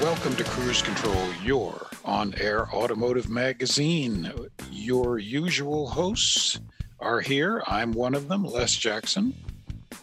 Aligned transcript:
Welcome 0.00 0.34
to 0.36 0.44
Cruise 0.44 0.82
Control, 0.82 1.32
your 1.42 1.86
on 2.04 2.34
air 2.38 2.68
automotive 2.74 3.28
magazine. 3.30 4.30
Your 4.70 5.18
usual 5.18 5.86
hosts 5.88 6.60
are 7.00 7.20
here. 7.20 7.62
I'm 7.66 7.92
one 7.92 8.14
of 8.14 8.28
them, 8.28 8.44
Les 8.44 8.74
Jackson. 8.74 9.34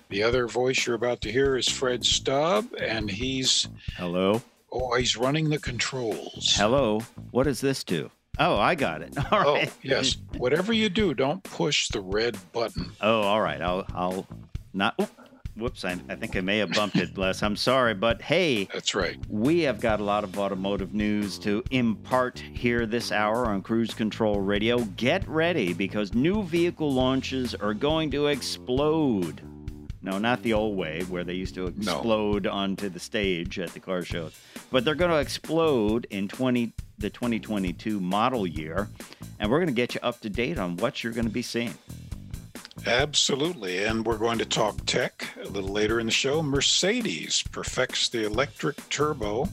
The 0.10 0.24
other 0.24 0.48
voice 0.48 0.86
you're 0.86 0.96
about 0.96 1.22
to 1.22 1.32
hear 1.32 1.56
is 1.58 1.68
Fred 1.68 2.04
Staub, 2.06 2.66
and 2.80 3.10
he's 3.12 3.68
Hello. 3.98 4.42
oh, 4.72 4.96
he's 4.96 5.16
running 5.18 5.50
the 5.50 5.60
controls. 5.60 6.54
Hello. 6.56 7.02
What 7.32 7.44
does 7.44 7.62
this 7.62 7.84
do? 7.84 8.10
Oh, 8.40 8.58
I 8.58 8.76
got 8.76 9.02
it. 9.02 9.14
All 9.32 9.48
Oh, 9.48 9.54
right. 9.56 9.72
yes. 9.84 10.18
Whatever 10.38 10.74
you 10.74 10.90
do, 10.90 11.14
don't 11.14 11.44
push 11.44 11.90
the 11.90 12.02
red 12.02 12.38
button. 12.54 12.92
Oh, 13.02 13.22
all 13.22 13.42
right. 13.42 13.62
I'll 13.62 13.86
I'll 13.94 14.26
not 14.74 14.96
oop, 15.00 15.10
whoops, 15.56 15.86
I, 15.86 15.98
I 16.10 16.16
think 16.16 16.36
I 16.36 16.42
may 16.42 16.58
have 16.60 16.72
bumped 16.72 16.98
it, 16.98 17.18
Les. 17.18 17.42
I'm 17.44 17.56
sorry, 17.56 17.94
but 17.94 18.22
hey, 18.22 18.66
That's 18.66 18.96
right. 18.96 19.18
we 19.30 19.62
have 19.62 19.80
got 19.80 20.00
a 20.00 20.04
lot 20.04 20.24
of 20.24 20.38
automotive 20.38 20.94
news 20.94 21.38
to 21.40 21.64
impart 21.72 22.40
here 22.40 22.86
this 22.86 23.12
hour 23.12 23.46
on 23.46 23.62
Cruise 23.62 23.94
Control 23.94 24.40
Radio. 24.40 24.80
Get 24.80 25.28
ready 25.28 25.74
because 25.74 26.14
new 26.14 26.44
vehicle 26.44 26.92
launches 26.92 27.54
are 27.56 27.74
going 27.74 28.12
to 28.12 28.28
explode. 28.28 29.42
No, 30.04 30.18
not 30.18 30.42
the 30.42 30.54
old 30.54 30.76
way 30.76 31.02
where 31.04 31.24
they 31.24 31.36
used 31.36 31.54
to 31.56 31.68
explode 31.68 32.48
onto 32.48 32.90
the 32.90 33.00
stage 33.00 33.60
at 33.60 33.70
the 33.70 33.80
car 33.80 34.02
shows, 34.02 34.40
but 34.72 34.84
they're 34.84 34.96
going 34.96 35.12
to 35.12 35.18
explode 35.20 36.08
in 36.10 36.28
20 36.28 36.74
the 36.98 37.10
2022 37.10 38.00
model 38.00 38.46
year, 38.48 38.88
and 39.40 39.50
we're 39.50 39.58
going 39.58 39.68
to 39.68 39.74
get 39.74 39.96
you 39.96 40.02
up 40.02 40.20
to 40.22 40.30
date 40.30 40.58
on 40.58 40.78
what 40.78 41.04
you're 41.04 41.14
going 41.14 41.26
to 41.26 41.32
be 41.32 41.42
seeing. 41.42 41.74
Absolutely. 42.86 43.84
And 43.84 44.06
we're 44.06 44.18
going 44.18 44.40
to 44.40 44.46
talk 44.46 44.86
tech 44.86 45.28
a 45.44 45.48
little 45.48 45.70
later 45.70 46.00
in 46.00 46.08
the 46.08 46.12
show. 46.12 46.42
Mercedes 46.42 47.44
perfects 47.52 48.10
the 48.10 48.26
electric 48.26 48.90
turbo, 48.90 49.48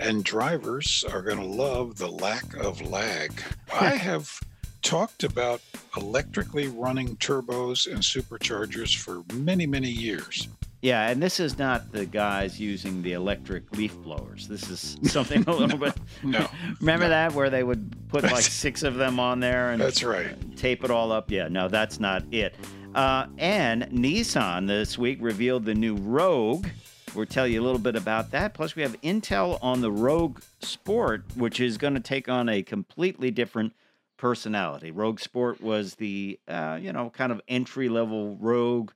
and 0.00 0.24
drivers 0.24 1.04
are 1.12 1.22
going 1.22 1.38
to 1.38 1.44
love 1.44 1.96
the 1.96 2.10
lack 2.10 2.54
of 2.56 2.80
lag. 2.82 3.40
I 3.72 3.90
have 3.90 4.40
talked 4.82 5.24
about 5.24 5.60
electrically 5.96 6.68
running 6.68 7.16
turbos 7.16 7.90
and 7.90 8.00
superchargers 8.00 8.96
for 8.96 9.22
many, 9.34 9.66
many 9.66 9.90
years. 9.90 10.48
Yeah, 10.82 11.08
and 11.08 11.22
this 11.22 11.40
is 11.40 11.58
not 11.58 11.90
the 11.90 12.06
guys 12.06 12.60
using 12.60 13.02
the 13.02 13.14
electric 13.14 13.74
leaf 13.76 13.96
blowers. 13.98 14.46
This 14.46 14.70
is 14.70 14.96
something 15.10 15.42
a 15.46 15.52
little 15.52 15.78
bit. 15.86 15.94
No. 16.22 16.46
Remember 16.80 17.06
no. 17.06 17.10
that 17.10 17.32
where 17.32 17.50
they 17.50 17.62
would 17.64 18.08
put 18.08 18.22
like 18.24 18.42
six 18.42 18.82
of 18.82 18.94
them 18.96 19.18
on 19.18 19.40
there 19.40 19.70
and 19.70 19.80
That's 19.80 20.04
right. 20.04 20.36
tape 20.56 20.84
it 20.84 20.90
all 20.90 21.12
up? 21.12 21.30
Yeah, 21.30 21.48
no, 21.48 21.68
that's 21.68 21.98
not 21.98 22.24
it. 22.32 22.54
Uh, 22.94 23.26
and 23.38 23.82
Nissan 23.90 24.66
this 24.66 24.96
week 24.96 25.18
revealed 25.20 25.64
the 25.64 25.74
new 25.74 25.96
Rogue. 25.96 26.66
We'll 27.14 27.26
tell 27.26 27.46
you 27.46 27.60
a 27.60 27.64
little 27.64 27.78
bit 27.78 27.96
about 27.96 28.30
that. 28.32 28.52
Plus, 28.54 28.76
we 28.76 28.82
have 28.82 29.00
intel 29.00 29.58
on 29.62 29.80
the 29.80 29.90
Rogue 29.90 30.40
Sport, 30.60 31.24
which 31.34 31.60
is 31.60 31.78
going 31.78 31.94
to 31.94 32.00
take 32.00 32.28
on 32.28 32.48
a 32.48 32.62
completely 32.62 33.30
different 33.30 33.72
personality. 34.18 34.90
Rogue 34.90 35.20
Sport 35.20 35.60
was 35.60 35.94
the, 35.94 36.38
uh, 36.46 36.78
you 36.80 36.92
know, 36.92 37.10
kind 37.10 37.32
of 37.32 37.40
entry 37.48 37.88
level 37.88 38.36
Rogue, 38.36 38.90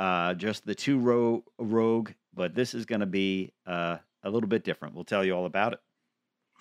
uh, 0.00 0.32
just 0.32 0.64
the 0.64 0.74
two 0.74 0.98
row 0.98 1.44
Rogue, 1.58 2.12
but 2.34 2.54
this 2.54 2.72
is 2.72 2.86
going 2.86 3.00
to 3.00 3.06
be 3.06 3.52
uh, 3.66 3.98
a 4.22 4.30
little 4.30 4.48
bit 4.48 4.64
different. 4.64 4.94
We'll 4.94 5.04
tell 5.04 5.22
you 5.22 5.36
all 5.36 5.44
about 5.44 5.74
it. 5.74 5.80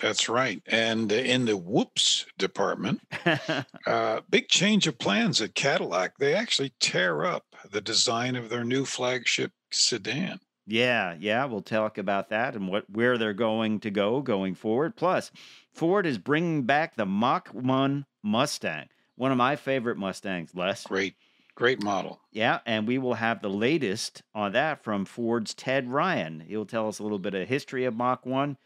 That's 0.01 0.27
right. 0.27 0.61
And 0.67 1.09
in 1.11 1.45
the 1.45 1.55
whoops 1.55 2.25
department, 2.37 3.01
uh, 3.87 4.21
big 4.29 4.49
change 4.49 4.87
of 4.87 4.97
plans 4.97 5.41
at 5.41 5.55
Cadillac. 5.55 6.17
They 6.17 6.33
actually 6.33 6.73
tear 6.81 7.25
up 7.25 7.45
the 7.71 7.81
design 7.81 8.35
of 8.35 8.49
their 8.49 8.65
new 8.65 8.83
flagship 8.83 9.53
sedan. 9.71 10.41
Yeah, 10.67 11.15
yeah, 11.17 11.45
we'll 11.45 11.61
talk 11.61 11.97
about 11.97 12.29
that 12.29 12.55
and 12.55 12.67
what 12.67 12.89
where 12.89 13.17
they're 13.17 13.33
going 13.33 13.79
to 13.81 13.89
go 13.89 14.21
going 14.21 14.53
forward. 14.53 14.95
Plus, 14.95 15.31
Ford 15.73 16.05
is 16.05 16.17
bringing 16.17 16.63
back 16.63 16.95
the 16.95 17.05
Mach 17.05 17.47
1 17.49 18.05
Mustang, 18.21 18.87
one 19.15 19.31
of 19.31 19.37
my 19.37 19.55
favorite 19.55 19.97
Mustangs, 19.97 20.53
Les. 20.53 20.83
Great, 20.83 21.15
great 21.55 21.83
model. 21.83 22.19
Yeah, 22.31 22.59
and 22.65 22.87
we 22.87 22.97
will 22.97 23.15
have 23.15 23.41
the 23.41 23.49
latest 23.49 24.23
on 24.33 24.53
that 24.53 24.83
from 24.83 25.05
Ford's 25.05 25.53
Ted 25.53 25.89
Ryan. 25.89 26.39
He'll 26.41 26.65
tell 26.65 26.87
us 26.87 26.99
a 26.99 27.03
little 27.03 27.19
bit 27.19 27.33
of 27.35 27.47
history 27.47 27.85
of 27.85 27.95
Mach 27.95 28.25
1 28.25 28.57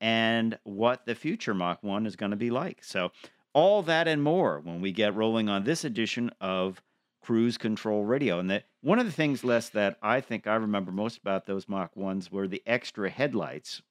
and 0.00 0.58
what 0.64 1.04
the 1.06 1.14
future 1.14 1.54
Mach 1.54 1.82
1 1.82 2.06
is 2.06 2.16
going 2.16 2.30
to 2.30 2.36
be 2.36 2.50
like. 2.50 2.82
So, 2.84 3.10
all 3.52 3.82
that 3.82 4.06
and 4.06 4.22
more 4.22 4.60
when 4.60 4.80
we 4.80 4.92
get 4.92 5.14
rolling 5.14 5.48
on 5.48 5.64
this 5.64 5.84
edition 5.84 6.30
of 6.40 6.80
Cruise 7.22 7.58
Control 7.58 8.04
Radio. 8.04 8.38
And 8.38 8.50
that 8.50 8.64
one 8.80 8.98
of 8.98 9.06
the 9.06 9.12
things, 9.12 9.42
Les, 9.42 9.68
that 9.70 9.98
I 10.02 10.20
think 10.20 10.46
I 10.46 10.54
remember 10.54 10.92
most 10.92 11.18
about 11.18 11.46
those 11.46 11.68
Mach 11.68 11.94
1s 11.94 12.30
were 12.30 12.46
the 12.46 12.62
extra 12.66 13.10
headlights. 13.10 13.82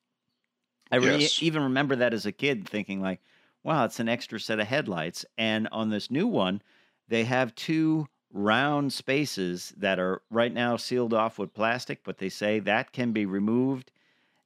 I 0.91 0.97
Yes. 0.99 1.41
even 1.43 1.63
remember 1.63 1.97
that 1.97 2.13
as 2.13 2.25
a 2.25 2.31
kid 2.31 2.67
thinking 2.67 3.01
like, 3.01 3.19
wow, 3.63 3.83
it's 3.85 3.99
an 3.99 4.07
extra 4.07 4.39
set 4.39 4.59
of 4.59 4.67
headlights. 4.67 5.25
And 5.37 5.67
on 5.71 5.89
this 5.89 6.09
new 6.09 6.27
one, 6.27 6.61
they 7.09 7.25
have 7.25 7.53
two 7.55 8.07
round 8.33 8.91
spaces 8.93 9.73
that 9.77 9.99
are 9.99 10.21
right 10.29 10.53
now 10.53 10.77
sealed 10.77 11.13
off 11.13 11.39
with 11.39 11.53
plastic, 11.53 12.03
but 12.03 12.17
they 12.17 12.29
say 12.29 12.59
that 12.59 12.91
can 12.91 13.11
be 13.11 13.25
removed 13.25 13.91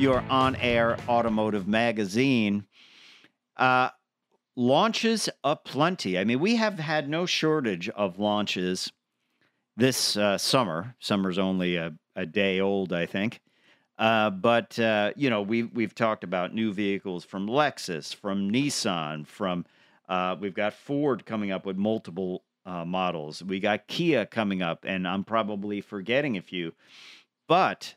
your 0.00 0.24
on 0.30 0.56
air 0.56 0.96
automotive 1.08 1.68
magazine. 1.68 2.64
Uh, 3.56 3.90
launches 4.56 5.28
aplenty. 5.44 6.18
I 6.18 6.24
mean, 6.24 6.40
we 6.40 6.56
have 6.56 6.78
had 6.78 7.08
no 7.08 7.26
shortage 7.26 7.88
of 7.90 8.18
launches 8.18 8.90
this 9.76 10.16
uh, 10.16 10.38
summer. 10.38 10.94
Summer's 11.00 11.38
only 11.38 11.76
a, 11.76 11.92
a 12.16 12.24
day 12.24 12.60
old, 12.60 12.92
I 12.94 13.04
think. 13.04 13.40
Uh, 13.98 14.30
but 14.30 14.78
uh, 14.78 15.12
you 15.16 15.28
know, 15.28 15.42
we've 15.42 15.70
we've 15.74 15.94
talked 15.94 16.24
about 16.24 16.54
new 16.54 16.72
vehicles 16.72 17.22
from 17.22 17.46
Lexus, 17.46 18.14
from 18.14 18.50
Nissan, 18.50 19.26
from 19.26 19.66
uh, 20.08 20.34
we've 20.40 20.54
got 20.54 20.72
Ford 20.72 21.26
coming 21.26 21.50
up 21.50 21.66
with 21.66 21.76
multiple 21.76 22.42
uh, 22.64 22.86
models. 22.86 23.42
We 23.42 23.60
got 23.60 23.86
Kia 23.86 24.24
coming 24.24 24.62
up, 24.62 24.86
and 24.88 25.06
I'm 25.06 25.24
probably 25.24 25.82
forgetting 25.82 26.38
a 26.38 26.42
few. 26.42 26.72
But 27.46 27.96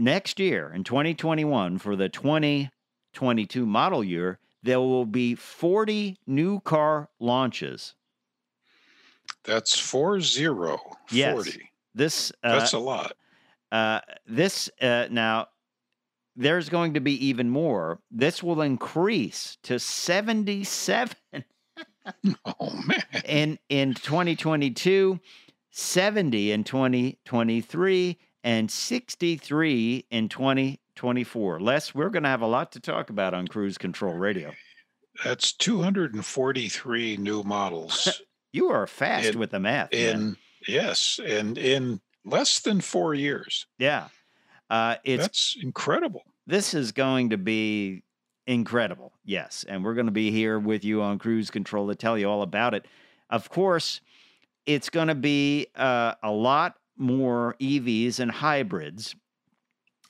next 0.00 0.40
year 0.40 0.72
in 0.74 0.82
2021 0.82 1.78
for 1.78 1.94
the 1.94 2.08
2022 2.08 3.66
model 3.66 4.02
year, 4.02 4.38
there 4.62 4.80
will 4.80 5.06
be 5.06 5.34
40 5.34 6.18
new 6.26 6.60
car 6.60 7.08
launches. 7.20 7.94
That's 9.44 9.78
four 9.78 10.20
zero. 10.20 10.78
Yes. 11.10 11.32
40. 11.34 11.70
This 11.94 12.32
uh, 12.42 12.58
That's 12.58 12.72
a 12.72 12.78
lot. 12.78 13.12
uh, 13.72 14.00
this 14.26 14.68
uh, 14.80 15.06
now 15.10 15.46
there's 16.36 16.68
going 16.68 16.94
to 16.94 17.00
be 17.00 17.26
even 17.26 17.50
more. 17.50 18.00
This 18.10 18.42
will 18.42 18.60
increase 18.62 19.58
to 19.64 19.78
77 19.78 21.14
Oh 22.44 22.70
man. 22.86 23.02
in 23.24 23.58
in 23.68 23.94
2022, 23.94 25.20
70 25.70 26.52
in 26.52 26.64
2023, 26.64 28.18
and 28.44 28.70
63 28.70 30.06
in 30.10 30.28
2024. 30.28 31.60
Les, 31.60 31.94
we're 31.94 32.10
going 32.10 32.22
to 32.22 32.28
have 32.28 32.42
a 32.42 32.46
lot 32.46 32.72
to 32.72 32.80
talk 32.80 33.10
about 33.10 33.34
on 33.34 33.46
Cruise 33.48 33.78
Control 33.78 34.14
Radio. 34.14 34.52
That's 35.24 35.52
243 35.52 37.16
new 37.18 37.42
models 37.42 38.22
You 38.52 38.70
are 38.70 38.86
fast 38.88 39.30
In- 39.30 39.38
with 39.38 39.50
the 39.52 39.60
math. 39.60 39.92
man. 39.92 40.16
in 40.20 40.36
yes, 40.66 41.20
and 41.24 41.56
in 41.56 42.00
less 42.24 42.58
than 42.60 42.80
4 42.80 43.14
years. 43.14 43.66
yeah. 43.78 44.08
Uh, 44.68 44.96
it's 45.02 45.22
That's 45.24 45.56
incredible. 45.60 46.22
this 46.46 46.74
is 46.74 46.92
going 46.92 47.30
to 47.30 47.36
be 47.36 48.04
incredible. 48.46 49.12
Yes. 49.24 49.64
And 49.68 49.82
we're 49.84 49.94
going 49.94 50.06
to 50.06 50.12
be 50.12 50.30
here 50.30 50.60
with 50.60 50.84
you 50.84 51.02
on 51.02 51.18
Cruise 51.18 51.50
Control 51.50 51.88
to 51.88 51.96
tell 51.96 52.16
you 52.16 52.28
all 52.30 52.42
about 52.42 52.74
it. 52.74 52.86
Of 53.30 53.50
course, 53.50 54.00
it's 54.66 54.88
going 54.88 55.08
to 55.08 55.16
be 55.16 55.66
uh, 55.74 56.14
a 56.22 56.30
lot 56.30 56.76
more 57.00 57.56
EVs 57.60 58.20
and 58.20 58.30
hybrids. 58.30 59.16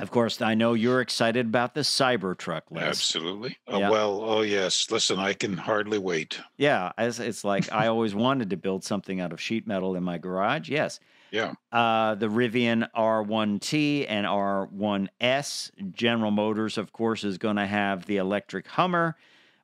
Of 0.01 0.11
course, 0.11 0.41
I 0.41 0.55
know 0.55 0.73
you're 0.73 1.03
excited 1.03 1.47
about 1.47 1.75
the 1.75 1.83
Cybertruck 1.83 2.63
Les. 2.71 2.83
Absolutely. 2.83 3.59
Uh, 3.69 3.81
well, 3.91 4.23
oh 4.23 4.41
yes. 4.41 4.91
Listen, 4.91 5.19
I 5.19 5.35
can 5.35 5.59
hardly 5.59 5.99
wait. 5.99 6.41
Yeah, 6.57 6.93
as 6.97 7.21
it's 7.21 7.45
like 7.45 7.71
I 7.71 7.87
always 7.89 8.15
wanted 8.15 8.49
to 8.51 8.57
build 8.57 8.83
something 8.83 9.21
out 9.21 9.31
of 9.33 9.41
sheet 9.41 9.67
metal 9.67 9.95
in 9.97 10.03
my 10.03 10.17
garage. 10.17 10.71
Yes. 10.71 11.01
Yeah. 11.31 11.53
Uh, 11.71 12.15
the 12.15 12.29
Rivian 12.29 12.89
R1T 12.97 14.07
and 14.09 14.27
R1S. 14.27 15.93
General 15.93 16.31
Motors, 16.31 16.79
of 16.79 16.93
course, 16.93 17.23
is 17.23 17.37
going 17.37 17.57
to 17.57 17.67
have 17.67 18.07
the 18.07 18.17
electric 18.17 18.69
Hummer. 18.69 19.17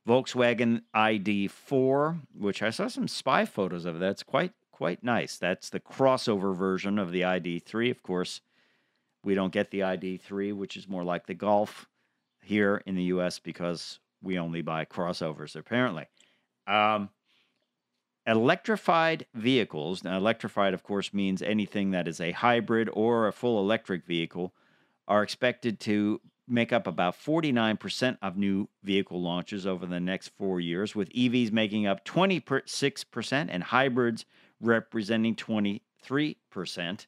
Volkswagen 0.07 0.83
ID4, 0.95 2.21
which 2.37 2.61
I 2.61 2.69
saw 2.69 2.87
some 2.87 3.07
spy 3.07 3.43
photos 3.43 3.85
of. 3.85 3.99
That's 3.99 4.23
quite 4.23 4.53
quite 4.77 5.03
nice. 5.03 5.37
That's 5.37 5.71
the 5.71 5.79
crossover 5.79 6.55
version 6.55 6.99
of 6.99 7.11
the 7.11 7.21
ID3. 7.21 7.89
Of 7.89 8.03
course, 8.03 8.41
we 9.23 9.33
don't 9.33 9.51
get 9.51 9.71
the 9.71 9.79
ID3, 9.79 10.53
which 10.53 10.77
is 10.77 10.87
more 10.87 11.03
like 11.03 11.25
the 11.25 11.33
Golf 11.33 11.87
here 12.43 12.83
in 12.85 12.95
the 12.95 13.05
U.S. 13.05 13.39
because 13.39 13.99
we 14.21 14.37
only 14.37 14.61
buy 14.61 14.85
crossovers 14.85 15.55
apparently. 15.55 16.05
Um, 16.67 17.09
electrified 18.27 19.25
vehicles. 19.33 20.03
Now, 20.03 20.15
electrified, 20.15 20.75
of 20.75 20.83
course, 20.83 21.11
means 21.11 21.41
anything 21.41 21.89
that 21.91 22.07
is 22.07 22.21
a 22.21 22.31
hybrid 22.31 22.87
or 22.93 23.27
a 23.27 23.33
full 23.33 23.59
electric 23.59 24.05
vehicle, 24.05 24.53
are 25.07 25.23
expected 25.23 25.79
to 25.79 26.21
make 26.47 26.71
up 26.71 26.85
about 26.85 27.15
49% 27.15 28.17
of 28.21 28.37
new 28.37 28.69
vehicle 28.83 29.21
launches 29.21 29.65
over 29.65 29.87
the 29.87 29.99
next 29.99 30.29
four 30.37 30.59
years, 30.59 30.93
with 30.93 31.09
EVs 31.09 31.51
making 31.51 31.87
up 31.87 32.05
26% 32.05 33.47
and 33.49 33.63
hybrids 33.63 34.25
representing 34.61 35.35
23%. 35.35 37.05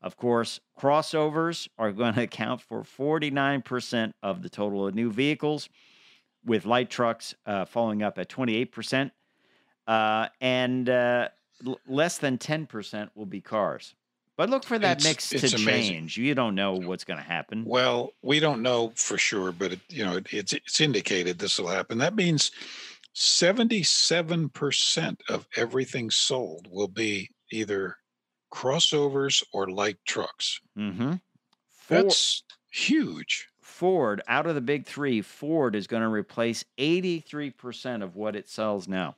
Of 0.00 0.16
course, 0.16 0.60
crossovers 0.78 1.68
are 1.78 1.92
going 1.92 2.14
to 2.14 2.22
account 2.22 2.60
for 2.60 2.82
49% 2.82 4.12
of 4.22 4.42
the 4.42 4.48
total 4.48 4.86
of 4.86 4.94
new 4.94 5.12
vehicles, 5.12 5.68
with 6.44 6.66
light 6.66 6.90
trucks 6.90 7.34
uh, 7.46 7.64
following 7.64 8.02
up 8.02 8.18
at 8.18 8.28
28%, 8.28 9.12
uh, 9.86 10.26
and 10.40 10.88
uh, 10.88 11.28
l- 11.64 11.78
less 11.86 12.18
than 12.18 12.36
10% 12.36 13.10
will 13.14 13.26
be 13.26 13.40
cars. 13.40 13.94
But 14.36 14.50
look 14.50 14.64
for 14.64 14.76
that 14.78 14.98
It's- 15.04 15.04
mix 15.04 15.28
to 15.28 15.56
amazing. 15.62 15.92
change. 15.94 16.16
You 16.16 16.34
don't 16.34 16.56
know 16.56 16.72
what's 16.72 17.04
going 17.04 17.18
to 17.18 17.24
happen. 17.24 17.64
Well, 17.64 18.12
we 18.22 18.40
don't 18.40 18.60
know 18.62 18.92
for 18.96 19.18
sure, 19.18 19.52
but 19.52 19.72
it, 19.74 19.80
you 19.88 20.04
know, 20.04 20.16
it, 20.16 20.32
it's 20.32 20.52
it's 20.54 20.80
indicated 20.80 21.38
this 21.38 21.58
will 21.60 21.68
happen. 21.68 21.98
That 21.98 22.16
means 22.16 22.50
77% 23.14 25.16
of 25.28 25.46
everything 25.56 26.10
sold 26.10 26.66
will 26.70 26.88
be 26.88 27.30
either 27.50 27.96
crossovers 28.52 29.42
or 29.52 29.68
light 29.70 29.98
trucks. 30.06 30.60
Mm-hmm. 30.78 31.14
Ford, 31.70 32.04
That's 32.04 32.42
huge. 32.70 33.48
Ford, 33.60 34.22
out 34.28 34.46
of 34.46 34.54
the 34.54 34.60
big 34.60 34.86
three, 34.86 35.22
Ford 35.22 35.74
is 35.74 35.86
going 35.86 36.02
to 36.02 36.08
replace 36.08 36.64
83% 36.78 38.02
of 38.02 38.16
what 38.16 38.36
it 38.36 38.48
sells 38.48 38.88
now 38.88 39.16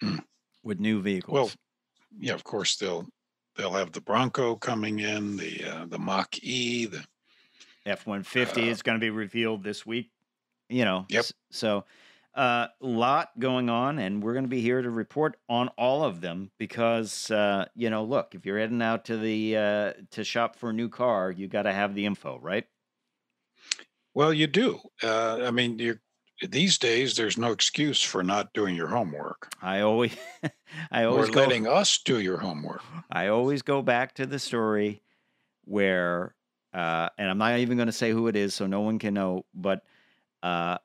Hmm. 0.00 0.18
with 0.64 0.80
new 0.80 1.00
vehicles. 1.00 1.34
Well, 1.34 1.50
yeah, 2.18 2.34
of 2.34 2.42
course 2.44 2.76
they'll 2.76 3.06
they'll 3.56 3.72
have 3.72 3.92
the 3.92 4.00
Bronco 4.00 4.56
coming 4.56 4.98
in, 4.98 5.36
the 5.36 5.64
uh, 5.64 5.86
the 5.86 5.98
Mach 5.98 6.36
E, 6.42 6.86
the 6.86 7.04
F 7.86 8.04
one 8.06 8.22
fifty 8.24 8.62
Uh, 8.68 8.72
is 8.72 8.82
going 8.82 8.98
to 8.98 9.00
be 9.00 9.10
revealed 9.10 9.62
this 9.62 9.86
week. 9.86 10.10
You 10.68 10.84
know, 10.84 11.06
Yep. 11.08 11.26
So, 11.52 11.84
a 12.34 12.68
lot 12.80 13.30
going 13.38 13.68
on, 13.68 13.98
and 13.98 14.22
we're 14.22 14.32
going 14.32 14.44
to 14.44 14.48
be 14.48 14.60
here 14.60 14.80
to 14.80 14.90
report 14.90 15.36
on 15.48 15.68
all 15.76 16.04
of 16.04 16.20
them 16.20 16.50
because, 16.58 17.30
uh, 17.30 17.66
you 17.74 17.90
know, 17.90 18.04
look, 18.04 18.34
if 18.34 18.46
you're 18.46 18.58
heading 18.58 18.82
out 18.82 19.04
to 19.06 19.16
the 19.16 19.56
uh, 19.56 19.92
to 20.12 20.24
shop 20.24 20.56
for 20.56 20.70
a 20.70 20.72
new 20.72 20.88
car, 20.88 21.30
you 21.30 21.48
got 21.48 21.62
to 21.62 21.72
have 21.72 21.94
the 21.94 22.06
info, 22.06 22.38
right? 22.38 22.64
Well, 24.14 24.32
you 24.32 24.46
do. 24.46 24.80
Uh, 25.02 25.40
I 25.44 25.50
mean, 25.50 25.78
you 25.78 25.98
these 26.48 26.78
days 26.78 27.14
there's 27.16 27.38
no 27.38 27.52
excuse 27.52 28.02
for 28.02 28.22
not 28.22 28.52
doing 28.52 28.74
your 28.74 28.88
homework 28.88 29.54
I 29.62 29.80
always, 29.82 30.16
I 30.90 31.04
or 31.04 31.08
always 31.08 31.30
go. 31.30 31.40
letting 31.40 31.66
us 31.66 31.98
do 32.04 32.20
your 32.20 32.38
homework. 32.38 32.82
I 33.10 33.28
always 33.28 33.62
go 33.62 33.82
back 33.82 34.14
to 34.16 34.26
the 34.26 34.38
story 34.38 35.02
where, 35.64 36.34
uh, 36.74 37.10
and 37.16 37.30
I'm 37.30 37.38
not 37.38 37.58
even 37.58 37.76
going 37.76 37.86
to 37.86 37.92
say 37.92 38.10
who 38.10 38.26
it 38.26 38.36
is, 38.36 38.54
so 38.54 38.66
no 38.66 38.80
one 38.80 38.98
can 38.98 39.14
know. 39.14 39.44
But 39.54 39.84
uh, 40.42 40.78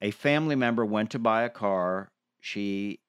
a 0.00 0.10
family 0.10 0.56
member 0.56 0.84
went 0.84 1.10
to 1.12 1.18
buy 1.18 1.42
a 1.42 1.50
car. 1.50 2.12
She 2.40 3.00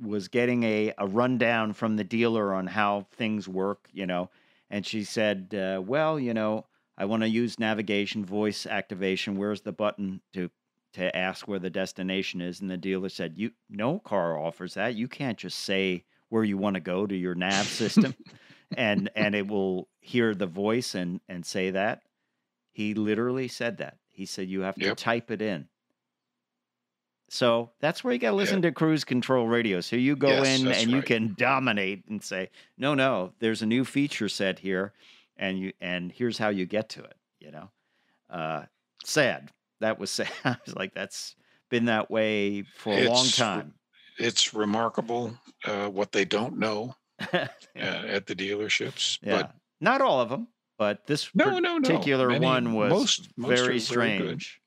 was 0.00 0.28
getting 0.28 0.62
a, 0.62 0.92
a 0.98 1.06
rundown 1.06 1.72
from 1.72 1.96
the 1.96 2.04
dealer 2.04 2.54
on 2.54 2.66
how 2.68 3.02
things 3.12 3.48
work, 3.48 3.88
you 3.92 4.06
know, 4.06 4.30
and 4.70 4.86
she 4.86 5.04
said, 5.04 5.54
uh, 5.54 5.82
"Well, 5.84 6.20
you 6.20 6.34
know, 6.34 6.66
I 6.96 7.04
want 7.06 7.22
to 7.22 7.28
use 7.28 7.58
navigation, 7.58 8.24
voice 8.24 8.66
activation. 8.66 9.36
Where's 9.36 9.62
the 9.62 9.72
button 9.72 10.22
to 10.34 10.50
to 10.94 11.14
ask 11.16 11.46
where 11.48 11.58
the 11.58 11.70
destination 11.70 12.40
is?" 12.40 12.60
And 12.60 12.70
the 12.70 12.76
dealer 12.76 13.08
said, 13.08 13.38
"You 13.38 13.52
no 13.68 13.98
car 13.98 14.38
offers 14.38 14.74
that. 14.74 14.94
You 14.94 15.08
can't 15.08 15.38
just 15.38 15.58
say 15.60 16.04
where 16.28 16.44
you 16.44 16.58
want 16.58 16.74
to 16.74 16.80
go 16.80 17.06
to 17.06 17.16
your 17.16 17.34
nav 17.34 17.70
system." 17.70 18.14
and 18.74 19.10
and 19.14 19.34
it 19.34 19.48
will 19.48 19.88
hear 20.00 20.34
the 20.34 20.46
voice 20.46 20.94
and 20.94 21.20
and 21.28 21.44
say 21.44 21.70
that 21.70 22.02
he 22.72 22.94
literally 22.94 23.48
said 23.48 23.78
that 23.78 23.98
he 24.08 24.26
said 24.26 24.48
you 24.48 24.62
have 24.62 24.80
to 24.80 24.90
Yep. 24.90 24.92
type 24.92 25.30
it 25.30 25.42
in 25.42 25.68
so 27.28 27.70
that's 27.80 28.02
where 28.02 28.12
you 28.12 28.18
got 28.18 28.30
to 28.30 28.36
listen 28.36 28.62
to 28.62 28.72
cruise 28.72 29.04
control 29.04 29.46
radio 29.46 29.80
so 29.80 29.96
you 29.96 30.16
go 30.16 30.28
Yes, 30.28 30.60
in 30.60 30.66
and 30.68 30.90
you 30.90 31.02
can 31.02 31.34
dominate 31.38 32.04
and 32.08 32.22
say 32.22 32.50
no 32.78 32.94
no 32.94 33.32
there's 33.38 33.62
a 33.62 33.66
new 33.66 33.84
feature 33.84 34.28
set 34.28 34.58
here 34.58 34.92
and 35.36 35.58
you 35.58 35.72
and 35.80 36.10
here's 36.12 36.38
how 36.38 36.48
you 36.48 36.64
get 36.66 36.88
to 36.90 37.02
it 37.04 37.16
you 37.40 37.50
know 37.50 37.68
uh 38.30 38.62
sad 39.04 39.50
that 39.80 39.98
was 39.98 40.10
sad 40.18 40.30
i 40.44 40.56
was 40.64 40.74
like 40.74 40.94
that's 40.94 41.36
been 41.70 41.84
that 41.84 42.10
way 42.10 42.62
for 42.76 42.92
a 42.94 43.08
long 43.08 43.26
time 43.26 43.74
It's 44.18 44.54
remarkable 44.54 45.34
uh, 45.66 45.88
what 45.88 46.12
they 46.12 46.24
don't 46.24 46.58
know 46.58 46.94
yeah. 47.32 47.48
uh, 47.76 47.80
at 48.06 48.26
the 48.26 48.34
dealerships. 48.34 49.18
Yeah. 49.22 49.36
But 49.42 49.54
Not 49.80 50.00
all 50.00 50.20
of 50.20 50.28
them, 50.28 50.48
but 50.78 51.06
this 51.06 51.28
No, 51.34 51.58
no, 51.58 51.76
no. 51.78 51.80
particular 51.80 52.28
Many- 52.28 52.44
one 52.46 52.74
was 52.74 52.90
most- 52.90 53.28
most 53.36 53.48
very 53.48 53.66
very 53.66 53.80
strange. 53.80 54.60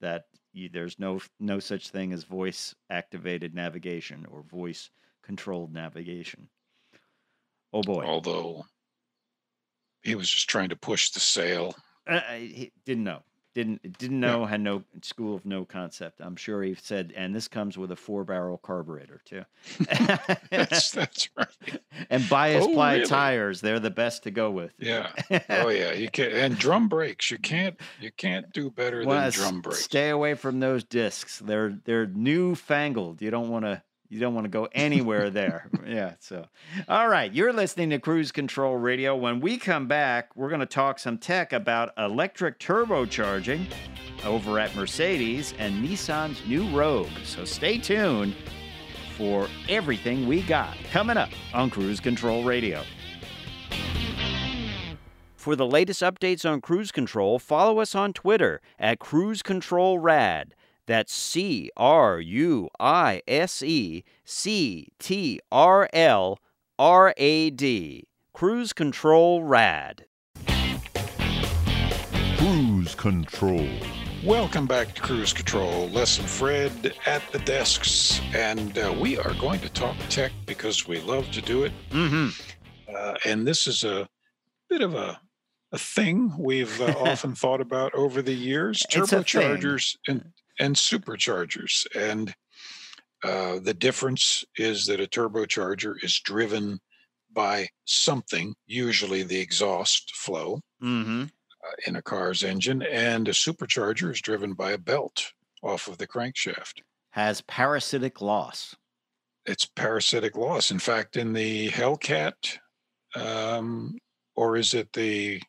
that 0.00 0.24
you, 0.56 0.68
there's 0.68 0.98
no 0.98 1.20
no 1.38 1.60
such 1.60 1.90
thing 1.90 2.12
as 2.12 2.24
voice 2.24 2.74
activated 2.90 3.54
navigation 3.54 4.26
or 4.30 4.42
voice 4.42 4.90
controlled 5.22 5.72
navigation. 5.72 6.48
Oh 7.72 7.82
boy, 7.82 8.04
although 8.04 8.64
he 10.02 10.14
was 10.14 10.30
just 10.30 10.48
trying 10.48 10.70
to 10.70 10.76
push 10.76 11.10
the 11.10 11.20
sale. 11.20 11.74
Uh, 12.06 12.20
he 12.34 12.72
didn't 12.84 13.04
know. 13.04 13.22
Didn't 13.56 13.96
didn't 13.96 14.20
know. 14.20 14.44
Had 14.44 14.60
no 14.60 14.82
school 15.00 15.34
of 15.34 15.46
no 15.46 15.64
concept. 15.64 16.20
I'm 16.20 16.36
sure 16.36 16.62
he 16.62 16.74
said, 16.74 17.14
and 17.16 17.34
this 17.34 17.48
comes 17.48 17.78
with 17.78 17.90
a 17.90 17.96
four 17.96 18.22
barrel 18.22 18.58
carburetor 18.58 19.22
too. 19.24 19.44
That's 20.50 20.90
that's 20.90 21.30
right. 21.38 21.80
and 22.10 22.28
bias 22.28 22.66
Oh, 22.66 22.74
ply 22.74 22.96
really? 22.96 23.06
tires, 23.06 23.62
they're 23.62 23.80
the 23.80 23.88
best 23.88 24.24
to 24.24 24.30
go 24.30 24.50
with. 24.50 24.74
Yeah. 24.78 25.10
Oh 25.48 25.70
yeah. 25.70 25.92
You 25.94 26.10
can 26.10 26.32
and 26.32 26.58
drum 26.58 26.90
brakes. 26.90 27.30
You 27.30 27.38
can't 27.38 27.80
you 27.98 28.10
can't 28.12 28.52
do 28.52 28.70
better 28.70 29.02
Well, 29.06 29.22
than 29.22 29.30
drum 29.30 29.60
brakes. 29.62 29.84
Stay 29.84 30.10
away 30.10 30.34
from 30.34 30.60
those 30.60 30.84
discs. 30.84 31.38
They're 31.38 31.78
they're 31.86 32.06
newfangled. 32.06 33.22
You 33.22 33.30
don't 33.30 33.48
want 33.48 33.64
to 33.64 33.82
You 34.08 34.20
don't 34.20 34.34
want 34.34 34.44
to 34.44 34.50
go 34.50 34.68
anywhere 34.72 35.30
there. 35.30 35.70
Yeah. 35.86 36.14
So, 36.18 36.44
all 36.88 37.08
right. 37.08 37.32
You're 37.32 37.52
listening 37.52 37.90
to 37.90 38.00
Cruise 38.00 38.32
Control 38.32 38.76
Radio. 38.76 39.14
When 39.14 39.38
we 39.38 39.56
come 39.56 39.86
back, 39.86 40.34
we're 40.34 40.48
going 40.48 40.60
to 40.60 40.66
talk 40.66 40.98
some 40.98 41.16
tech 41.16 41.52
about 41.52 41.92
electric 41.96 42.58
turbocharging 42.58 43.72
over 44.24 44.58
at 44.58 44.74
Mercedes 44.74 45.54
and 45.58 45.84
Nissan's 45.84 46.44
new 46.44 46.68
Rogue. 46.76 47.06
So 47.24 47.44
stay 47.44 47.78
tuned 47.78 48.34
for 49.16 49.46
everything 49.68 50.26
we 50.26 50.42
got 50.42 50.76
coming 50.90 51.16
up 51.16 51.30
on 51.54 51.70
Cruise 51.70 52.00
Control 52.00 52.42
Radio. 52.42 52.82
For 55.36 55.54
the 55.54 55.66
latest 55.66 56.02
updates 56.02 56.44
on 56.44 56.60
cruise 56.60 56.90
control, 56.90 57.38
follow 57.38 57.78
us 57.78 57.94
on 57.94 58.12
Twitter 58.12 58.60
at 58.80 58.98
Cruise 58.98 59.44
Control 59.44 60.00
Rad. 60.00 60.55
That's 60.86 61.12
C 61.12 61.70
R 61.76 62.20
U 62.20 62.68
I 62.78 63.20
S 63.26 63.60
E 63.62 64.04
C 64.24 64.88
T 65.00 65.40
R 65.50 65.88
L 65.92 66.38
R 66.78 67.12
A 67.16 67.50
D. 67.50 68.04
Cruise 68.32 68.72
Control 68.72 69.42
Rad. 69.42 70.06
Cruise 72.36 72.94
Control. 72.94 73.68
Welcome 74.22 74.66
back 74.66 74.94
to 74.94 75.02
Cruise 75.02 75.32
Control. 75.32 75.88
Les 75.88 76.18
and 76.20 76.28
Fred 76.28 76.94
at 77.06 77.22
the 77.32 77.40
desks, 77.40 78.20
and 78.32 78.78
uh, 78.78 78.94
we 78.96 79.18
are 79.18 79.34
going 79.34 79.58
to 79.60 79.68
talk 79.70 79.96
tech 80.08 80.30
because 80.46 80.86
we 80.86 81.00
love 81.00 81.28
to 81.32 81.42
do 81.42 81.64
it. 81.64 81.72
Mm-hmm. 81.90 82.28
Uh, 82.94 83.14
and 83.24 83.44
this 83.44 83.66
is 83.66 83.82
a 83.82 84.08
bit 84.68 84.82
of 84.82 84.94
a 84.94 85.20
a 85.72 85.78
thing 85.78 86.32
we've 86.38 86.80
uh, 86.80 86.94
often 87.00 87.34
thought 87.34 87.60
about 87.60 87.92
over 87.94 88.22
the 88.22 88.34
years: 88.34 88.82
It's 88.84 88.96
a 88.96 89.00
thing. 89.06 89.24
turbochargers 89.24 89.96
and 90.06 90.32
and 90.58 90.76
superchargers. 90.76 91.86
And 91.94 92.34
uh, 93.24 93.58
the 93.60 93.74
difference 93.74 94.44
is 94.56 94.86
that 94.86 95.00
a 95.00 95.06
turbocharger 95.06 96.02
is 96.02 96.20
driven 96.20 96.78
by 97.32 97.68
something, 97.84 98.54
usually 98.66 99.22
the 99.22 99.38
exhaust 99.38 100.14
flow 100.16 100.60
Mm-hmm. 100.82 101.22
uh, 101.22 101.74
in 101.86 101.96
a 101.96 102.02
car's 102.02 102.44
engine, 102.44 102.82
and 102.82 103.28
a 103.28 103.32
supercharger 103.32 104.10
is 104.10 104.20
driven 104.20 104.52
by 104.52 104.72
a 104.72 104.78
belt 104.78 105.32
off 105.62 105.88
of 105.88 105.96
the 105.98 106.06
crankshaft. 106.06 106.82
Has 107.10 107.40
parasitic 107.42 108.20
loss. 108.20 108.76
It's 109.46 109.64
parasitic 109.64 110.36
loss. 110.36 110.70
In 110.70 110.78
fact, 110.78 111.16
in 111.16 111.32
the 111.32 111.70
Hellcat, 111.70 112.58
um, 113.14 113.96
or 114.34 114.56
is 114.56 114.74
it 114.74 114.92
the 114.92 115.40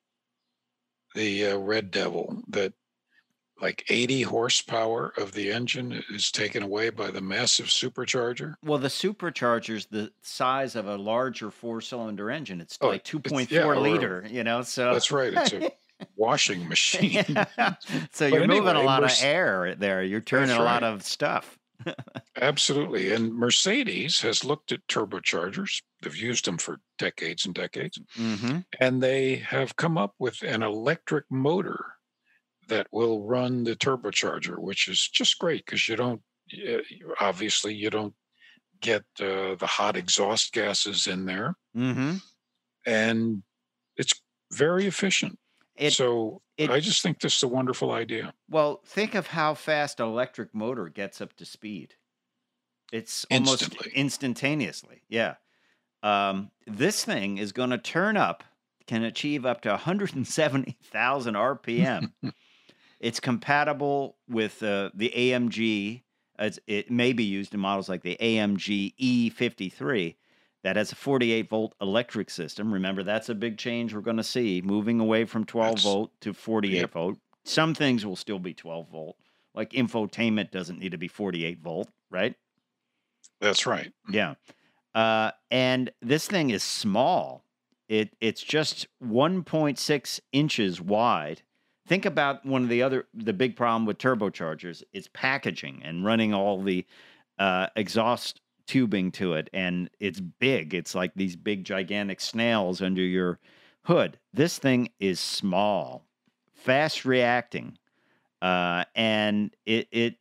the 1.16 1.48
uh, 1.48 1.58
Red 1.58 1.92
Devil 1.92 2.42
that 2.50 2.74
like 3.62 3.84
80 3.90 4.22
horsepower 4.24 5.14
of 5.18 5.32
the 5.34 5.52
engine 5.52 6.04
is 6.12 6.32
taken 6.32 6.64
away 6.64 6.90
by 6.90 7.10
the 7.12 7.22
massive 7.22 7.68
supercharger? 7.68 8.56
Well, 8.64 8.78
the 8.78 8.88
supercharger's 8.88 9.86
the 9.88 10.12
size 10.22 10.76
of 10.76 10.88
a 10.88 10.96
larger 10.98 11.50
four-cylinder 11.52 12.30
engine. 12.30 12.62
It's 12.62 12.78
Oh, 12.82 12.88
like 12.90 12.98
it's- 13.02 13.10
two 13.10 13.20
point 13.20 13.52
yeah, 13.52 13.64
four 13.64 13.74
or- 13.76 13.80
liter. 13.80 14.26
You 14.30 14.44
know, 14.44 14.62
so 14.62 14.94
That's 14.94 15.12
right. 15.12 15.34
It's 15.34 15.54
a 15.54 15.72
washing 16.16 16.68
machine. 16.68 17.24
so 18.12 18.28
you're 18.28 18.46
moving 18.48 18.68
a 18.68 18.70
anyway, 18.72 18.86
lot 18.86 19.04
of 19.04 19.12
air 19.22 19.76
there. 19.78 20.04
You're 20.04 20.22
turning 20.22 20.50
That's 20.50 20.60
a 20.60 20.64
lot 20.64 20.84
of 20.84 21.04
stuff. 21.04 21.58
Absolutely. 22.40 23.14
And 23.14 23.34
Mercedes 23.34 24.22
has 24.22 24.44
looked 24.44 24.72
at 24.72 24.86
turbochargers. 24.88 25.82
They've 26.02 26.16
used 26.16 26.46
them 26.46 26.58
for 26.58 26.80
decades 26.98 27.46
and 27.46 27.56
decades. 27.56 28.00
Mm-hmm. 28.18 28.60
and 28.80 29.02
they 29.02 29.36
have 29.36 29.76
come 29.76 29.98
up 29.98 30.14
with 30.20 30.42
an 30.44 30.64
electric 30.64 31.26
motor 31.30 31.86
that 32.68 32.88
will 32.92 33.24
run 33.26 33.64
the 33.64 33.76
turbocharger, 33.76 34.58
which 34.60 34.88
is 34.88 35.08
just 35.08 35.40
great 35.40 35.66
because 35.66 35.88
you 35.90 35.96
don't 35.96 36.22
obviously 37.20 37.74
you 37.74 37.90
don't 37.90 38.14
get 38.82 39.02
uh, 39.20 39.56
the 39.56 39.68
hot 39.68 39.96
exhaust 39.98 40.54
gases 40.54 41.08
in 41.08 41.26
there, 41.26 41.56
Mm-hmm. 41.76 42.18
and 42.86 43.44
it's 43.98 44.14
very 44.54 44.86
efficient. 44.88 45.38
It, 45.76 45.94
so 45.94 46.42
it- 46.58 46.70
I 46.70 46.80
just 46.80 47.02
think 47.04 47.20
this 47.20 47.36
is 47.38 47.44
a 47.44 47.48
wonderful 47.48 47.92
idea. 47.92 48.34
well, 48.50 48.82
think 48.86 49.14
of 49.16 49.28
how 49.28 49.54
fast 49.54 50.00
an 50.00 50.08
electric 50.08 50.54
motor 50.56 50.90
gets 50.90 51.22
up 51.22 51.36
to 51.38 51.46
speed. 51.46 51.96
It's 52.92 53.26
almost 53.30 53.64
Instantly. 53.64 53.92
instantaneously. 53.94 55.04
Yeah. 55.10 55.36
Um, 56.04 56.52
this 56.66 57.04
thing 57.04 57.38
is 57.38 57.52
going 57.52 57.72
to 57.72 57.78
turn 57.78 58.16
up, 58.16 58.44
can 58.88 59.04
achieve 59.04 59.46
up 59.46 59.62
to 59.64 59.70
170,000 59.70 61.34
RPM. 61.36 62.12
it's 63.00 63.20
compatible 63.20 64.16
with 64.30 64.62
uh, 64.64 64.90
the 64.94 65.12
AMG. 65.16 66.02
It's, 66.40 66.60
it 66.68 66.92
may 66.92 67.14
be 67.14 67.24
used 67.24 67.54
in 67.54 67.60
models 67.60 67.90
like 67.90 68.04
the 68.04 68.18
AMG 68.22 68.94
E53 69.00 70.16
that 70.64 70.76
has 70.76 70.92
a 70.92 70.96
48 70.96 71.50
volt 71.50 71.74
electric 71.82 72.30
system. 72.30 72.74
Remember, 72.74 73.04
that's 73.04 73.30
a 73.30 73.36
big 73.36 73.58
change 73.58 73.94
we're 73.94 74.02
going 74.02 74.18
to 74.18 74.24
see, 74.24 74.62
moving 74.62 75.00
away 75.00 75.26
from 75.26 75.46
12 75.46 75.68
That's- 75.68 75.84
volt 75.84 76.12
to 76.22 76.34
48 76.34 76.74
Yep. 76.82 76.92
volt. 76.92 77.18
Some 77.44 77.74
things 77.74 78.06
will 78.06 78.16
still 78.18 78.40
be 78.40 78.54
12 78.54 78.90
volt, 78.90 79.16
like 79.56 79.72
infotainment 79.72 80.52
doesn't 80.52 80.80
need 80.80 80.92
to 80.92 80.98
be 80.98 81.08
48 81.08 81.60
volt, 81.60 81.88
right? 82.12 82.36
That's 83.40 83.66
right. 83.66 83.94
Yeah. 84.10 84.36
Uh, 84.94 85.32
and 85.50 85.92
this 86.02 86.28
thing 86.28 86.50
is 86.50 86.64
small. 86.64 87.44
It 87.88 88.10
it's 88.20 88.42
just 88.44 88.88
1.6 89.02 90.20
inches 90.34 90.82
wide. 90.82 91.42
Think 91.88 92.06
about 92.06 92.46
one 92.46 92.64
of 92.64 92.70
the 92.70 92.84
other 92.84 93.08
the 93.14 93.34
big 93.34 93.56
problem 93.56 93.86
with 93.86 93.98
turbochargers. 93.98 94.84
is 94.92 95.08
packaging 95.08 95.82
and 95.84 96.04
running 96.04 96.34
all 96.34 96.62
the 96.62 96.86
uh, 97.40 97.68
exhaust 97.78 98.42
tubing 98.66 99.10
to 99.14 99.34
it, 99.34 99.50
and 99.54 99.90
it's 100.02 100.20
big. 100.20 100.74
It's 100.74 100.94
like 100.94 101.14
these 101.16 101.38
big 101.38 101.64
gigantic 101.64 102.20
snails 102.20 102.82
under 102.82 103.02
your 103.02 103.40
hood. 103.84 104.20
This 104.34 104.60
thing 104.60 104.90
is 105.00 105.22
small, 105.22 106.06
fast 106.54 107.06
reacting, 107.06 107.78
uh, 108.42 108.84
and 108.94 109.56
it 109.66 109.88
it 109.92 110.16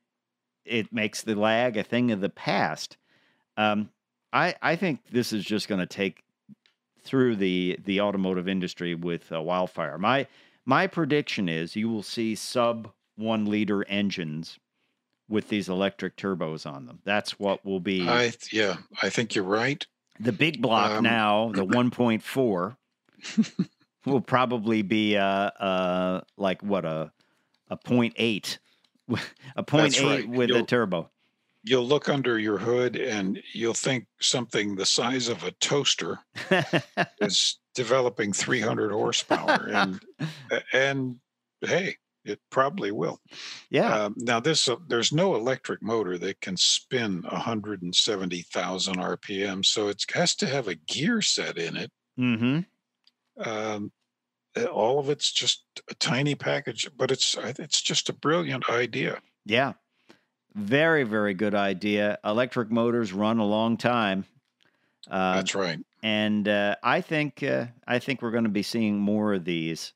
it 0.64 0.92
makes 0.92 1.22
the 1.22 1.34
lag 1.34 1.76
a 1.76 1.82
thing 1.82 2.12
of 2.12 2.20
the 2.20 2.30
past. 2.30 2.96
Um, 3.56 3.90
I 4.32 4.54
I 4.62 4.76
think 4.76 5.00
this 5.10 5.32
is 5.32 5.44
just 5.44 5.66
going 5.66 5.80
to 5.80 5.86
take 5.86 6.22
through 7.02 7.36
the 7.36 7.76
the 7.84 8.00
automotive 8.00 8.46
industry 8.46 8.94
with 8.94 9.32
uh, 9.32 9.42
wildfire. 9.42 9.98
My 9.98 10.28
my 10.66 10.86
prediction 10.86 11.48
is 11.48 11.76
you 11.76 11.88
will 11.88 12.02
see 12.02 12.34
sub 12.34 12.90
one 13.16 13.46
liter 13.46 13.84
engines 13.88 14.58
with 15.28 15.48
these 15.48 15.68
electric 15.68 16.16
turbos 16.16 16.70
on 16.70 16.86
them. 16.86 16.98
That's 17.04 17.38
what 17.38 17.64
will 17.64 17.80
be 17.80 18.06
I 18.08 18.32
yeah, 18.52 18.76
I 19.02 19.08
think 19.08 19.34
you're 19.34 19.44
right. 19.44 19.84
the 20.20 20.32
big 20.32 20.60
block 20.60 20.90
um, 20.92 21.04
now. 21.04 21.50
The 21.54 21.64
one 21.80 21.90
point 21.90 22.22
four 22.22 22.76
will 24.04 24.20
probably 24.20 24.82
be 24.82 25.16
uh 25.16 25.24
uh 25.24 26.20
like 26.36 26.62
what 26.62 26.84
a 26.84 27.12
a 27.70 27.76
point 27.76 28.14
eight. 28.16 28.58
A 29.54 29.62
point 29.62 29.92
That's 29.92 30.00
eight 30.00 30.04
right. 30.06 30.28
with 30.28 30.50
a 30.50 30.54
You'll- 30.54 30.66
turbo. 30.66 31.08
You'll 31.66 31.86
look 31.86 32.08
under 32.08 32.38
your 32.38 32.58
hood 32.58 32.96
and 32.96 33.42
you'll 33.52 33.74
think 33.74 34.06
something 34.20 34.76
the 34.76 34.86
size 34.86 35.28
of 35.28 35.42
a 35.42 35.50
toaster 35.52 36.20
is 37.20 37.58
developing 37.74 38.32
300 38.32 38.92
horsepower 38.92 39.68
and 39.68 40.00
and 40.72 41.16
hey 41.60 41.96
it 42.24 42.40
probably 42.50 42.90
will 42.90 43.20
yeah. 43.68 44.04
um, 44.04 44.14
now 44.16 44.40
this 44.40 44.66
uh, 44.66 44.76
there's 44.88 45.12
no 45.12 45.34
electric 45.34 45.82
motor 45.82 46.16
that 46.16 46.40
can 46.40 46.56
spin 46.56 47.22
170,000 47.28 48.96
rpm 48.96 49.64
so 49.64 49.88
it 49.88 50.02
has 50.14 50.34
to 50.34 50.46
have 50.46 50.68
a 50.68 50.74
gear 50.74 51.20
set 51.20 51.58
in 51.58 51.76
it 51.76 51.92
mm-hmm. 52.18 52.60
um, 53.48 53.92
all 54.72 54.98
of 54.98 55.10
it's 55.10 55.30
just 55.30 55.64
a 55.90 55.94
tiny 55.96 56.34
package 56.34 56.88
but 56.96 57.10
it's 57.10 57.36
it's 57.38 57.82
just 57.82 58.08
a 58.08 58.14
brilliant 58.14 58.70
idea 58.70 59.20
Yeah. 59.46 59.74
Very, 60.56 61.04
very 61.04 61.34
good 61.34 61.54
idea. 61.54 62.18
Electric 62.24 62.70
motors 62.70 63.12
run 63.12 63.38
a 63.38 63.46
long 63.46 63.76
time. 63.76 64.24
Uh, 65.10 65.36
that's 65.36 65.54
right 65.54 65.78
and 66.02 66.48
uh, 66.48 66.76
I 66.82 67.00
think 67.00 67.42
uh, 67.42 67.66
I 67.86 67.98
think 67.98 68.22
we're 68.22 68.30
going 68.30 68.44
to 68.44 68.50
be 68.50 68.62
seeing 68.62 68.98
more 68.98 69.34
of 69.34 69.44
these. 69.44 69.92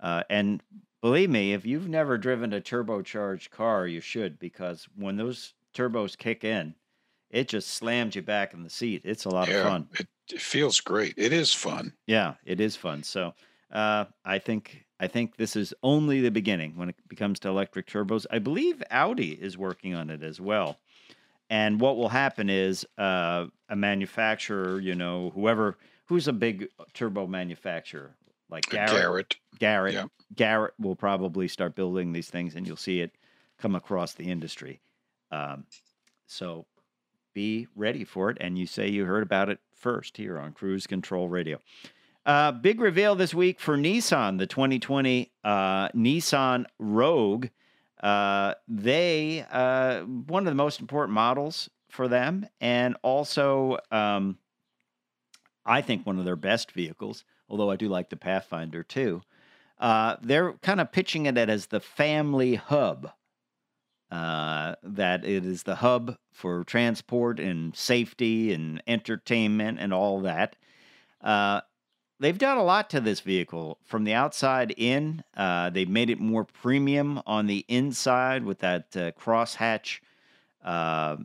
Uh, 0.00 0.22
and 0.28 0.62
believe 1.00 1.30
me, 1.30 1.54
if 1.54 1.64
you've 1.66 1.88
never 1.88 2.18
driven 2.18 2.52
a 2.52 2.60
turbocharged 2.60 3.50
car, 3.50 3.86
you 3.86 4.00
should 4.00 4.38
because 4.38 4.88
when 4.96 5.16
those 5.16 5.54
turbos 5.74 6.16
kick 6.16 6.44
in, 6.44 6.74
it 7.30 7.48
just 7.48 7.70
slams 7.70 8.16
you 8.16 8.22
back 8.22 8.54
in 8.54 8.62
the 8.62 8.70
seat. 8.70 9.02
It's 9.04 9.24
a 9.24 9.30
lot 9.30 9.48
yeah 9.48 9.56
of 9.56 9.62
fun. 9.62 9.88
It, 9.98 10.08
it 10.32 10.40
feels 10.40 10.80
great 10.80 11.14
it 11.16 11.32
is 11.32 11.52
fun 11.52 11.94
Yeah, 12.06 12.34
it 12.44 12.60
is 12.60 12.76
fun. 12.76 13.02
So 13.02 13.34
uh, 13.70 14.06
I 14.24 14.38
think 14.38 14.85
I 14.98 15.06
think 15.06 15.36
this 15.36 15.56
is 15.56 15.74
only 15.82 16.20
the 16.20 16.30
beginning 16.30 16.76
when 16.76 16.88
it 16.88 16.96
becomes 17.08 17.38
to 17.40 17.48
electric 17.48 17.86
turbos. 17.86 18.26
I 18.30 18.38
believe 18.38 18.82
Audi 18.90 19.32
is 19.32 19.58
working 19.58 19.94
on 19.94 20.10
it 20.10 20.22
as 20.22 20.40
well. 20.40 20.78
And 21.50 21.80
what 21.80 21.96
will 21.96 22.08
happen 22.08 22.50
is 22.50 22.86
uh, 22.98 23.46
a 23.68 23.76
manufacturer, 23.76 24.80
you 24.80 24.94
know, 24.94 25.30
whoever 25.34 25.76
who's 26.06 26.28
a 26.28 26.32
big 26.32 26.68
turbo 26.94 27.26
manufacturer 27.26 28.16
like 28.48 28.64
Garrett, 28.70 28.90
Garrett 28.90 29.36
Garrett, 29.58 29.94
yeah. 29.94 30.04
Garrett 30.34 30.74
will 30.78 30.96
probably 30.96 31.48
start 31.48 31.74
building 31.74 32.12
these 32.12 32.28
things, 32.28 32.54
and 32.54 32.66
you'll 32.66 32.76
see 32.76 33.00
it 33.00 33.12
come 33.58 33.74
across 33.74 34.12
the 34.12 34.30
industry. 34.30 34.80
Um, 35.30 35.64
so 36.26 36.66
be 37.34 37.66
ready 37.76 38.04
for 38.04 38.30
it. 38.30 38.38
And 38.40 38.58
you 38.58 38.66
say 38.66 38.88
you 38.88 39.04
heard 39.04 39.22
about 39.22 39.48
it 39.48 39.60
first 39.74 40.16
here 40.16 40.38
on 40.38 40.52
Cruise 40.52 40.86
Control 40.86 41.28
Radio. 41.28 41.58
Uh, 42.26 42.50
big 42.50 42.80
reveal 42.80 43.14
this 43.14 43.32
week 43.32 43.60
for 43.60 43.76
Nissan, 43.78 44.38
the 44.38 44.48
2020 44.48 45.30
uh, 45.44 45.88
Nissan 45.90 46.64
Rogue. 46.80 47.46
Uh, 48.02 48.54
they 48.66 49.46
uh, 49.48 50.00
one 50.00 50.42
of 50.44 50.50
the 50.50 50.56
most 50.56 50.80
important 50.80 51.14
models 51.14 51.70
for 51.88 52.08
them, 52.08 52.48
and 52.60 52.96
also 53.02 53.78
um, 53.92 54.38
I 55.64 55.82
think 55.82 56.04
one 56.04 56.18
of 56.18 56.24
their 56.24 56.34
best 56.34 56.72
vehicles. 56.72 57.24
Although 57.48 57.70
I 57.70 57.76
do 57.76 57.88
like 57.88 58.10
the 58.10 58.16
Pathfinder 58.16 58.82
too. 58.82 59.22
Uh, 59.78 60.16
they're 60.20 60.54
kind 60.54 60.80
of 60.80 60.90
pitching 60.90 61.26
it 61.26 61.38
as 61.38 61.66
the 61.66 61.80
family 61.80 62.56
hub. 62.56 63.12
Uh, 64.10 64.74
that 64.82 65.24
it 65.24 65.44
is 65.44 65.62
the 65.62 65.76
hub 65.76 66.16
for 66.32 66.64
transport 66.64 67.38
and 67.38 67.76
safety 67.76 68.52
and 68.52 68.82
entertainment 68.86 69.78
and 69.80 69.92
all 69.92 70.20
that. 70.20 70.56
They've 72.18 72.38
done 72.38 72.56
a 72.56 72.64
lot 72.64 72.88
to 72.90 73.00
this 73.00 73.20
vehicle 73.20 73.78
from 73.84 74.04
the 74.04 74.14
outside 74.14 74.72
in. 74.76 75.22
Uh, 75.36 75.68
they've 75.68 75.88
made 75.88 76.08
it 76.08 76.18
more 76.18 76.44
premium 76.44 77.20
on 77.26 77.46
the 77.46 77.64
inside 77.68 78.42
with 78.42 78.60
that 78.60 78.96
uh, 78.96 79.10
crosshatch 79.12 80.00
uh, 80.64 81.18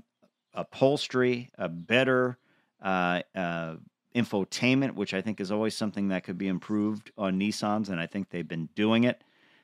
upholstery, 0.54 1.50
a 1.58 1.70
better 1.70 2.38
uh, 2.82 3.22
uh, 3.34 3.76
infotainment, 4.14 4.96
which 4.96 5.14
I 5.14 5.22
think 5.22 5.40
is 5.40 5.50
always 5.50 5.78
something 5.78 6.10
that 6.10 6.26
could 6.26 6.38
be 6.38 6.50
improved 6.50 7.12
on 7.18 7.40
Nissans, 7.40 7.88
and 7.88 7.98
I 7.98 8.06
think 8.06 8.30
they've 8.30 8.48
been 8.48 8.68
doing 8.76 9.06
it. 9.06 9.24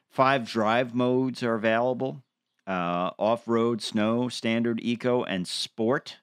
Five 0.10 0.50
drive 0.50 0.96
modes 0.96 1.43
are 1.43 1.55
available 1.55 2.24
uh, 2.65 3.12
off 3.19 3.50
road, 3.50 3.81
snow, 3.81 4.29
standard, 4.29 4.79
eco, 4.81 5.25
and 5.25 5.46
sport 5.46 6.17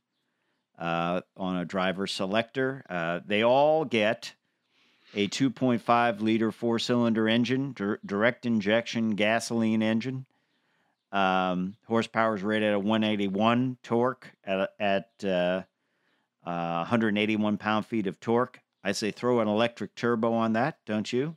on 0.79 1.57
a 1.57 1.65
driver 1.67 2.07
selector. 2.07 3.23
They 3.27 3.45
all 3.45 3.85
get 3.85 4.33
a 5.15 5.29
2.5 5.29 6.21
liter 6.21 6.51
four 6.51 6.79
cylinder 6.79 7.29
engine, 7.29 7.73
dir- 7.73 8.01
direct 8.05 8.47
injection 8.47 9.11
gasoline 9.11 9.83
engine. 9.83 10.27
Um, 11.13 11.77
horsepower 11.87 12.35
is 12.35 12.43
rated 12.43 12.73
at 12.73 12.83
181 12.83 13.79
torque 13.83 14.33
at, 14.45 14.71
at 14.81 15.11
uh, 15.23 15.63
uh, 16.45 16.79
181 16.79 17.57
pound 17.59 17.87
feet 17.87 18.07
of 18.07 18.19
torque. 18.19 18.61
I 18.83 18.93
say 18.93 19.11
throw 19.11 19.41
an 19.41 19.49
electric 19.49 19.95
turbo 19.95 20.33
on 20.33 20.55
that, 20.55 20.79
don't 20.85 21.11
you? 21.13 21.37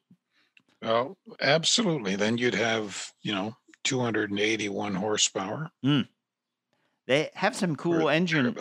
Well, 0.81 1.17
absolutely. 1.39 2.15
Then 2.15 2.37
you'd 2.37 2.55
have, 2.55 3.11
you 3.21 3.33
know, 3.33 3.55
281 3.83 4.95
horsepower. 4.95 5.71
They 7.05 7.29
have 7.35 7.55
some 7.55 7.75
cool 7.75 8.09
engine 8.09 8.55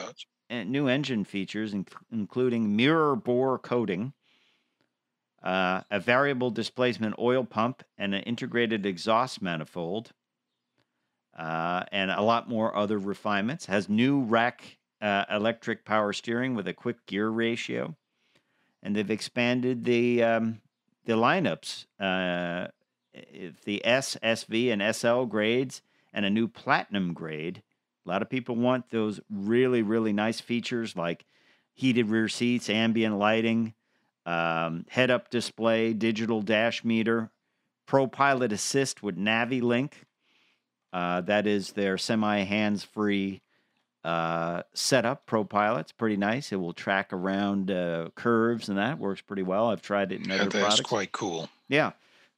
new 0.50 0.87
engine 0.87 1.25
features, 1.25 1.75
including 2.12 2.76
mirror 2.76 3.16
bore 3.16 3.58
coating, 3.58 4.12
uh, 5.43 5.83
a 5.90 6.00
variable 6.00 6.50
displacement 6.50 7.14
oil 7.19 7.45
pump, 7.45 7.83
and 7.99 8.14
an 8.14 8.23
integrated 8.23 8.87
exhaust 8.87 9.40
manifold, 9.40 10.12
uh, 11.38 11.85
and 11.93 12.11
a 12.11 12.23
lot 12.23 12.49
more 12.49 12.75
other 12.76 12.99
refinements. 12.99 13.66
Has 13.66 13.88
new 13.88 14.21
rack 14.23 14.78
uh, 15.00 15.25
electric 15.31 15.85
power 15.85 16.12
steering 16.12 16.55
with 16.55 16.66
a 16.66 16.75
quick 16.75 17.07
gear 17.07 17.28
ratio, 17.28 17.95
and 18.83 18.97
they've 18.97 19.11
expanded 19.11 19.85
the 19.85 20.23
um, 20.23 20.61
the 21.05 21.14
lineups. 21.14 21.87
Uh, 22.00 22.69
the 23.64 23.85
S, 23.85 24.16
SV, 24.23 24.73
and 24.73 24.95
SL 24.95 25.25
grades, 25.25 25.83
and 26.12 26.25
a 26.25 26.31
new 26.31 26.49
platinum 26.49 27.14
grade. 27.14 27.62
A 28.05 28.09
lot 28.09 28.23
of 28.23 28.31
people 28.31 28.57
want 28.57 28.90
those 28.90 29.21
really, 29.31 29.83
really 29.83 30.12
nice 30.12 30.40
features 30.40 30.97
like 30.97 31.25
heated 31.75 32.09
rear 32.09 32.28
seats, 32.28 32.71
ambient 32.71 33.19
lighting, 33.19 33.75
um, 34.26 34.85
head 34.88 35.11
up 35.11 35.30
display, 35.30 35.92
digital 35.95 36.42
dash 36.42 36.85
meter, 36.85 37.30
Pro 37.87 38.06
Pilot 38.06 38.52
Assist 38.52 39.02
with 39.02 39.16
NaviLink. 39.16 39.92
Uh, 40.92 41.21
that 41.23 41.47
is 41.47 41.73
their 41.73 41.97
semi 41.97 42.42
hands 42.42 42.83
free 42.83 43.40
uh, 44.04 44.62
setup. 44.75 45.26
Pro 45.26 45.45
Pilot's 45.45 45.92
pretty 45.92 46.16
nice. 46.16 46.52
It 46.52 46.56
will 46.56 46.73
track 46.73 47.12
around 47.12 47.71
uh, 47.71 48.10
curves 48.15 48.69
and 48.69 48.78
that 48.78 48.99
works 48.99 49.21
pretty 49.21 49.43
well. 49.43 49.69
I've 49.69 49.82
tried 49.82 50.12
it 50.12 50.25
in 50.25 50.30
other 50.30 50.45
that's 50.45 50.54
products. 50.54 50.80
quite 50.80 51.12
cool. 51.12 51.49
Yeah. 51.69 51.93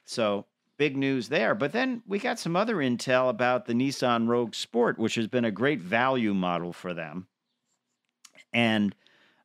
So 0.05 0.47
big 0.79 0.97
news 0.97 1.29
there. 1.29 1.55
But 1.55 1.73
then 1.73 2.03
we 2.07 2.19
got 2.19 2.39
some 2.39 2.57
other 2.57 2.77
intel 2.77 3.29
about 3.29 3.67
the 3.67 3.75
Nissan 3.75 4.29
Rogue 4.29 4.55
Sport, 4.55 4.99
which 4.99 5.17
has 5.17 5.27
been 5.27 5.45
a 5.45 5.51
great 5.51 5.81
value 5.81 6.35
model 6.35 6.73
for 6.73 6.95
them. 6.95 7.27
And 8.53 8.95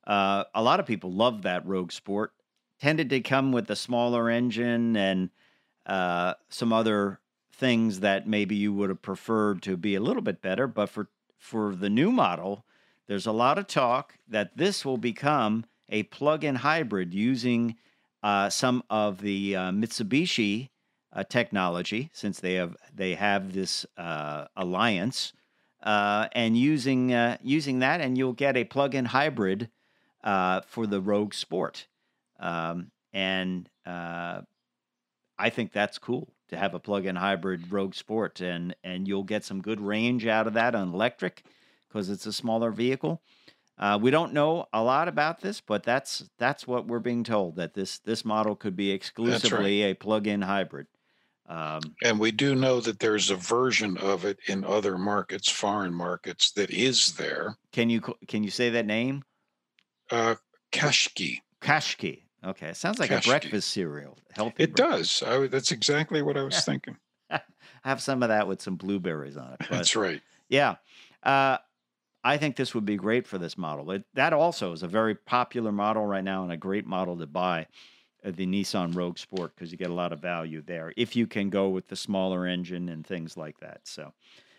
uh, 0.05 0.43
a 0.53 0.61
lot 0.61 0.79
of 0.79 0.85
people 0.85 1.11
love 1.11 1.43
that 1.43 1.65
Rogue 1.65 1.91
Sport. 1.91 2.31
Tended 2.79 3.09
to 3.11 3.21
come 3.21 3.51
with 3.51 3.69
a 3.69 3.75
smaller 3.75 4.29
engine 4.29 4.97
and 4.97 5.29
uh, 5.85 6.33
some 6.49 6.73
other 6.73 7.19
things 7.53 8.01
that 8.01 8.27
maybe 8.27 8.55
you 8.55 8.73
would 8.73 8.89
have 8.89 9.01
preferred 9.01 9.61
to 9.61 9.77
be 9.77 9.95
a 9.95 10.01
little 10.01 10.21
bit 10.21 10.41
better. 10.41 10.67
But 10.67 10.89
for 10.89 11.09
for 11.37 11.75
the 11.75 11.89
new 11.89 12.11
model, 12.11 12.65
there's 13.07 13.27
a 13.27 13.31
lot 13.31 13.57
of 13.57 13.67
talk 13.67 14.15
that 14.27 14.57
this 14.57 14.85
will 14.85 14.97
become 14.97 15.65
a 15.89 16.03
plug-in 16.03 16.55
hybrid 16.55 17.13
using 17.13 17.75
uh, 18.23 18.49
some 18.49 18.83
of 18.89 19.21
the 19.21 19.55
uh, 19.55 19.71
Mitsubishi 19.71 20.69
uh, 21.11 21.23
technology, 21.23 22.09
since 22.13 22.39
they 22.39 22.53
have 22.53 22.75
they 22.93 23.13
have 23.15 23.53
this 23.53 23.85
alliance, 24.55 25.33
uh, 25.83 26.27
and 26.31 26.57
using 26.57 27.13
uh, 27.13 27.37
using 27.41 27.79
that, 27.79 28.01
and 28.01 28.17
you'll 28.17 28.33
get 28.33 28.57
a 28.57 28.63
plug-in 28.63 29.05
hybrid 29.05 29.69
uh, 30.23 30.61
for 30.61 30.87
the 30.87 31.01
Rogue 31.01 31.33
Sport, 31.33 31.87
um, 32.39 32.91
and 33.11 33.69
uh, 33.85 34.41
I 35.37 35.49
think 35.49 35.71
that's 35.71 35.97
cool 35.99 36.33
to 36.49 36.57
have 36.57 36.73
a 36.73 36.79
plug-in 36.79 37.15
hybrid 37.15 37.71
Rogue 37.71 37.95
Sport, 37.95 38.41
and 38.41 38.75
and 38.83 39.07
you'll 39.07 39.23
get 39.23 39.43
some 39.43 39.61
good 39.61 39.81
range 39.81 40.25
out 40.25 40.47
of 40.47 40.53
that 40.53 40.75
on 40.75 40.93
electric 40.93 41.43
because 41.87 42.09
it's 42.09 42.25
a 42.25 42.33
smaller 42.33 42.71
vehicle. 42.71 43.21
Uh, 43.77 43.97
we 43.99 44.11
don't 44.11 44.33
know 44.33 44.67
a 44.71 44.83
lot 44.83 45.07
about 45.07 45.41
this, 45.41 45.59
but 45.59 45.83
that's 45.83 46.29
that's 46.37 46.67
what 46.67 46.87
we're 46.87 46.99
being 46.99 47.23
told 47.23 47.55
that 47.55 47.73
this 47.73 47.99
this 47.99 48.23
model 48.23 48.55
could 48.55 48.75
be 48.75 48.91
exclusively 48.91 49.83
a 49.83 49.93
plug-in 49.95 50.41
hybrid. 50.43 50.87
Um, 51.47 51.81
And 52.03 52.19
we 52.19 52.31
do 52.31 52.55
know 52.55 52.79
that 52.81 52.99
there's 52.99 53.29
a 53.29 53.35
version 53.35 53.97
of 53.97 54.23
it 54.25 54.39
in 54.47 54.63
other 54.63 54.97
markets, 54.97 55.49
foreign 55.49 55.93
markets, 55.93 56.51
that 56.51 56.69
is 56.69 57.13
there. 57.13 57.57
can 57.71 57.89
you 57.89 58.01
can 58.27 58.43
you 58.43 58.51
say 58.51 58.69
that 58.69 58.85
name? 58.85 59.23
Uh, 60.13 60.35
Qashqai. 60.71 61.41
Qashqai. 61.61 62.21
Okay, 62.45 62.73
sounds 62.73 62.99
like 62.99 63.11
a 63.11 63.21
breakfast 63.21 63.71
cereal. 63.71 64.17
Healthy. 64.31 64.63
It 64.63 64.75
break- 64.75 64.89
does. 64.89 65.23
I, 65.25 65.47
that's 65.47 65.71
exactly 65.71 66.21
what 66.21 66.37
I 66.37 66.43
was 66.43 66.59
thinking. 66.65 66.97
Have 67.83 68.01
some 68.01 68.23
of 68.23 68.29
that 68.29 68.47
with 68.47 68.61
some 68.61 68.75
blueberries 68.75 69.35
on 69.37 69.53
it. 69.53 69.57
But 69.59 69.71
That's 69.71 69.95
right. 69.95 70.21
Yeah. 70.47 70.75
Uh, 71.21 71.57
I 72.23 72.37
think 72.37 72.55
this 72.55 72.73
would 72.73 72.85
be 72.85 72.95
great 72.95 73.27
for 73.27 73.37
this 73.37 73.57
model. 73.57 73.91
It, 73.91 74.05
that 74.13 74.31
also 74.33 74.71
is 74.71 74.83
a 74.83 74.87
very 74.87 75.15
popular 75.15 75.71
model 75.71 76.05
right 76.05 76.23
now 76.23 76.43
and 76.43 76.51
a 76.51 76.57
great 76.57 76.85
model 76.85 77.17
to 77.17 77.25
buy, 77.27 77.67
uh, 78.23 78.31
the 78.31 78.45
Nissan 78.45 78.95
Rogue 78.95 79.17
Sport, 79.17 79.53
because 79.55 79.71
you 79.71 79.77
get 79.77 79.89
a 79.89 79.93
lot 79.93 80.13
of 80.13 80.19
value 80.19 80.61
there 80.61 80.93
if 80.95 81.15
you 81.15 81.27
can 81.27 81.49
go 81.49 81.69
with 81.69 81.87
the 81.87 81.95
smaller 81.97 82.45
engine 82.45 82.87
and 82.87 83.05
things 83.05 83.35
like 83.35 83.59
that. 83.59 83.81
So 83.83 84.13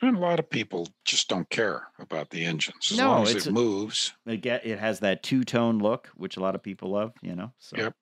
And 0.04 0.16
a 0.16 0.20
lot 0.20 0.38
of 0.38 0.50
people 0.50 0.88
just 1.04 1.28
don't 1.28 1.48
care 1.50 1.88
about 1.98 2.30
the 2.30 2.44
engines 2.44 2.90
as 2.92 2.98
No, 2.98 3.08
long 3.10 3.22
as 3.26 3.46
it 3.46 3.52
moves. 3.52 4.12
it 4.26 4.38
get 4.42 4.66
it 4.66 4.78
has 4.78 5.00
that 5.00 5.22
two 5.22 5.44
tone 5.44 5.78
look, 5.78 6.08
which 6.16 6.36
a 6.36 6.40
lot 6.40 6.54
of 6.54 6.62
people 6.62 6.90
love. 6.90 7.12
You 7.22 7.34
know. 7.34 7.52
So 7.58 7.76
Yep. 7.76 7.94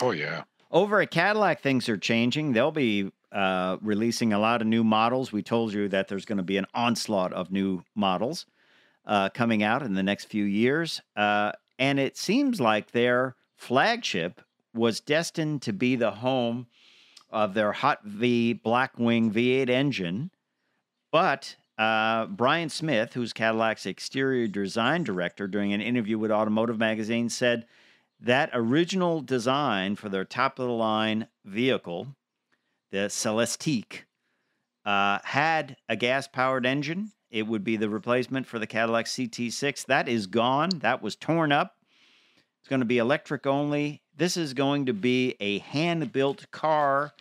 Oh 0.00 0.10
yeah. 0.12 0.44
Over 0.70 1.00
at 1.00 1.10
Cadillac, 1.10 1.60
things 1.60 1.88
are 1.88 1.96
changing. 1.98 2.52
They'll 2.52 2.70
be 2.70 3.10
uh, 3.32 3.76
releasing 3.82 4.32
a 4.32 4.38
lot 4.38 4.60
of 4.60 4.68
new 4.68 4.84
models. 4.84 5.32
We 5.32 5.42
told 5.42 5.72
you 5.72 5.88
that 5.88 6.08
there's 6.08 6.24
going 6.24 6.38
to 6.38 6.44
be 6.44 6.56
an 6.56 6.66
onslaught 6.74 7.32
of 7.32 7.50
new 7.50 7.82
models 7.94 8.46
uh, 9.04 9.28
coming 9.30 9.62
out 9.64 9.82
in 9.82 9.94
the 9.94 10.02
next 10.02 10.26
few 10.26 10.44
years. 10.44 11.00
Uh, 11.16 11.52
and 11.78 11.98
it 11.98 12.16
seems 12.16 12.60
like 12.60 12.92
their 12.92 13.34
flagship 13.56 14.40
was 14.74 15.00
destined 15.00 15.62
to 15.62 15.72
be 15.72 15.96
the 15.96 16.10
home 16.12 16.66
of 17.30 17.54
their 17.54 17.72
Hot 17.72 18.04
V 18.04 18.54
Blackwing 18.64 19.32
V8 19.32 19.68
engine. 19.68 20.30
But 21.12 21.56
uh, 21.78 22.26
Brian 22.26 22.68
Smith, 22.68 23.14
who's 23.14 23.32
Cadillac's 23.32 23.86
exterior 23.86 24.46
design 24.46 25.02
director, 25.02 25.46
during 25.46 25.72
an 25.72 25.80
interview 25.80 26.18
with 26.18 26.30
Automotive 26.30 26.78
Magazine, 26.78 27.28
said 27.28 27.66
that 28.20 28.50
original 28.52 29.20
design 29.20 29.96
for 29.96 30.08
their 30.08 30.24
top 30.24 30.58
of 30.58 30.66
the 30.66 30.72
line 30.72 31.26
vehicle, 31.44 32.08
the 32.90 33.08
Celestiq, 33.08 34.02
uh, 34.84 35.18
had 35.24 35.76
a 35.88 35.96
gas 35.96 36.28
powered 36.28 36.66
engine. 36.66 37.12
It 37.30 37.46
would 37.46 37.64
be 37.64 37.76
the 37.76 37.88
replacement 37.88 38.46
for 38.46 38.58
the 38.58 38.66
Cadillac 38.66 39.06
CT6. 39.06 39.86
That 39.86 40.08
is 40.08 40.26
gone. 40.26 40.70
That 40.80 41.00
was 41.00 41.16
torn 41.16 41.52
up. 41.52 41.76
It's 42.60 42.68
going 42.68 42.80
to 42.80 42.86
be 42.86 42.98
electric 42.98 43.46
only. 43.46 44.02
This 44.14 44.36
is 44.36 44.52
going 44.52 44.86
to 44.86 44.92
be 44.92 45.36
a 45.40 45.58
hand 45.60 46.12
built 46.12 46.50
car. 46.50 47.12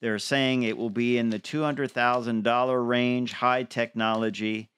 They're 0.00 0.18
saying 0.18 0.62
it 0.62 0.76
will 0.76 0.90
be 0.90 1.18
in 1.18 1.30
the 1.30 1.38
$200,000 1.40 2.88
range, 2.88 3.32
high 3.32 3.64
technology, 3.64 4.70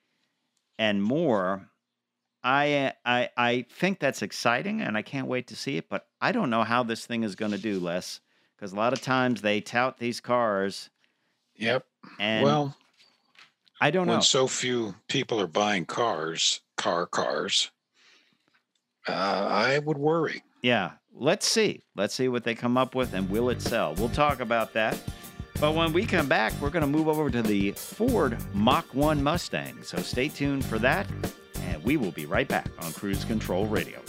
and 0.78 1.02
more. 1.02 1.68
I 2.42 2.94
I 3.04 3.28
I 3.36 3.66
think 3.70 3.98
that's 3.98 4.22
exciting, 4.22 4.80
and 4.80 4.96
I 4.96 5.02
can't 5.02 5.26
wait 5.26 5.48
to 5.48 5.56
see 5.56 5.76
it. 5.76 5.90
But 5.90 6.06
I 6.22 6.32
don't 6.32 6.48
know 6.48 6.62
how 6.64 6.82
this 6.82 7.04
thing 7.04 7.22
is 7.22 7.34
going 7.36 7.52
to 7.52 7.58
do, 7.58 7.78
Les, 7.78 8.20
because 8.56 8.72
a 8.72 8.76
lot 8.76 8.94
of 8.94 9.02
times 9.02 9.42
they 9.42 9.60
tout 9.60 9.98
these 9.98 10.20
cars, 10.22 10.88
Yep. 11.56 11.84
and 12.18 12.42
well, 12.42 12.74
I 13.78 13.90
don't 13.90 14.06
know. 14.06 14.14
when 14.14 14.22
so 14.22 14.46
few 14.46 14.94
people 15.06 15.38
are 15.38 15.46
buying 15.46 15.84
cars, 15.84 16.60
car 16.78 17.04
cars, 17.06 17.70
uh, 19.06 19.12
I 19.12 19.78
would 19.78 19.98
worry. 19.98 20.42
Yeah, 20.62 20.92
let's 21.12 21.46
see. 21.46 21.82
Let's 21.96 22.14
see 22.14 22.28
what 22.28 22.44
they 22.44 22.54
come 22.54 22.76
up 22.76 22.94
with, 22.94 23.14
and 23.14 23.28
will 23.30 23.50
it 23.50 23.62
sell? 23.62 23.94
We'll 23.94 24.08
talk 24.10 24.40
about 24.40 24.72
that. 24.74 24.98
But 25.60 25.74
when 25.74 25.92
we 25.92 26.06
come 26.06 26.26
back, 26.26 26.52
we're 26.60 26.70
going 26.70 26.80
to 26.80 26.86
move 26.86 27.08
over 27.08 27.30
to 27.30 27.42
the 27.42 27.72
Ford 27.72 28.38
Mach 28.54 28.94
1 28.94 29.22
Mustang. 29.22 29.82
So 29.82 29.98
stay 29.98 30.28
tuned 30.28 30.64
for 30.64 30.78
that, 30.78 31.06
and 31.62 31.82
we 31.84 31.96
will 31.96 32.12
be 32.12 32.26
right 32.26 32.48
back 32.48 32.68
on 32.82 32.92
Cruise 32.92 33.24
Control 33.24 33.66
Radio. 33.66 34.00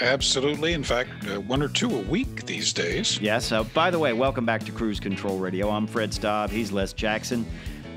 Absolutely. 0.00 0.72
In 0.72 0.82
fact, 0.82 1.10
uh, 1.28 1.40
one 1.40 1.62
or 1.62 1.68
two 1.68 1.88
a 1.94 2.00
week 2.02 2.46
these 2.46 2.72
days. 2.72 3.20
Yes. 3.20 3.52
Uh, 3.52 3.62
by 3.62 3.90
the 3.90 3.98
way, 3.98 4.12
welcome 4.12 4.44
back 4.44 4.64
to 4.64 4.72
Cruise 4.72 4.98
Control 4.98 5.38
Radio. 5.38 5.70
I'm 5.70 5.86
Fred 5.86 6.12
Staub. 6.12 6.50
He's 6.50 6.72
Les 6.72 6.92
Jackson. 6.92 7.46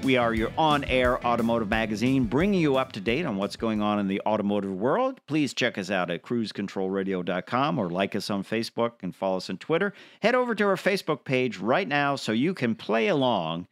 We 0.04 0.16
are 0.16 0.34
your 0.34 0.52
on 0.58 0.84
air 0.84 1.26
automotive 1.26 1.70
magazine, 1.70 2.26
bringing 2.26 2.62
you 2.62 2.78
up 2.78 2.92
to 2.94 3.02
date 3.02 3.26
on 3.26 3.36
what's 3.38 3.56
going 3.56 3.82
on 3.82 4.00
in 4.00 4.08
the 4.08 4.22
automotive 4.28 4.72
world. 4.72 5.20
Please 5.26 5.56
check 5.56 5.78
us 5.78 5.90
out 5.90 6.12
at 6.12 6.22
cruisecontrolradio.com 6.22 7.80
or 7.80 7.90
like 7.90 8.16
us 8.16 8.30
on 8.30 8.44
Facebook 8.44 8.94
and 9.02 9.16
follow 9.16 9.38
us 9.38 9.50
on 9.50 9.58
Twitter. 9.58 9.94
Head 10.22 10.36
over 10.36 10.54
to 10.54 10.66
our 10.66 10.76
Facebook 10.76 11.24
page 11.24 11.58
right 11.58 11.88
now 11.88 12.16
so 12.16 12.32
you 12.32 12.54
can 12.54 12.76
play 12.76 13.08
along. 13.08 13.68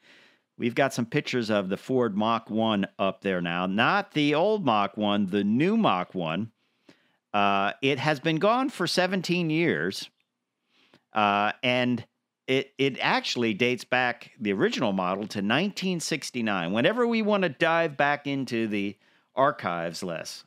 We've 0.58 0.76
got 0.76 0.94
some 0.94 1.06
pictures 1.06 1.50
of 1.50 1.70
the 1.70 1.78
Ford 1.78 2.16
Mach 2.16 2.50
1 2.50 2.88
up 2.98 3.22
there 3.22 3.42
now. 3.42 3.66
Not 3.66 4.14
the 4.14 4.36
old 4.36 4.66
Mach 4.66 4.96
1, 4.96 5.28
the 5.28 5.44
new 5.44 5.76
Mach 5.76 6.16
1. 6.16 6.52
Uh, 7.34 7.74
it 7.82 8.00
has 8.00 8.20
been 8.22 8.38
gone 8.38 8.70
for 8.70 8.88
17 8.88 9.50
years. 9.50 10.10
Uh, 11.12 11.52
and 11.64 12.06
it 12.48 12.74
it 12.78 12.98
actually 13.02 13.54
dates 13.54 13.84
back 13.84 14.32
the 14.40 14.54
original 14.54 14.94
model 14.94 15.24
to 15.24 15.40
1969. 15.40 16.72
Whenever 16.72 17.08
we 17.08 17.22
want 17.22 17.44
to 17.44 17.50
dive 17.50 17.98
back 17.98 18.28
into 18.28 18.68
the 18.68 18.98
archives, 19.36 20.04
less 20.04 20.44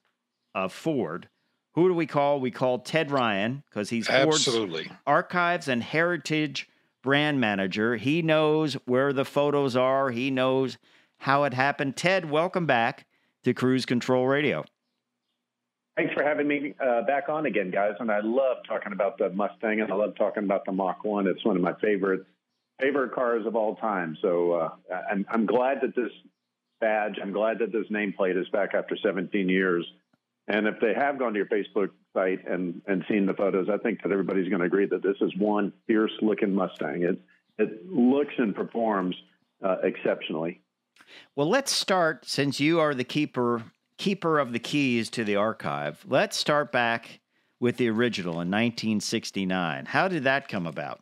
of 0.54 0.72
Ford, 0.72 1.28
who 1.74 1.88
do 1.88 1.94
we 1.94 2.06
call? 2.06 2.40
We 2.40 2.50
call 2.50 2.80
Ted 2.80 3.10
Ryan 3.10 3.62
because 3.68 3.90
he's 3.90 4.06
Ford's 4.06 4.46
Absolutely. 4.46 4.90
archives 5.06 5.68
and 5.68 5.82
heritage 5.82 6.67
brand 7.02 7.40
manager. 7.40 7.96
He 7.96 8.22
knows 8.22 8.74
where 8.84 9.12
the 9.12 9.24
photos 9.24 9.76
are. 9.76 10.10
He 10.10 10.30
knows 10.30 10.78
how 11.18 11.44
it 11.44 11.54
happened. 11.54 11.96
Ted, 11.96 12.30
welcome 12.30 12.66
back 12.66 13.06
to 13.44 13.54
Cruise 13.54 13.86
Control 13.86 14.26
Radio. 14.26 14.64
Thanks 15.96 16.14
for 16.14 16.22
having 16.22 16.46
me 16.46 16.74
uh, 16.80 17.02
back 17.02 17.28
on 17.28 17.46
again, 17.46 17.72
guys. 17.72 17.94
And 17.98 18.10
I 18.10 18.20
love 18.22 18.58
talking 18.68 18.92
about 18.92 19.18
the 19.18 19.30
Mustang, 19.30 19.80
and 19.80 19.92
I 19.92 19.96
love 19.96 20.14
talking 20.16 20.44
about 20.44 20.64
the 20.64 20.70
Mach 20.70 21.02
One. 21.02 21.26
It's 21.26 21.44
one 21.44 21.56
of 21.56 21.62
my 21.62 21.74
favorite 21.80 22.24
favorite 22.80 23.12
cars 23.12 23.44
of 23.46 23.56
all 23.56 23.74
time. 23.74 24.16
So 24.22 24.52
uh, 24.52 24.68
I'm, 25.10 25.26
I'm 25.28 25.46
glad 25.46 25.78
that 25.82 25.96
this 25.96 26.12
badge, 26.80 27.18
I'm 27.20 27.32
glad 27.32 27.58
that 27.58 27.72
this 27.72 27.86
nameplate 27.90 28.40
is 28.40 28.48
back 28.50 28.74
after 28.74 28.96
17 29.02 29.48
years. 29.48 29.84
And 30.48 30.66
if 30.66 30.80
they 30.80 30.94
have 30.94 31.18
gone 31.18 31.34
to 31.34 31.38
your 31.38 31.46
Facebook 31.46 31.90
site 32.14 32.48
and, 32.48 32.80
and 32.86 33.04
seen 33.06 33.26
the 33.26 33.34
photos, 33.34 33.68
I 33.68 33.76
think 33.76 34.02
that 34.02 34.10
everybody's 34.10 34.48
going 34.48 34.60
to 34.60 34.66
agree 34.66 34.86
that 34.86 35.02
this 35.02 35.16
is 35.20 35.30
one 35.36 35.74
fierce 35.86 36.12
looking 36.22 36.54
Mustang. 36.54 37.02
It 37.02 37.20
it 37.58 37.90
looks 37.90 38.32
and 38.38 38.54
performs 38.54 39.16
uh, 39.62 39.76
exceptionally. 39.82 40.62
Well, 41.34 41.48
let's 41.48 41.72
start 41.72 42.24
since 42.26 42.60
you 42.60 42.80
are 42.80 42.94
the 42.94 43.04
keeper 43.04 43.62
keeper 43.98 44.38
of 44.38 44.52
the 44.52 44.58
keys 44.58 45.10
to 45.10 45.24
the 45.24 45.36
archive. 45.36 46.04
Let's 46.08 46.36
start 46.36 46.72
back 46.72 47.20
with 47.60 47.76
the 47.76 47.90
original 47.90 48.34
in 48.34 48.48
1969. 48.50 49.86
How 49.86 50.08
did 50.08 50.24
that 50.24 50.48
come 50.48 50.66
about? 50.66 51.00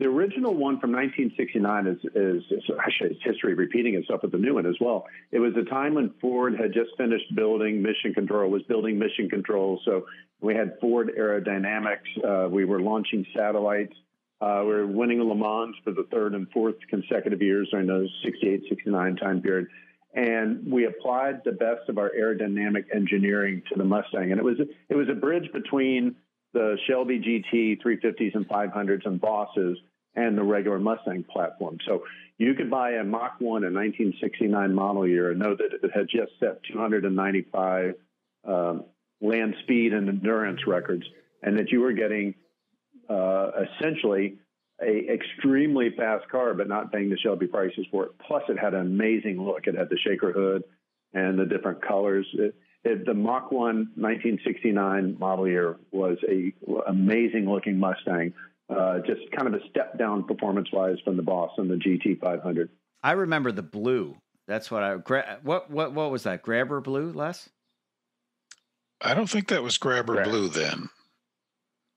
The 0.00 0.06
original 0.06 0.52
one 0.52 0.80
from 0.80 0.90
1969 0.90 1.86
is, 1.86 1.98
is, 2.16 2.42
is 2.50 2.64
actually 2.84 3.16
history 3.22 3.54
repeating 3.54 3.94
itself 3.94 4.22
with 4.22 4.32
the 4.32 4.38
new 4.38 4.54
one 4.54 4.66
as 4.66 4.74
well. 4.80 5.06
It 5.30 5.38
was 5.38 5.52
a 5.56 5.64
time 5.70 5.94
when 5.94 6.12
Ford 6.20 6.56
had 6.58 6.72
just 6.72 6.90
finished 6.96 7.32
building 7.36 7.80
Mission 7.80 8.12
Control, 8.12 8.50
was 8.50 8.62
building 8.64 8.98
Mission 8.98 9.30
Control. 9.30 9.80
So 9.84 10.06
we 10.40 10.54
had 10.54 10.78
Ford 10.80 11.12
Aerodynamics. 11.16 12.24
Uh, 12.24 12.48
we 12.48 12.64
were 12.64 12.80
launching 12.80 13.24
satellites. 13.36 13.94
Uh, 14.40 14.62
we 14.62 14.72
were 14.72 14.86
winning 14.86 15.22
Le 15.22 15.34
Mans 15.34 15.76
for 15.84 15.92
the 15.92 16.06
third 16.10 16.34
and 16.34 16.50
fourth 16.50 16.74
consecutive 16.90 17.40
years 17.40 17.68
during 17.70 17.86
those 17.86 18.10
68, 18.24 18.64
69 18.68 19.16
time 19.16 19.42
period. 19.42 19.68
And 20.12 20.70
we 20.70 20.86
applied 20.86 21.42
the 21.44 21.52
best 21.52 21.88
of 21.88 21.98
our 21.98 22.10
aerodynamic 22.10 22.84
engineering 22.92 23.62
to 23.68 23.76
the 23.76 23.84
Mustang. 23.84 24.32
And 24.32 24.40
it 24.40 24.44
was 24.44 24.58
it 24.88 24.94
was 24.94 25.08
a 25.08 25.14
bridge 25.14 25.50
between 25.52 26.16
the 26.54 26.78
Shelby 26.86 27.18
GT 27.18 27.82
350s 27.82 28.34
and 28.34 28.48
500s 28.48 29.04
and 29.04 29.20
Bosses 29.20 29.76
and 30.14 30.38
the 30.38 30.42
regular 30.42 30.78
Mustang 30.78 31.24
platform. 31.24 31.78
So 31.86 32.04
you 32.38 32.54
could 32.54 32.70
buy 32.70 32.92
a 32.92 33.04
Mach 33.04 33.40
1 33.40 33.64
in 33.64 33.74
1969 33.74 34.72
model 34.72 35.06
year 35.06 35.30
and 35.30 35.40
know 35.40 35.54
that 35.54 35.70
it 35.82 35.90
had 35.94 36.08
just 36.08 36.32
set 36.40 36.62
295 36.72 37.94
um, 38.46 38.84
land 39.20 39.54
speed 39.62 39.92
and 39.92 40.08
endurance 40.08 40.60
records, 40.66 41.04
and 41.42 41.58
that 41.58 41.70
you 41.70 41.80
were 41.80 41.92
getting 41.92 42.34
uh, 43.08 43.50
essentially 43.64 44.36
a 44.80 45.12
extremely 45.12 45.90
fast 45.96 46.28
car, 46.28 46.54
but 46.54 46.68
not 46.68 46.92
paying 46.92 47.10
the 47.10 47.16
Shelby 47.18 47.46
prices 47.46 47.86
for 47.90 48.06
it. 48.06 48.12
Plus, 48.26 48.42
it 48.48 48.58
had 48.58 48.74
an 48.74 48.80
amazing 48.80 49.40
look. 49.40 49.66
It 49.66 49.76
had 49.76 49.88
the 49.88 49.98
shaker 50.06 50.32
hood 50.32 50.64
and 51.12 51.38
the 51.38 51.46
different 51.46 51.82
colors. 51.82 52.26
It, 52.34 52.54
it, 52.84 53.06
the 53.06 53.14
Mach 53.14 53.50
1 53.50 53.60
1969 53.96 55.16
model 55.18 55.48
year 55.48 55.76
was 55.90 56.18
a 56.28 56.52
amazing 56.88 57.48
looking 57.50 57.78
Mustang. 57.78 58.34
Uh, 58.68 59.00
just 59.00 59.20
kind 59.36 59.46
of 59.46 59.54
a 59.54 59.68
step 59.68 59.98
down 59.98 60.24
performance 60.24 60.68
wise 60.72 60.96
from 61.04 61.16
the 61.16 61.22
Boss 61.22 61.50
and 61.58 61.70
the 61.70 61.74
GT 61.74 62.18
500. 62.18 62.70
I 63.02 63.12
remember 63.12 63.52
the 63.52 63.62
blue. 63.62 64.16
That's 64.46 64.70
what 64.70 64.82
I 64.82 64.96
gra- 64.96 65.38
what 65.42 65.70
what 65.70 65.92
what 65.92 66.10
was 66.10 66.22
that? 66.22 66.42
Grabber 66.42 66.80
blue, 66.80 67.12
Les? 67.12 67.48
I 69.00 69.12
don't 69.14 69.28
think 69.28 69.48
that 69.48 69.62
was 69.62 69.76
Grabber 69.76 70.14
Grab- 70.14 70.28
Blue 70.28 70.48
then. 70.48 70.88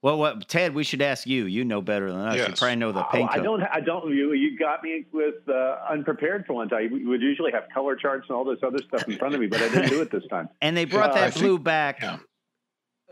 Well, 0.08 0.18
what 0.20 0.48
Ted? 0.48 0.74
We 0.74 0.86
should 0.86 1.02
ask 1.02 1.28
you. 1.28 1.48
You 1.48 1.66
know 1.66 1.82
better 1.82 2.10
than 2.10 2.22
us. 2.22 2.38
You 2.38 2.54
probably 2.56 2.78
know 2.78 2.94
the 2.94 3.06
Oh, 3.06 3.10
paint. 3.12 3.30
I 3.30 3.40
don't. 3.40 3.62
I 3.62 3.82
don't. 3.82 4.10
You, 4.10 4.32
you 4.32 4.58
got 4.58 4.82
me 4.82 5.04
with 5.12 5.36
uh, 5.50 5.80
unprepared 5.90 6.46
for 6.46 6.54
once. 6.54 6.72
I 6.74 6.88
would 6.90 7.22
usually 7.22 7.52
have 7.52 7.64
color 7.74 7.98
charts 7.98 8.26
and 8.30 8.38
all 8.38 8.46
this 8.46 8.60
other 8.66 8.78
stuff 8.88 9.06
in 9.06 9.18
front 9.18 9.36
of 9.36 9.42
me, 9.42 9.48
but 9.48 9.62
I 9.62 9.68
didn't 9.68 9.90
do 9.90 10.02
it 10.02 10.10
this 10.10 10.24
time. 10.30 10.48
And 10.62 10.78
they 10.78 10.86
brought 10.86 11.10
Uh, 11.10 11.16
that 11.16 11.24
I 11.26 11.30
think- 11.32 11.44
blue 11.44 11.60
back 11.60 12.02
yeah. 12.02 12.20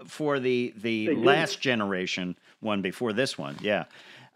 for 0.08 0.40
the 0.40 0.74
the 0.78 1.08
They 1.08 1.16
did. 1.16 1.26
last 1.26 1.60
generation 1.60 2.38
one 2.62 2.82
before 2.82 3.12
this 3.12 3.38
one. 3.38 3.58
Yeah. 3.60 3.84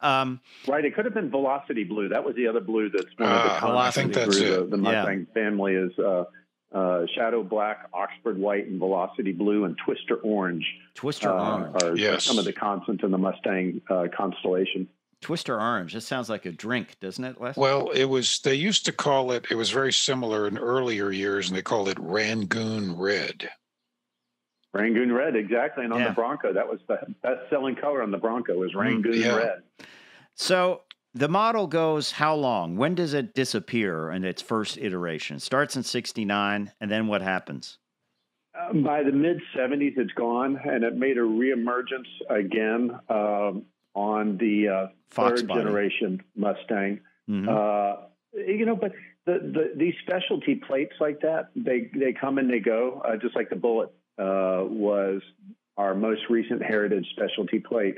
Um, 0.02 0.42
Right. 0.68 0.84
It 0.84 0.94
could 0.96 1.06
have 1.06 1.14
been 1.14 1.30
Velocity 1.30 1.86
Blue. 1.86 2.10
That 2.10 2.26
was 2.26 2.36
the 2.36 2.48
other 2.48 2.60
blue 2.60 2.90
that's 2.90 3.06
one 3.18 3.30
of 3.30 3.36
the 3.36 3.52
Ah, 3.68 3.88
I 3.88 3.92
think 3.92 4.12
that's 4.14 4.38
through 4.38 4.48
it. 4.64 4.70
the, 4.70 4.76
the 4.76 4.84
Yeah. 4.84 4.92
Mustang 5.04 5.28
family 5.34 5.76
is 5.76 5.98
uh, 5.98 6.26
uh, 6.72 7.06
Shadow 7.16 7.44
Black, 7.44 7.88
Oxford 7.94 8.38
White, 8.38 8.68
and 8.68 8.80
Velocity 8.80 9.32
Blue, 9.32 9.66
and 9.66 9.76
Twister 9.84 10.16
Orange. 10.18 10.66
Twister 10.96 11.30
uh, 11.30 11.58
orange. 11.62 11.84
are 11.84 11.96
Yes. 11.96 12.24
some 12.24 12.38
of 12.38 12.46
the 12.46 12.54
constants 12.54 13.04
in 13.04 13.12
the 13.12 13.18
Mustang 13.18 13.82
uh, 13.90 14.06
constellation. 14.16 14.88
Twister 15.22 15.60
orange. 15.60 15.94
That 15.94 16.02
sounds 16.02 16.30
like 16.30 16.46
a 16.46 16.52
drink, 16.52 16.96
doesn't 17.02 17.24
it, 17.26 17.42
Les? 17.42 17.58
Well, 17.58 17.90
it 17.90 18.06
was, 18.06 18.40
they 18.40 18.54
used 18.54 18.86
to 18.86 18.94
call 18.94 19.32
it, 19.34 19.48
it 19.52 19.56
was 19.56 19.70
very 19.70 19.92
similar 19.92 20.48
in 20.48 20.58
earlier 20.58 21.12
years, 21.12 21.50
and 21.50 21.58
they 21.58 21.62
called 21.62 21.90
it 21.90 21.98
Rangoon 22.00 22.96
Red. 22.98 23.50
Rangoon 24.74 25.12
Red, 25.12 25.36
exactly. 25.36 25.84
And 25.84 25.92
on 25.94 26.00
Yeah. 26.00 26.10
the 26.10 26.14
Bronco, 26.14 26.54
that 26.54 26.70
was 26.70 26.80
the 26.88 27.00
best 27.22 27.50
selling 27.50 27.76
color 27.76 28.02
on 28.04 28.12
the 28.12 28.18
Bronco 28.18 28.54
was 28.58 28.74
Rangoon 28.76 29.20
yeah. 29.20 29.36
Red. 29.36 29.64
So 30.36 30.84
the 31.14 31.28
model 31.28 31.68
goes 31.68 32.12
how 32.12 32.36
long? 32.36 32.76
When 32.78 32.96
does 32.96 33.14
it 33.14 33.34
disappear 33.34 34.12
in 34.12 34.24
its 34.24 34.42
first 34.42 34.78
iteration? 34.78 35.38
It 35.38 35.42
starts 35.42 35.76
in 35.76 35.84
69, 35.84 36.72
and 36.80 36.92
then 36.92 37.08
what 37.08 37.22
happens? 37.22 37.78
Um, 38.60 38.84
by 38.84 39.04
the 39.04 39.12
mid 39.12 39.40
70s, 39.56 39.98
it's 39.98 40.12
gone, 40.14 40.60
and 40.64 40.84
it 40.84 40.96
made 40.96 41.18
a 41.18 41.22
reemergence 41.22 42.08
again 42.30 42.92
um, 43.10 43.66
on 43.96 44.38
the 44.38 44.68
uh, 44.68 44.88
Fox 45.10 45.42
third 45.42 45.48
body. 45.48 45.62
generation 45.62 46.22
Mustang. 46.36 47.00
Mhm. 47.30 47.48
Uh, 47.48 48.02
you 48.34 48.66
know, 48.66 48.76
but 48.76 48.92
the, 49.26 49.34
the 49.40 49.74
these 49.76 49.94
specialty 50.04 50.56
plates 50.56 50.94
like 51.00 51.22
that, 51.22 51.50
they 51.56 51.90
they 51.96 52.14
come 52.14 52.38
and 52.38 52.50
they 52.50 52.60
go. 52.60 53.02
Uh, 53.06 53.18
just 53.18 53.36
like 53.36 53.50
the 53.50 53.56
Bullitt 53.56 53.90
uh, 54.18 54.64
was 54.66 55.22
our 55.78 55.96
most 55.96 56.22
recent 56.30 56.62
heritage 56.64 57.08
specialty 57.12 57.60
plate, 57.60 57.96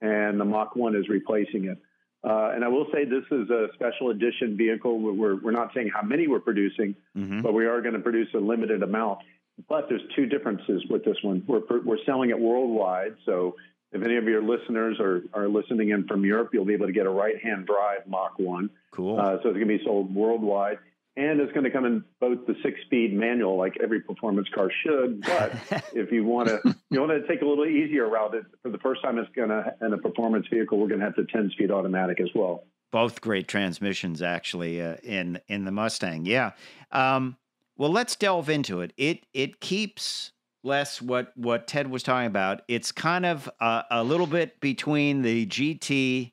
and 0.00 0.40
the 0.40 0.44
Mach 0.44 0.76
One 0.76 0.96
is 0.96 1.08
replacing 1.08 1.66
it. 1.66 1.78
Uh, 2.22 2.50
and 2.54 2.64
I 2.64 2.68
will 2.68 2.86
say 2.92 3.04
this 3.04 3.24
is 3.30 3.48
a 3.50 3.68
special 3.74 4.10
edition 4.10 4.56
vehicle. 4.56 4.98
We're 5.00 5.36
we're 5.36 5.52
not 5.52 5.72
saying 5.74 5.90
how 5.94 6.02
many 6.02 6.26
we're 6.28 6.40
producing, 6.40 6.94
Mhm. 7.16 7.42
but 7.42 7.54
we 7.54 7.66
are 7.66 7.80
going 7.80 7.94
to 7.94 8.00
produce 8.00 8.28
a 8.34 8.38
limited 8.38 8.82
amount. 8.82 9.20
But 9.68 9.88
there's 9.88 10.02
two 10.14 10.26
differences 10.26 10.84
with 10.90 11.04
this 11.04 11.16
one. 11.22 11.42
We're 11.46 11.62
we're 11.84 12.02
selling 12.04 12.30
it 12.30 12.38
worldwide, 12.38 13.16
so 13.24 13.56
if 13.92 14.02
any 14.02 14.16
of 14.16 14.24
your 14.24 14.42
listeners 14.42 15.00
are, 15.00 15.22
are 15.34 15.48
listening 15.48 15.88
in 15.90 16.06
from 16.06 16.24
Europe, 16.24 16.50
you'll 16.52 16.64
be 16.64 16.74
able 16.74 16.86
to 16.86 16.92
get 16.92 17.06
a 17.06 17.10
right-hand 17.10 17.66
drive 17.66 18.06
Mach 18.06 18.38
1. 18.38 18.70
Cool. 18.92 19.18
Uh, 19.18 19.32
so 19.42 19.48
it's 19.48 19.56
going 19.58 19.66
to 19.66 19.78
be 19.78 19.82
sold 19.84 20.14
worldwide. 20.14 20.78
And 21.16 21.40
it's 21.40 21.52
going 21.52 21.64
to 21.64 21.70
come 21.70 21.84
in 21.84 22.04
both 22.20 22.46
the 22.46 22.54
six-speed 22.62 23.12
manual, 23.12 23.58
like 23.58 23.76
every 23.82 24.00
performance 24.00 24.48
car 24.54 24.70
should. 24.84 25.22
But 25.22 25.52
if 25.92 26.12
you 26.12 26.24
want 26.24 26.48
to, 26.48 26.76
you 26.90 27.00
want 27.00 27.10
to 27.12 27.26
take 27.26 27.42
a 27.42 27.44
little 27.44 27.66
easier 27.66 28.08
route. 28.08 28.34
It, 28.34 28.44
for 28.62 28.70
the 28.70 28.78
first 28.78 29.02
time, 29.02 29.18
it's 29.18 29.30
going 29.34 29.48
to 29.48 29.74
in 29.82 29.92
a 29.92 29.98
performance 29.98 30.46
vehicle, 30.48 30.78
we're 30.78 30.88
going 30.88 31.00
to 31.00 31.06
have 31.06 31.16
the 31.16 31.26
ten-speed 31.32 31.70
automatic 31.70 32.20
as 32.20 32.28
well. 32.34 32.64
Both 32.92 33.20
great 33.20 33.48
transmissions, 33.48 34.22
actually, 34.22 34.80
uh, 34.80 34.96
in 35.02 35.40
in 35.48 35.64
the 35.64 35.72
Mustang. 35.72 36.26
Yeah. 36.26 36.52
Um, 36.92 37.36
well, 37.76 37.90
let's 37.90 38.14
delve 38.14 38.48
into 38.48 38.80
it. 38.80 38.92
It 38.96 39.26
it 39.34 39.60
keeps 39.60 40.32
less 40.62 41.00
what 41.00 41.32
what 41.36 41.66
Ted 41.66 41.90
was 41.90 42.02
talking 42.02 42.26
about. 42.26 42.62
It's 42.68 42.92
kind 42.92 43.26
of 43.26 43.50
uh, 43.60 43.82
a 43.90 44.04
little 44.04 44.26
bit 44.26 44.60
between 44.60 45.22
the 45.22 45.46
GT 45.46 46.32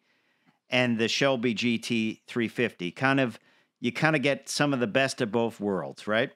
and 0.69 0.97
the 0.97 1.07
Shelby 1.07 1.55
GT 1.55 2.19
350. 2.27 2.91
Kind 2.91 3.19
of, 3.19 3.39
you 3.79 3.91
kind 3.91 4.15
of 4.15 4.21
get 4.21 4.49
some 4.49 4.73
of 4.73 4.79
the 4.79 4.87
best 4.87 5.21
of 5.21 5.31
both 5.31 5.59
worlds, 5.59 6.07
right? 6.07 6.31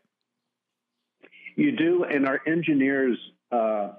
You 1.55 1.71
do, 1.75 2.03
and 2.03 2.27
our 2.27 2.41
engineers. 2.47 3.17
Uh, 3.51 3.93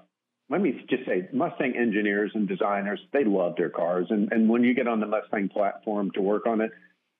let 0.48 0.60
me 0.60 0.84
just 0.88 1.06
say, 1.06 1.28
Mustang 1.32 1.76
engineers 1.76 2.30
and 2.34 2.46
designers, 2.46 3.00
they 3.12 3.24
love 3.24 3.54
their 3.56 3.70
cars, 3.70 4.06
and 4.10 4.30
and 4.32 4.48
when 4.48 4.62
you 4.62 4.74
get 4.74 4.88
on 4.88 5.00
the 5.00 5.06
Mustang 5.06 5.48
platform 5.48 6.10
to 6.12 6.20
work 6.20 6.46
on 6.46 6.60
it, 6.60 6.70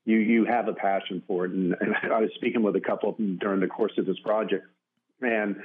you 0.05 0.19
you 0.19 0.45
have 0.45 0.69
a 0.69 0.73
passion 0.73 1.23
for 1.27 1.47
it. 1.47 1.53
And, 1.53 1.75
and 1.81 1.95
I 2.13 2.21
was 2.21 2.31
speaking 2.35 2.63
with 2.63 2.77
a 2.77 2.81
couple 2.81 3.11
of 3.11 3.17
them 3.17 3.39
during 3.41 3.61
the 3.61 3.67
course 3.67 3.93
of 3.99 4.07
this 4.07 4.19
project, 4.21 4.67
and 5.21 5.57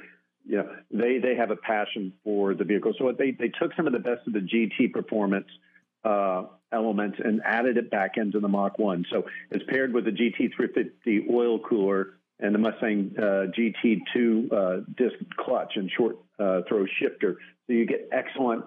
you 0.46 0.58
know 0.58 0.70
they 0.92 1.20
they 1.20 1.36
have 1.36 1.52
a 1.52 1.56
passion 1.56 2.14
for 2.24 2.54
the 2.54 2.64
vehicle. 2.64 2.94
So 2.98 3.12
they 3.18 3.32
they 3.32 3.50
took 3.50 3.74
some 3.76 3.88
of 3.88 3.94
the 3.94 4.00
best 4.00 4.28
of 4.28 4.34
the 4.34 4.40
GT 4.40 4.92
performance 4.92 5.48
uh, 6.04 6.44
elements 6.72 7.18
and 7.24 7.42
added 7.46 7.78
it 7.78 7.90
back 7.90 8.18
into 8.18 8.40
the 8.40 8.48
Mach 8.48 8.78
One. 8.78 9.06
So 9.12 9.26
it's 9.52 9.64
paired 9.70 9.94
with 9.94 10.06
the 10.06 10.12
GT 10.12 10.54
350 10.56 11.28
oil 11.32 11.60
cooler 11.60 12.18
and 12.40 12.54
the 12.54 12.60
Mustang 12.60 13.16
uh, 13.18 13.48
GT2 13.58 14.52
uh, 14.52 14.84
disc 14.96 15.16
clutch 15.38 15.74
and 15.76 15.90
short 15.98 16.18
uh, 16.40 16.62
throw 16.68 16.86
shifter. 17.00 17.38
So 17.66 17.74
you 17.74 17.86
get 17.86 18.10
excellent 18.12 18.66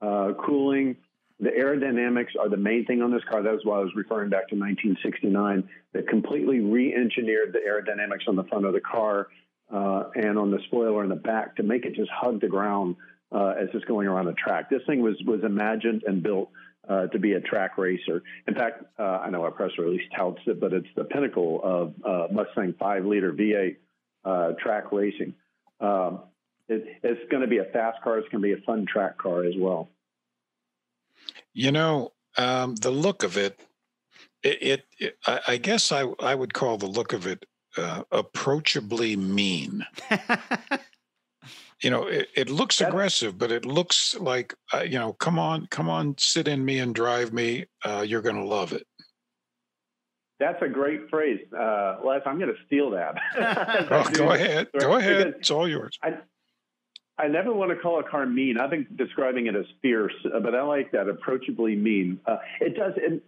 uh, 0.00 0.32
cooling. 0.44 0.96
The 1.38 1.50
aerodynamics 1.50 2.38
are 2.38 2.48
the 2.48 2.56
main 2.56 2.84
thing 2.84 3.02
on 3.02 3.12
this 3.12 3.22
car. 3.30 3.42
That 3.42 3.52
was 3.52 3.64
why 3.64 3.78
I 3.78 3.80
was 3.80 3.92
referring 3.94 4.30
back 4.30 4.48
to 4.48 4.56
1969. 4.56 5.68
That 5.92 6.08
completely 6.08 6.60
re-engineered 6.60 7.52
the 7.52 7.60
aerodynamics 7.60 8.28
on 8.28 8.36
the 8.36 8.44
front 8.44 8.64
of 8.64 8.72
the 8.72 8.80
car 8.80 9.28
uh, 9.72 10.04
and 10.14 10.38
on 10.38 10.50
the 10.50 10.58
spoiler 10.66 11.02
in 11.02 11.08
the 11.08 11.16
back 11.16 11.56
to 11.56 11.62
make 11.62 11.84
it 11.84 11.94
just 11.94 12.10
hug 12.10 12.40
the 12.40 12.48
ground 12.48 12.96
as 13.32 13.68
it's 13.72 13.84
going 13.86 14.06
around 14.06 14.26
the 14.26 14.34
track. 14.34 14.68
This 14.68 14.82
thing 14.86 15.00
was 15.00 15.16
was 15.26 15.42
imagined 15.42 16.02
and 16.06 16.22
built 16.22 16.50
uh, 16.88 17.06
to 17.08 17.18
be 17.18 17.32
a 17.34 17.40
track 17.40 17.78
racer. 17.78 18.22
In 18.46 18.54
fact, 18.54 18.84
uh, 18.98 19.02
I 19.02 19.30
know 19.30 19.42
our 19.42 19.50
press 19.50 19.70
release 19.78 20.02
touts 20.16 20.40
it, 20.46 20.60
but 20.60 20.72
it's 20.72 20.88
the 20.96 21.04
pinnacle 21.04 21.60
of 21.62 21.94
uh, 22.04 22.32
Mustang 22.32 22.74
five 22.78 23.04
liter 23.04 23.32
V8 23.32 23.76
uh, 24.24 24.52
track 24.60 24.92
racing. 24.92 25.34
Um, 25.80 26.20
it, 26.68 26.84
it's 27.02 27.30
going 27.30 27.42
to 27.42 27.48
be 27.48 27.58
a 27.58 27.64
fast 27.64 28.02
car. 28.02 28.18
It's 28.18 28.28
going 28.28 28.42
to 28.42 28.48
be 28.48 28.60
a 28.60 28.64
fun 28.64 28.86
track 28.86 29.18
car 29.18 29.44
as 29.44 29.54
well. 29.56 29.88
You 31.52 31.72
know, 31.72 32.12
um, 32.36 32.76
the 32.76 32.90
look 32.90 33.22
of 33.22 33.36
it, 33.36 33.60
it, 34.42 34.62
it, 34.62 34.84
it 34.98 35.18
I, 35.26 35.40
I 35.48 35.56
guess 35.58 35.92
I, 35.92 36.06
I 36.20 36.34
would 36.34 36.54
call 36.54 36.78
the 36.78 36.86
look 36.86 37.12
of 37.12 37.26
it 37.26 37.46
uh, 37.76 38.02
approachably 38.10 39.16
mean. 39.16 39.84
You 41.82 41.90
know, 41.90 42.06
it, 42.06 42.28
it 42.36 42.48
looks 42.50 42.78
That- 42.78 42.88
aggressive, 42.88 43.36
but 43.38 43.50
it 43.50 43.64
looks 43.64 44.14
like, 44.18 44.54
uh, 44.72 44.82
you 44.82 44.98
know, 44.98 45.12
come 45.14 45.38
on, 45.38 45.66
come 45.66 45.88
on, 45.88 46.14
sit 46.18 46.46
in 46.48 46.64
me 46.64 46.78
and 46.78 46.94
drive 46.94 47.32
me. 47.32 47.66
Uh, 47.84 48.04
you're 48.06 48.22
going 48.22 48.36
to 48.36 48.44
love 48.44 48.72
it. 48.72 48.86
That's 50.38 50.60
a 50.62 50.68
great 50.68 51.08
phrase, 51.08 51.40
uh, 51.56 51.98
Les. 52.04 52.20
I'm 52.26 52.38
going 52.38 52.52
to 52.54 52.60
steal 52.66 52.90
that. 52.90 53.14
Oh, 53.90 54.08
go 54.12 54.32
ahead. 54.32 54.68
Go 54.78 54.96
ahead. 54.96 55.18
Because 55.26 55.40
It's 55.40 55.50
all 55.50 55.68
yours. 55.68 55.98
I 57.18 57.28
never 57.28 57.52
want 57.52 57.70
to 57.70 57.76
call 57.76 58.00
a 58.00 58.02
car 58.02 58.26
mean. 58.26 58.58
I've 58.58 58.70
been 58.70 58.86
describing 58.96 59.46
it 59.46 59.54
as 59.54 59.66
fierce, 59.82 60.14
uh, 60.34 60.40
but 60.40 60.54
I 60.54 60.62
like 60.62 60.90
that 60.92 61.08
approachably 61.08 61.76
mean. 61.76 62.18
Uh, 62.26 62.38
it 62.60 62.74
does, 62.76 62.94
and 62.96 63.20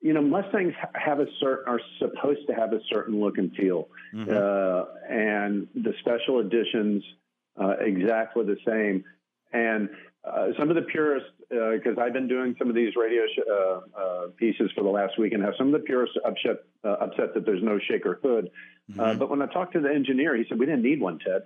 you 0.00 0.12
know, 0.12 0.22
Mustangs 0.22 0.72
have 0.94 1.18
a 1.20 1.26
certain 1.40 1.64
are 1.66 1.80
supposed 1.98 2.46
to 2.48 2.54
have 2.54 2.72
a 2.72 2.80
certain 2.90 3.20
look 3.20 3.36
and 3.38 3.52
feel, 3.54 3.88
Mhm. 4.14 4.28
uh, 4.30 4.84
and 5.10 5.66
the 5.74 5.92
special 6.00 6.40
editions 6.40 7.02
uh, 7.60 7.74
exactly 7.80 8.44
the 8.44 8.56
same. 8.66 9.04
And 9.52 9.88
uh, 10.24 10.48
some 10.58 10.70
of 10.70 10.76
the 10.76 10.82
purists, 10.82 11.28
because 11.48 11.96
I've 11.98 12.12
been 12.12 12.28
doing 12.28 12.56
some 12.58 12.68
of 12.68 12.74
these 12.74 12.94
radio 12.96 13.22
sh- 13.26 13.40
uh, 13.50 13.80
uh, 14.00 14.26
pieces 14.36 14.70
for 14.74 14.82
the 14.82 14.90
last 14.90 15.18
week, 15.18 15.32
and 15.32 15.42
have 15.42 15.54
some 15.58 15.68
of 15.68 15.72
the 15.74 15.86
purists 15.86 16.16
upset 16.24 16.64
uh, 16.82 16.88
upset 17.00 17.34
that 17.34 17.44
there's 17.46 17.62
no 17.62 17.78
shaker 17.78 18.18
hood. 18.22 18.50
Uh, 18.98 19.02
Mhm. 19.14 19.18
but 19.18 19.30
when 19.30 19.40
I 19.40 19.46
talked 19.46 19.72
to 19.74 19.80
the 19.80 19.90
engineer, 19.92 20.34
he 20.36 20.44
said 20.48 20.58
we 20.58 20.66
didn't 20.66 20.82
need 20.82 21.00
one, 21.00 21.18
Ted. 21.18 21.42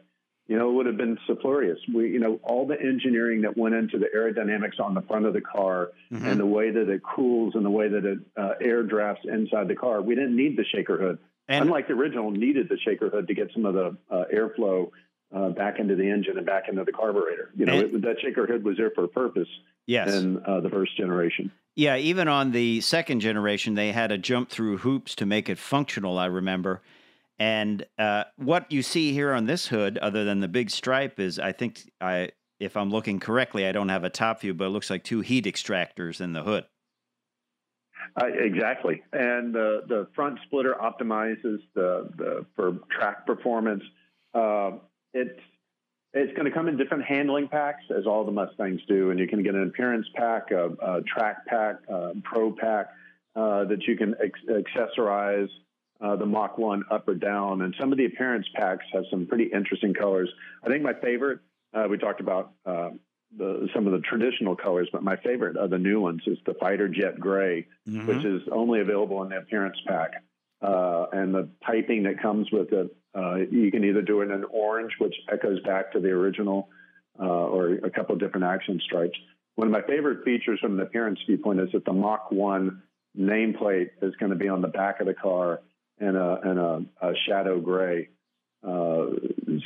You 0.48 0.56
know, 0.56 0.70
it 0.70 0.72
would 0.74 0.86
have 0.86 0.96
been 0.96 1.18
superfluous. 1.26 1.78
We, 1.92 2.08
you 2.10 2.18
know, 2.20 2.40
all 2.42 2.66
the 2.66 2.80
engineering 2.80 3.42
that 3.42 3.56
went 3.56 3.74
into 3.74 3.98
the 3.98 4.06
aerodynamics 4.16 4.80
on 4.80 4.94
the 4.94 5.02
front 5.02 5.26
of 5.26 5.34
the 5.34 5.42
car 5.42 5.90
Mhm. 6.10 6.24
and 6.24 6.40
the 6.40 6.46
way 6.46 6.70
that 6.70 6.88
it 6.88 7.02
cools 7.02 7.54
and 7.54 7.64
the 7.64 7.70
way 7.70 7.86
that 7.88 8.04
it 8.06 8.18
uh, 8.36 8.54
air 8.60 8.82
drafts 8.82 9.26
inside 9.26 9.68
the 9.68 9.76
car, 9.76 10.00
we 10.00 10.14
didn't 10.14 10.34
need 10.36 10.56
the 10.56 10.64
shaker 10.64 10.96
hood. 10.96 11.18
and 11.48 11.64
Unlike 11.64 11.88
the 11.88 11.94
original, 11.94 12.30
needed 12.30 12.68
the 12.68 12.78
shaker 12.78 13.08
hood 13.10 13.26
to 13.28 13.34
get 13.34 13.52
some 13.52 13.66
of 13.66 13.74
the 13.74 13.96
uh, 14.10 14.24
airflow 14.34 14.90
uh, 15.34 15.50
back 15.50 15.78
into 15.78 15.94
the 15.94 16.08
engine 16.08 16.36
and 16.36 16.46
back 16.46 16.64
into 16.68 16.84
the 16.84 16.92
carburetor. 16.92 17.50
You 17.56 17.66
know, 17.66 17.78
it, 17.80 18.02
that 18.02 18.16
shaker 18.22 18.46
hood 18.46 18.64
was 18.64 18.76
there 18.76 18.90
for 18.94 19.04
a 19.04 19.08
purpose 19.08 19.48
yes. 19.86 20.12
in 20.14 20.42
uh, 20.44 20.60
the 20.60 20.70
first 20.70 20.96
generation. 20.96 21.50
Yeah, 21.76 21.96
even 21.96 22.28
on 22.28 22.50
the 22.50 22.80
second 22.80 23.20
generation, 23.20 23.74
they 23.74 23.92
had 23.92 24.08
to 24.08 24.18
jump 24.18 24.50
through 24.50 24.78
hoops 24.78 25.14
to 25.16 25.26
make 25.26 25.48
it 25.48 25.58
functional, 25.58 26.18
I 26.18 26.26
remember. 26.26 26.82
And 27.38 27.86
uh, 27.98 28.24
what 28.36 28.70
you 28.72 28.82
see 28.82 29.12
here 29.12 29.32
on 29.32 29.46
this 29.46 29.68
hood, 29.68 29.96
other 29.98 30.24
than 30.24 30.40
the 30.40 30.48
big 30.48 30.70
stripe, 30.70 31.20
is 31.20 31.38
I 31.38 31.52
think 31.52 31.88
I, 32.00 32.30
if 32.58 32.76
I'm 32.76 32.90
looking 32.90 33.20
correctly, 33.20 33.66
I 33.66 33.72
don't 33.72 33.90
have 33.90 34.02
a 34.02 34.10
top 34.10 34.40
view, 34.40 34.54
but 34.54 34.64
it 34.64 34.70
looks 34.70 34.90
like 34.90 35.04
two 35.04 35.20
heat 35.20 35.44
extractors 35.44 36.20
in 36.20 36.32
the 36.32 36.42
hood. 36.42 36.64
Uh, 38.20 38.26
exactly, 38.26 39.02
and 39.12 39.54
the 39.54 39.82
the 39.86 40.08
front 40.14 40.38
splitter 40.46 40.74
optimizes 40.80 41.58
the, 41.74 42.08
the 42.16 42.46
for 42.56 42.78
track 42.90 43.26
performance. 43.26 43.82
Uh, 44.34 44.72
it's 45.12 45.40
it's 46.14 46.32
going 46.32 46.46
to 46.46 46.50
come 46.50 46.68
in 46.68 46.76
different 46.76 47.04
handling 47.04 47.48
packs, 47.48 47.84
as 47.96 48.06
all 48.06 48.24
the 48.24 48.32
Mustangs 48.32 48.80
do, 48.88 49.10
and 49.10 49.20
you 49.20 49.28
can 49.28 49.42
get 49.42 49.54
an 49.54 49.64
appearance 49.64 50.06
pack, 50.14 50.50
a, 50.50 50.70
a 50.80 51.02
track 51.02 51.44
pack, 51.46 51.76
a 51.88 52.12
pro 52.24 52.50
pack 52.50 52.88
uh, 53.36 53.64
that 53.64 53.82
you 53.86 53.96
can 53.96 54.14
ex- 54.22 54.40
accessorize 54.48 55.48
uh, 56.00 56.16
the 56.16 56.24
Mach 56.24 56.56
One 56.56 56.82
up 56.90 57.06
or 57.08 57.14
down. 57.14 57.60
And 57.62 57.74
some 57.78 57.92
of 57.92 57.98
the 57.98 58.06
appearance 58.06 58.46
packs 58.54 58.86
have 58.94 59.04
some 59.10 59.26
pretty 59.26 59.44
interesting 59.44 59.92
colors. 59.94 60.30
I 60.64 60.68
think 60.68 60.82
my 60.82 60.94
favorite. 60.94 61.40
Uh, 61.74 61.86
we 61.90 61.98
talked 61.98 62.20
about 62.20 62.52
uh, 62.64 62.88
the, 63.36 63.68
some 63.74 63.86
of 63.86 63.92
the 63.92 64.00
traditional 64.00 64.56
colors, 64.56 64.88
but 64.90 65.02
my 65.02 65.16
favorite 65.16 65.58
of 65.58 65.68
the 65.68 65.78
new 65.78 66.00
ones 66.00 66.22
is 66.26 66.38
the 66.46 66.54
Fighter 66.54 66.88
Jet 66.88 67.20
Gray 67.20 67.66
which 68.06 68.24
is 68.24 68.42
only 68.50 68.80
available 68.80 69.22
in 69.22 69.28
the 69.28 69.36
appearance 69.36 69.76
pack. 69.86 70.22
Uh, 70.60 71.06
and 71.12 71.34
the 71.34 71.48
piping 71.60 72.02
that 72.04 72.20
comes 72.20 72.50
with 72.50 72.72
it, 72.72 72.96
uh, 73.14 73.36
you 73.36 73.70
can 73.70 73.84
either 73.84 74.02
do 74.02 74.20
it 74.22 74.30
in 74.30 74.44
orange, 74.50 74.92
which 74.98 75.14
echoes 75.32 75.60
back 75.62 75.92
to 75.92 76.00
the 76.00 76.08
original, 76.08 76.68
uh, 77.18 77.24
or 77.24 77.74
a 77.74 77.90
couple 77.90 78.14
of 78.14 78.20
different 78.20 78.44
accent 78.44 78.82
stripes. 78.82 79.18
One 79.54 79.66
of 79.66 79.72
my 79.72 79.82
favorite 79.82 80.24
features 80.24 80.60
from 80.60 80.76
the 80.76 80.84
appearance 80.84 81.18
viewpoint 81.26 81.60
is 81.60 81.68
that 81.72 81.84
the 81.84 81.92
Mach 81.92 82.30
1 82.30 82.82
nameplate 83.18 83.90
is 84.02 84.14
going 84.16 84.30
to 84.30 84.36
be 84.36 84.48
on 84.48 84.62
the 84.62 84.68
back 84.68 85.00
of 85.00 85.06
the 85.06 85.14
car 85.14 85.60
in 86.00 86.14
a, 86.14 86.40
in 86.50 86.58
a, 86.58 87.08
a 87.08 87.12
shadow 87.26 87.60
gray. 87.60 88.08
Uh, 88.62 89.06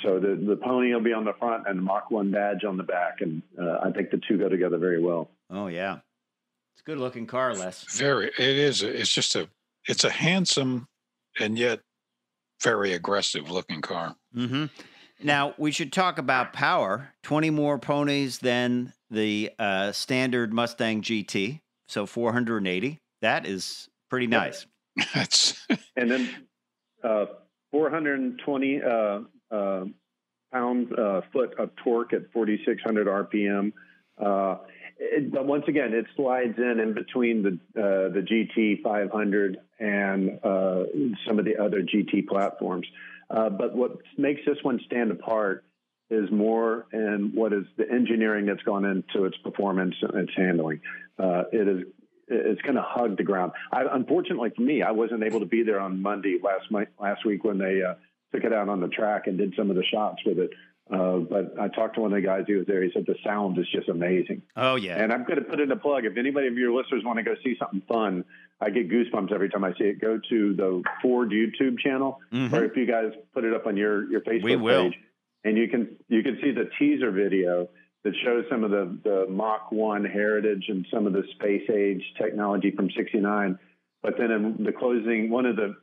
so 0.02 0.18
the, 0.20 0.42
the 0.46 0.58
pony 0.62 0.94
will 0.94 1.02
be 1.02 1.12
on 1.12 1.24
the 1.24 1.34
front 1.38 1.66
and 1.66 1.78
the 1.78 1.82
Mach 1.82 2.10
1 2.10 2.30
badge 2.30 2.64
on 2.64 2.76
the 2.76 2.82
back. 2.82 3.16
And 3.20 3.42
uh, 3.60 3.78
I 3.84 3.90
think 3.90 4.10
the 4.10 4.20
two 4.26 4.38
go 4.38 4.48
together 4.48 4.78
very 4.78 5.02
well. 5.02 5.30
Oh, 5.50 5.66
yeah. 5.66 5.98
It's 6.74 6.80
a 6.80 6.84
good 6.84 6.98
looking 6.98 7.26
car, 7.26 7.54
Les. 7.54 7.84
Very. 7.96 8.28
It 8.28 8.38
is. 8.38 8.82
It's 8.82 9.12
just 9.12 9.36
a. 9.36 9.48
It's 9.88 10.04
a 10.04 10.10
handsome 10.10 10.86
and 11.40 11.58
yet 11.58 11.80
very 12.62 12.92
aggressive 12.92 13.50
looking 13.50 13.80
car. 13.80 14.14
hmm 14.34 14.66
Now, 15.22 15.54
we 15.58 15.72
should 15.72 15.92
talk 15.92 16.18
about 16.18 16.52
power 16.52 17.12
20 17.24 17.50
more 17.50 17.78
ponies 17.78 18.38
than 18.38 18.92
the 19.10 19.50
uh, 19.58 19.92
standard 19.92 20.52
Mustang 20.52 21.02
GT. 21.02 21.60
So 21.88 22.06
480. 22.06 22.98
That 23.20 23.46
is 23.46 23.88
pretty 24.08 24.26
Yep. 24.26 24.30
nice. 24.30 24.66
That's 25.14 25.66
and 25.96 26.10
then 26.10 26.28
uh, 27.02 27.26
420 27.70 28.82
uh, 28.82 29.20
uh, 29.50 29.84
pound 30.52 30.98
uh, 30.98 31.22
foot 31.32 31.54
of 31.58 31.70
torque 31.76 32.12
at 32.12 32.30
4,600 32.32 33.06
RPM. 33.06 33.72
It, 35.04 35.32
but 35.32 35.46
once 35.46 35.64
again, 35.66 35.92
it 35.92 36.06
slides 36.16 36.56
in 36.58 36.78
in 36.78 36.94
between 36.94 37.42
the 37.42 37.58
uh, 37.80 38.08
the 38.10 38.20
GT 38.20 38.82
500 38.82 39.58
and 39.80 40.38
uh, 40.44 40.84
some 41.26 41.38
of 41.38 41.44
the 41.44 41.56
other 41.58 41.82
GT 41.82 42.28
platforms. 42.28 42.86
Uh, 43.28 43.50
but 43.50 43.74
what 43.74 43.98
makes 44.16 44.42
this 44.46 44.58
one 44.62 44.80
stand 44.86 45.10
apart 45.10 45.64
is 46.08 46.30
more 46.30 46.86
in 46.92 47.32
what 47.34 47.52
is 47.52 47.64
the 47.76 47.90
engineering 47.90 48.46
that's 48.46 48.62
gone 48.62 48.84
into 48.84 49.24
its 49.24 49.36
performance 49.38 49.94
and 50.02 50.28
its 50.28 50.32
handling. 50.36 50.80
Uh, 51.18 51.44
it 51.52 51.66
is 51.66 51.84
it's 52.28 52.62
going 52.62 52.76
to 52.76 52.84
hug 52.86 53.16
the 53.16 53.24
ground. 53.24 53.52
I, 53.72 53.82
unfortunately 53.90 54.50
for 54.54 54.62
me, 54.62 54.82
I 54.82 54.92
wasn't 54.92 55.24
able 55.24 55.40
to 55.40 55.46
be 55.46 55.64
there 55.64 55.80
on 55.80 56.00
Monday 56.00 56.38
last 56.42 56.70
my, 56.70 56.86
last 57.00 57.24
week 57.26 57.42
when 57.44 57.58
they 57.58 57.82
uh, 57.82 57.94
took 58.32 58.44
it 58.44 58.52
out 58.52 58.68
on 58.68 58.80
the 58.80 58.88
track 58.88 59.26
and 59.26 59.36
did 59.36 59.54
some 59.56 59.68
of 59.70 59.76
the 59.76 59.84
shots 59.84 60.22
with 60.24 60.38
it. 60.38 60.50
Uh, 60.90 61.18
but 61.18 61.54
I 61.60 61.68
talked 61.68 61.94
to 61.94 62.00
one 62.02 62.12
of 62.12 62.16
the 62.20 62.26
guys 62.26 62.44
who 62.46 62.58
was 62.58 62.66
there. 62.66 62.82
He 62.82 62.90
said 62.92 63.04
the 63.06 63.14
sound 63.24 63.56
is 63.58 63.66
just 63.72 63.88
amazing. 63.88 64.42
Oh 64.56 64.74
yeah. 64.74 64.96
And 65.02 65.12
I'm 65.12 65.24
going 65.24 65.38
to 65.38 65.44
put 65.44 65.60
in 65.60 65.70
a 65.70 65.76
plug. 65.76 66.04
If 66.04 66.16
anybody 66.16 66.48
of 66.48 66.54
your 66.54 66.72
listeners 66.72 67.02
want 67.04 67.18
to 67.18 67.22
go 67.22 67.34
see 67.44 67.54
something 67.58 67.82
fun, 67.88 68.24
I 68.60 68.70
get 68.70 68.90
goosebumps 68.90 69.32
every 69.32 69.48
time 69.48 69.64
I 69.64 69.72
see 69.74 69.84
it. 69.84 70.00
Go 70.00 70.18
to 70.28 70.54
the 70.54 70.82
Ford 71.00 71.30
YouTube 71.30 71.78
channel, 71.78 72.20
Mhm. 72.32 72.52
or 72.52 72.64
if 72.64 72.76
you 72.76 72.86
guys 72.86 73.12
put 73.32 73.44
it 73.44 73.54
up 73.54 73.66
on 73.66 73.76
your 73.76 74.10
your 74.10 74.20
Facebook 74.22 74.42
We 74.44 74.56
will. 74.56 74.90
page, 74.90 74.98
and 75.44 75.56
you 75.56 75.68
can 75.68 75.96
you 76.08 76.22
can 76.22 76.38
see 76.42 76.50
the 76.50 76.68
teaser 76.78 77.10
video 77.12 77.68
that 78.04 78.14
shows 78.24 78.44
some 78.50 78.64
of 78.64 78.70
the 78.72 78.98
the 79.04 79.26
Mach 79.30 79.70
One 79.72 80.04
heritage 80.04 80.64
and 80.68 80.84
some 80.92 81.06
of 81.06 81.12
the 81.12 81.22
space 81.36 81.68
age 81.70 82.02
technology 82.18 82.72
from 82.72 82.90
'69. 82.90 83.56
But 84.02 84.18
then 84.18 84.30
in 84.32 84.64
the 84.64 84.72
closing, 84.72 85.30
one 85.30 85.46
of 85.46 85.54
the 85.56 85.76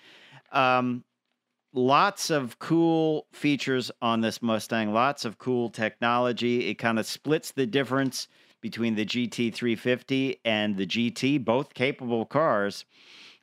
Um, 0.52 1.04
lots 1.72 2.30
of 2.30 2.58
cool 2.58 3.26
features 3.32 3.90
on 4.02 4.20
this 4.20 4.42
Mustang, 4.42 4.92
lots 4.92 5.24
of 5.24 5.38
cool 5.38 5.70
technology. 5.70 6.68
It 6.68 6.74
kind 6.74 6.98
of 6.98 7.06
splits 7.06 7.52
the 7.52 7.66
difference 7.66 8.28
between 8.60 8.94
the 8.94 9.06
GT350 9.06 10.40
and 10.44 10.76
the 10.76 10.86
GT, 10.86 11.42
both 11.44 11.74
capable 11.74 12.26
cars 12.26 12.84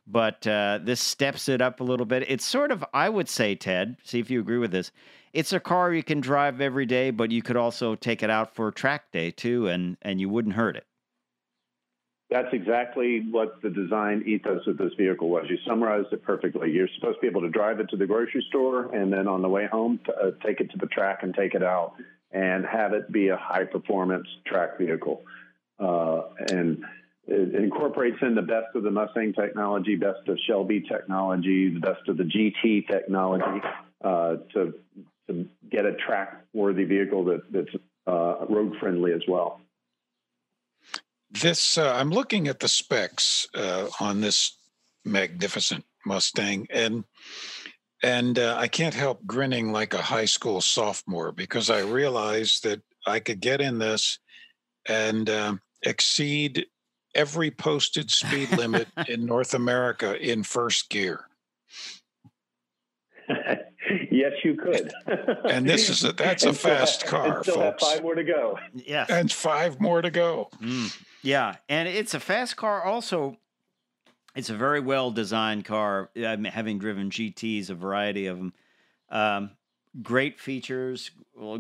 but 0.07 0.47
uh, 0.47 0.79
this 0.81 1.01
steps 1.01 1.49
it 1.49 1.61
up 1.61 1.81
a 1.81 1.83
little 1.83 2.05
bit. 2.05 2.23
It's 2.27 2.45
sort 2.45 2.71
of, 2.71 2.83
I 2.93 3.09
would 3.09 3.27
say, 3.27 3.55
Ted, 3.55 3.97
see 4.03 4.19
if 4.19 4.29
you 4.29 4.39
agree 4.39 4.57
with 4.57 4.71
this. 4.71 4.91
It's 5.33 5.53
a 5.53 5.59
car 5.59 5.93
you 5.93 6.03
can 6.03 6.21
drive 6.21 6.61
every 6.61 6.85
day, 6.85 7.11
but 7.11 7.31
you 7.31 7.41
could 7.41 7.57
also 7.57 7.95
take 7.95 8.23
it 8.23 8.29
out 8.29 8.55
for 8.55 8.71
track 8.71 9.11
day 9.11 9.31
too, 9.31 9.67
and 9.67 9.97
and 10.01 10.19
you 10.19 10.29
wouldn't 10.29 10.55
hurt 10.55 10.77
it. 10.77 10.85
That's 12.29 12.47
exactly 12.51 13.25
what 13.29 13.61
the 13.61 13.69
design 13.69 14.23
ethos 14.25 14.67
of 14.67 14.77
this 14.77 14.91
vehicle 14.97 15.29
was. 15.29 15.45
You 15.49 15.57
summarized 15.65 16.11
it 16.11 16.23
perfectly. 16.23 16.71
You're 16.71 16.89
supposed 16.99 17.17
to 17.17 17.21
be 17.21 17.27
able 17.27 17.41
to 17.41 17.49
drive 17.49 17.79
it 17.79 17.89
to 17.89 17.97
the 17.97 18.05
grocery 18.05 18.45
store 18.49 18.93
and 18.93 19.13
then 19.13 19.27
on 19.29 19.41
the 19.41 19.47
way 19.47 19.65
home, 19.65 19.99
uh, 20.09 20.31
take 20.45 20.59
it 20.59 20.69
to 20.71 20.77
the 20.77 20.87
track 20.87 21.19
and 21.23 21.33
take 21.33 21.53
it 21.53 21.63
out 21.63 21.93
and 22.31 22.65
have 22.65 22.91
it 22.91 23.09
be 23.13 23.29
a 23.29 23.37
high 23.37 23.63
performance 23.63 24.27
track 24.45 24.77
vehicle. 24.77 25.23
Uh, 25.79 26.23
and 26.51 26.83
it 27.27 27.55
incorporates 27.55 28.17
in 28.21 28.35
the 28.35 28.41
best 28.41 28.75
of 28.75 28.83
the 28.83 28.91
Mustang 28.91 29.33
technology, 29.33 29.95
best 29.95 30.27
of 30.27 30.37
Shelby 30.47 30.81
technology, 30.81 31.69
the 31.73 31.79
best 31.79 32.07
of 32.07 32.17
the 32.17 32.23
GT 32.23 32.87
technology 32.87 33.61
uh, 34.03 34.37
to, 34.53 34.73
to 35.27 35.47
get 35.69 35.85
a 35.85 35.93
track 35.93 36.45
worthy 36.53 36.85
vehicle 36.85 37.25
that, 37.25 37.41
that's 37.51 37.75
uh, 38.07 38.45
road 38.49 38.75
friendly 38.79 39.11
as 39.11 39.21
well. 39.27 39.59
This 41.29 41.77
uh, 41.77 41.93
I'm 41.93 42.09
looking 42.09 42.47
at 42.47 42.59
the 42.59 42.69
specs 42.69 43.47
uh, 43.53 43.89
on 43.99 44.21
this 44.21 44.57
magnificent 45.03 45.83
Mustang, 46.05 46.67
and 46.69 47.03
and 48.01 48.39
uh, 48.39 48.55
I 48.57 48.69
can't 48.69 48.93
help 48.93 49.25
grinning 49.25 49.73
like 49.73 49.93
a 49.93 50.01
high 50.01 50.25
school 50.25 50.61
sophomore 50.61 51.33
because 51.33 51.69
I 51.69 51.81
realize 51.81 52.61
that 52.61 52.81
I 53.05 53.19
could 53.19 53.41
get 53.41 53.59
in 53.59 53.77
this 53.77 54.19
and 54.87 55.29
um 55.29 55.61
exceed 55.83 56.65
every 57.17 57.51
posted 57.51 58.09
speed 58.11 58.51
limit 58.57 58.87
in 59.09 59.25
North 59.25 59.53
America 59.53 60.15
in 60.17 60.43
first 60.43 60.89
gear. 60.89 61.25
yes, 64.11 64.31
you 64.43 64.55
could. 64.55 64.91
And 65.49 65.67
this 65.67 65.89
is 65.89 66.03
a- 66.03 66.13
that's 66.13 66.43
a 66.43 66.49
And 66.49 66.57
still 66.57 66.71
fast 66.71 67.01
have- 67.03 67.09
car, 67.11 67.35
and 67.37 67.43
still 67.45 67.59
have 67.61 67.79
five 67.79 68.01
more 68.03 68.15
to 68.15 68.23
go. 68.23 68.59
Yes. 68.73 69.09
And 69.09 69.31
five 69.31 69.79
more 69.81 70.01
to 70.01 70.09
go. 70.11 70.49
Mm, 70.61 70.95
yeah, 71.23 71.55
and 71.69 71.87
it's 71.87 72.13
a 72.13 72.19
fast 72.19 72.55
car. 72.57 72.83
Also, 72.83 73.37
it's 74.35 74.49
a 74.49 74.55
very 74.55 74.79
well 74.79 75.11
designed 75.11 75.65
car. 75.65 76.09
I 76.15 76.35
mean, 76.35 76.51
having 76.51 76.79
driven 76.79 77.09
GTS, 77.09 77.69
a 77.69 77.75
variety 77.75 78.27
of 78.27 78.37
them, 78.37 78.53
um, 79.09 79.51
great 80.01 80.39
features, 80.39 81.11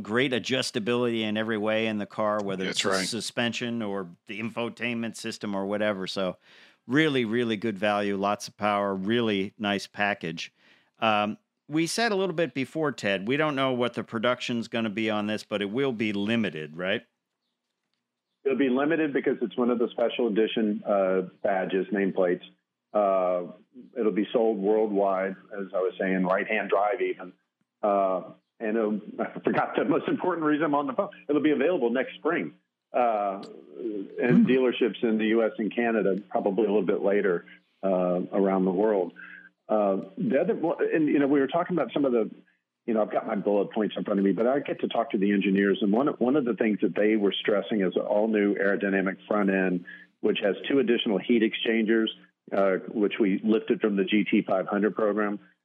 great 0.01 0.31
adjustability 0.31 1.21
in 1.21 1.37
every 1.37 1.57
way 1.57 1.87
in 1.87 1.97
the 1.97 2.05
car, 2.05 2.39
whether 2.43 2.65
That's 2.65 2.77
it's 2.77 2.83
the 2.83 2.89
right. 2.89 3.07
suspension 3.07 3.81
or 3.81 4.07
the 4.27 4.39
infotainment 4.39 5.15
system 5.15 5.55
or 5.55 5.65
whatever. 5.65 6.07
So, 6.07 6.37
really, 6.87 7.25
really 7.25 7.57
good 7.57 7.77
value, 7.77 8.15
lots 8.15 8.47
of 8.47 8.57
power, 8.57 8.95
really 8.95 9.53
nice 9.59 9.87
package. 9.87 10.53
Um, 10.99 11.37
we 11.67 11.85
said 11.85 12.11
a 12.11 12.15
little 12.15 12.35
bit 12.35 12.53
before, 12.53 12.91
Ted. 12.93 13.27
We 13.27 13.35
don't 13.35 13.55
know 13.55 13.73
what 13.73 13.93
the 13.93 14.03
production's 14.03 14.67
going 14.67 14.85
to 14.85 14.89
be 14.89 15.09
on 15.09 15.27
this, 15.27 15.43
but 15.43 15.61
it 15.61 15.69
will 15.69 15.91
be 15.91 16.13
limited, 16.13 16.77
right? 16.77 17.01
It'll 18.45 18.57
be 18.57 18.69
limited 18.69 19.11
because 19.11 19.35
it's 19.41 19.57
one 19.57 19.69
of 19.69 19.79
the 19.79 19.89
special 19.91 20.27
edition 20.27 20.81
uh, 20.87 21.21
badges, 21.43 21.87
nameplates. 21.93 22.43
Uh, 22.93 23.51
it'll 23.99 24.13
be 24.13 24.27
sold 24.31 24.57
worldwide, 24.57 25.35
as 25.59 25.67
I 25.75 25.79
was 25.79 25.93
saying, 25.99 26.23
right 26.23 26.47
hand 26.47 26.69
drive 26.69 27.01
even. 27.01 27.33
Uh, 27.83 28.21
and 28.59 28.75
it'll, 28.77 28.99
I 29.19 29.39
forgot 29.39 29.75
the 29.75 29.85
most 29.85 30.07
important 30.07 30.45
reason 30.45 30.65
I'm 30.65 30.75
on 30.75 30.87
the 30.87 30.93
phone. 30.93 31.09
It'll 31.29 31.41
be 31.41 31.51
available 31.51 31.89
next 31.89 32.15
spring. 32.15 32.53
uh, 32.93 33.41
and 34.21 34.47
dealerships 34.47 35.03
in 35.03 35.17
the 35.17 35.27
U.S. 35.27 35.51
and 35.57 35.73
Canada, 35.73 36.17
probably 36.29 36.63
a 36.63 36.67
little 36.67 36.85
bit 36.85 37.01
later 37.01 37.45
uh, 37.83 38.19
around 38.33 38.65
the 38.65 38.71
world. 38.71 39.13
Uh, 39.69 39.97
the 40.17 40.39
other, 40.39 40.59
and 40.93 41.07
you 41.07 41.19
know, 41.19 41.27
we 41.27 41.39
were 41.39 41.47
talking 41.47 41.75
about 41.75 41.91
some 41.93 42.05
of 42.05 42.11
the, 42.11 42.29
you 42.85 42.93
know, 42.93 43.01
I've 43.01 43.11
got 43.11 43.27
my 43.27 43.35
bullet 43.35 43.71
points 43.73 43.95
in 43.97 44.03
front 44.03 44.19
of 44.19 44.25
me, 44.25 44.31
but 44.31 44.47
I 44.47 44.59
get 44.59 44.79
to 44.81 44.87
talk 44.87 45.11
to 45.11 45.17
the 45.17 45.31
engineers, 45.33 45.79
and 45.81 45.91
one 45.91 46.07
one 46.19 46.35
of 46.35 46.45
the 46.45 46.53
things 46.53 46.79
that 46.81 46.95
they 46.95 47.17
were 47.17 47.33
stressing 47.41 47.81
is 47.81 47.95
an 47.95 48.03
all 48.03 48.27
new 48.27 48.55
aerodynamic 48.55 49.17
front 49.27 49.49
end, 49.49 49.85
which 50.21 50.39
has 50.41 50.55
two 50.69 50.79
additional 50.79 51.17
heat 51.19 51.43
exchangers, 51.43 52.09
uh, 52.55 52.77
which 52.93 53.13
we 53.19 53.41
lifted 53.43 53.81
from 53.81 53.97
the 53.97 54.03
GT 54.03 54.45
500 54.45 54.95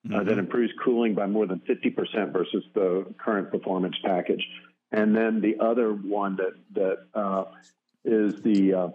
program, 0.05 0.21
uh, 0.21 0.25
that 0.31 0.39
improves 0.39 0.73
cooling 0.85 1.15
by 1.15 1.27
more 1.27 1.47
than 1.47 1.61
50% 1.61 2.33
versus 2.33 2.65
the 2.75 3.07
current 3.19 3.51
performance 3.51 3.97
package. 4.05 4.47
And 4.91 5.17
then 5.17 5.41
the 5.41 5.59
other 5.65 5.93
one 5.93 6.37
that 6.37 6.53
that 6.75 6.99
uh, 7.15 7.45
is 8.05 8.43
the 8.43 8.75
uh, 8.75 8.89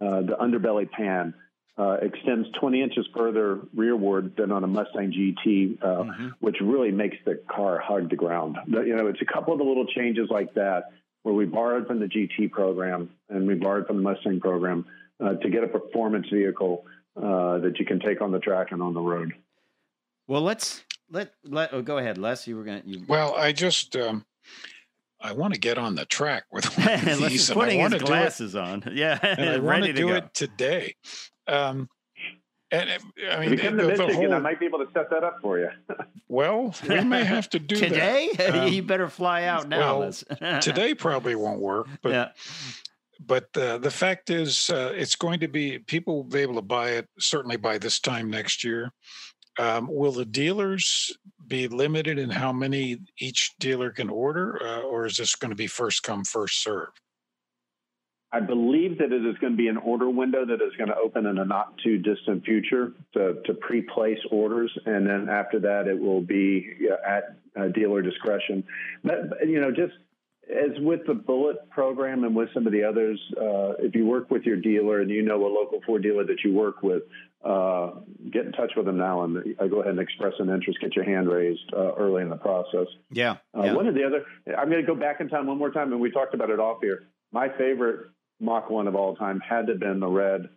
uh, 0.00 0.22
the 0.22 0.36
underbelly 0.40 0.90
pan 0.90 1.34
uh, 1.76 1.96
extends 2.02 2.48
20 2.60 2.82
inches 2.82 3.06
further 3.16 3.60
rearward 3.74 4.36
than 4.36 4.52
on 4.52 4.62
a 4.62 4.66
Mustang 4.66 5.12
GT, 5.12 5.82
uh, 5.82 6.30
which 6.40 6.56
really 6.60 6.92
makes 6.92 7.16
the 7.24 7.40
car 7.50 7.78
hug 7.78 8.10
the 8.10 8.16
ground. 8.16 8.56
But, 8.68 8.86
you 8.86 8.94
know, 8.94 9.08
it's 9.08 9.20
a 9.20 9.24
couple 9.24 9.52
of 9.52 9.58
the 9.58 9.64
little 9.64 9.86
changes 9.86 10.28
like 10.30 10.54
that 10.54 10.92
where 11.22 11.34
we 11.34 11.46
borrowed 11.46 11.86
from 11.86 12.00
the 12.00 12.06
GT 12.06 12.50
program 12.52 13.10
and 13.28 13.46
we 13.46 13.54
borrowed 13.54 13.86
from 13.86 13.96
the 13.96 14.02
Mustang 14.02 14.40
program 14.40 14.86
uh, 15.24 15.34
to 15.34 15.50
get 15.50 15.64
a 15.64 15.68
performance 15.68 16.26
vehicle 16.32 16.84
uh, 17.16 17.58
that 17.58 17.74
you 17.78 17.86
can 17.86 17.98
take 17.98 18.20
on 18.20 18.30
the 18.30 18.38
track 18.38 18.68
and 18.70 18.82
on 18.82 18.94
the 18.94 19.00
road. 19.00 19.32
Well, 20.26 20.42
let's 20.42 20.82
let 21.10 21.32
let 21.44 21.72
oh, 21.72 21.82
go 21.82 21.98
ahead, 21.98 22.18
Les. 22.18 22.46
You 22.46 22.56
were 22.56 22.64
gonna 22.64 22.82
you. 22.84 23.04
Well, 23.08 23.34
I 23.34 23.52
just 23.52 23.94
um, 23.96 24.24
I 25.20 25.32
want 25.32 25.54
to 25.54 25.60
get 25.60 25.78
on 25.78 25.94
the 25.94 26.04
track 26.06 26.44
with 26.50 26.64
one 26.78 26.88
of 26.88 27.04
these, 27.04 27.32
is 27.32 27.50
and 27.50 27.58
I 27.58 27.64
putting 27.64 27.80
want 27.80 27.92
his 27.92 28.02
to 28.02 28.06
do 28.06 28.12
it 28.12 28.16
glasses 28.16 28.56
on. 28.56 28.84
Yeah, 28.92 29.18
and 29.22 29.48
I 29.48 29.52
want 29.56 29.64
ready 29.64 29.86
to 29.88 29.92
to 29.92 29.98
do 29.98 30.08
go. 30.08 30.14
it 30.14 30.34
today. 30.34 30.94
Um, 31.46 31.88
and 32.70 32.88
it- 32.90 33.02
I 33.30 33.40
mean, 33.40 33.52
you 33.52 33.58
come 33.58 33.76
the, 33.76 33.90
to 33.90 33.96
the 33.96 34.06
Michigan, 34.06 34.32
I 34.32 34.38
might 34.38 34.58
be 34.58 34.66
able 34.66 34.78
to 34.80 34.88
set 34.92 35.10
that 35.10 35.22
up 35.22 35.38
for 35.40 35.58
you. 35.58 35.68
well, 36.28 36.74
we 36.88 37.04
may 37.04 37.22
have 37.24 37.48
to 37.50 37.58
do 37.58 37.76
Today, 37.76 38.30
that. 38.36 38.54
Um, 38.54 38.68
you 38.72 38.82
better 38.82 39.08
fly 39.08 39.44
out 39.44 39.68
now, 39.68 40.00
well, 40.00 40.00
Les. 40.00 40.24
today 40.60 40.94
probably 40.94 41.34
won't 41.36 41.60
work, 41.60 41.86
but 42.02 42.12
yeah, 42.12 42.28
but 43.24 43.56
uh, 43.56 43.78
the 43.78 43.90
fact 43.90 44.30
is, 44.30 44.70
uh, 44.70 44.92
it's 44.94 45.14
going 45.14 45.40
to 45.40 45.48
be 45.48 45.78
people 45.78 46.16
will 46.16 46.24
be 46.24 46.40
able 46.40 46.56
to 46.56 46.62
buy 46.62 46.90
it 46.90 47.08
certainly 47.18 47.56
by 47.56 47.78
this 47.78 48.00
time 48.00 48.30
next 48.30 48.64
year. 48.64 48.90
Um, 49.58 49.88
will 49.90 50.12
the 50.12 50.24
dealers 50.24 51.16
be 51.46 51.68
limited 51.68 52.18
in 52.18 52.30
how 52.30 52.52
many 52.52 52.98
each 53.18 53.54
dealer 53.58 53.90
can 53.90 54.08
order, 54.10 54.60
uh, 54.62 54.80
or 54.80 55.06
is 55.06 55.16
this 55.16 55.34
going 55.34 55.50
to 55.50 55.56
be 55.56 55.66
first 55.66 56.02
come 56.02 56.24
first 56.24 56.62
serve? 56.62 56.88
I 58.32 58.40
believe 58.40 58.98
that 58.98 59.12
it 59.12 59.24
is 59.24 59.38
going 59.38 59.52
to 59.52 59.56
be 59.56 59.68
an 59.68 59.76
order 59.76 60.10
window 60.10 60.44
that 60.44 60.54
is 60.54 60.74
going 60.76 60.88
to 60.88 60.96
open 60.96 61.26
in 61.26 61.38
a 61.38 61.44
not 61.44 61.78
too 61.78 61.98
distant 61.98 62.44
future 62.44 62.92
to, 63.12 63.40
to 63.44 63.54
pre-place 63.54 64.18
orders, 64.32 64.76
and 64.86 65.06
then 65.06 65.28
after 65.28 65.60
that, 65.60 65.86
it 65.86 65.96
will 65.96 66.20
be 66.20 66.68
at 67.06 67.36
uh, 67.56 67.68
dealer 67.68 68.02
discretion. 68.02 68.64
But 69.04 69.46
you 69.46 69.60
know, 69.60 69.70
just 69.70 69.92
as 70.50 70.78
with 70.80 71.06
the 71.06 71.14
Bullitt 71.14 71.70
program 71.70 72.24
and 72.24 72.34
with 72.36 72.48
some 72.52 72.66
of 72.66 72.72
the 72.72 72.84
others, 72.84 73.20
uh, 73.36 73.74
if 73.84 73.94
you 73.94 74.06
work 74.06 74.30
with 74.30 74.42
your 74.44 74.56
dealer 74.56 75.00
and 75.00 75.10
you 75.10 75.22
know 75.22 75.44
a 75.46 75.48
local 75.52 75.80
Ford 75.86 76.02
dealer 76.02 76.24
that 76.24 76.44
you 76.44 76.52
work 76.52 76.82
with, 76.82 77.02
uh, 77.44 77.90
get 78.30 78.46
in 78.46 78.52
touch 78.52 78.72
with 78.76 78.86
them 78.86 78.96
now 78.98 79.22
and 79.24 79.38
uh, 79.58 79.66
go 79.66 79.80
ahead 79.80 79.90
and 79.92 80.00
express 80.00 80.32
an 80.38 80.48
interest. 80.50 80.80
Get 80.80 80.96
your 80.96 81.04
hand 81.04 81.28
raised 81.28 81.72
uh, 81.74 81.94
early 81.94 82.22
in 82.22 82.30
the 82.30 82.36
process. 82.36 82.86
yeah, 83.10 83.36
Uh, 83.56 83.64
yeah. 83.64 83.74
One 83.74 83.86
of 83.86 83.94
the 83.94 84.04
other, 84.04 84.24
I'm 84.56 84.68
going 84.70 84.80
to 84.80 84.86
go 84.86 84.94
back 84.98 85.20
in 85.20 85.28
time 85.28 85.46
one 85.46 85.58
more 85.58 85.70
time, 85.70 85.92
and 85.92 86.00
we 86.00 86.10
talked 86.10 86.34
about 86.34 86.50
it 86.50 86.58
off 86.60 86.78
here. 86.82 87.04
My 87.32 87.48
favorite 87.48 88.10
Mach 88.40 88.68
1 88.70 88.86
of 88.88 88.94
all 88.94 89.16
time 89.16 89.40
had 89.40 89.66
to 89.66 89.72
have 89.72 89.80
been 89.80 90.00
the 90.00 90.08
red 90.08 90.48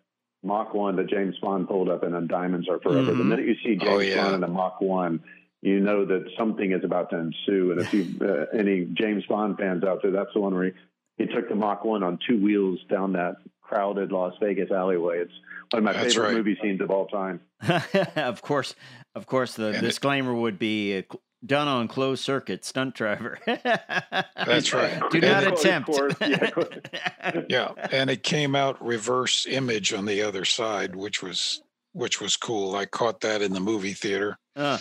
Mach 0.43 0.73
1 0.73 0.95
that 0.97 1.09
James 1.09 1.35
Bond 1.41 1.67
pulled 1.67 1.89
up 1.89 2.03
in 2.03 2.13
a 2.13 2.21
Diamonds 2.21 2.69
Are 2.69 2.79
Forever. 2.79 3.11
The 3.13 3.23
Mhm. 3.23 3.25
minute 3.27 3.45
you 3.45 3.55
see 3.63 3.75
James 3.75 3.83
Oh, 3.91 3.99
yeah. 3.99 4.23
Bond 4.23 4.35
in 4.35 4.43
a 4.43 4.47
Mach 4.47 4.79
1, 4.81 5.19
you 5.61 5.79
know 5.79 6.05
that 6.05 6.25
something 6.37 6.71
is 6.71 6.83
about 6.83 7.09
to 7.11 7.17
ensue. 7.17 7.71
And 7.71 7.81
if 7.81 7.93
you, 7.93 8.15
uh, 8.21 8.45
any 8.57 8.85
James 8.93 9.25
Bond 9.27 9.57
fans 9.57 9.83
out 9.83 10.01
there, 10.01 10.11
that's 10.11 10.33
the 10.33 10.39
one 10.39 10.53
where 10.55 10.65
he, 10.65 10.71
he 11.17 11.25
took 11.25 11.49
the 11.49 11.55
Mach 11.55 11.83
1 11.83 12.03
on 12.03 12.19
two 12.27 12.41
wheels 12.41 12.79
down 12.89 13.13
that 13.13 13.35
crowded 13.61 14.11
Las 14.11 14.33
Vegas 14.41 14.71
alleyway. 14.71 15.19
It's 15.19 15.33
one 15.71 15.79
of 15.79 15.83
my 15.83 15.93
That's 15.93 16.13
favorite 16.13 16.27
right. 16.29 16.37
movie 16.37 16.57
scenes 16.61 16.79
of 16.81 16.89
all 16.91 17.07
time. 17.07 17.41
of 18.15 18.41
course, 18.41 18.75
of 19.15 19.25
course, 19.25 19.55
the 19.55 19.67
And 19.67 19.75
it- 19.77 19.81
disclaimer 19.81 20.33
would 20.33 20.57
be 20.59 20.97
uh, 20.99 21.01
done 21.45 21.67
on 21.67 21.87
closed 21.87 22.23
circuit 22.23 22.63
stunt 22.63 22.95
driver. 22.95 23.37
That's 23.45 24.73
right. 24.73 25.01
Do 25.11 25.17
And 25.17 25.21
not 25.21 25.43
it- 25.43 25.53
attempt. 25.59 25.89
Course, 25.89 26.13
yeah. 26.21 27.41
Yeah, 27.49 27.71
and 27.91 28.09
it 28.09 28.23
came 28.23 28.55
out 28.55 28.83
reverse 28.85 29.45
image 29.47 29.91
on 29.93 30.05
the 30.05 30.21
other 30.21 30.45
side, 30.45 30.95
which 30.95 31.21
was 31.21 31.61
which 31.93 32.21
was 32.21 32.37
cool. 32.37 32.75
I 32.75 32.85
caught 32.85 33.21
that 33.21 33.41
in 33.41 33.53
the 33.53 33.59
movie 33.59 33.93
theater, 33.93 34.37
Uh, 34.55 34.77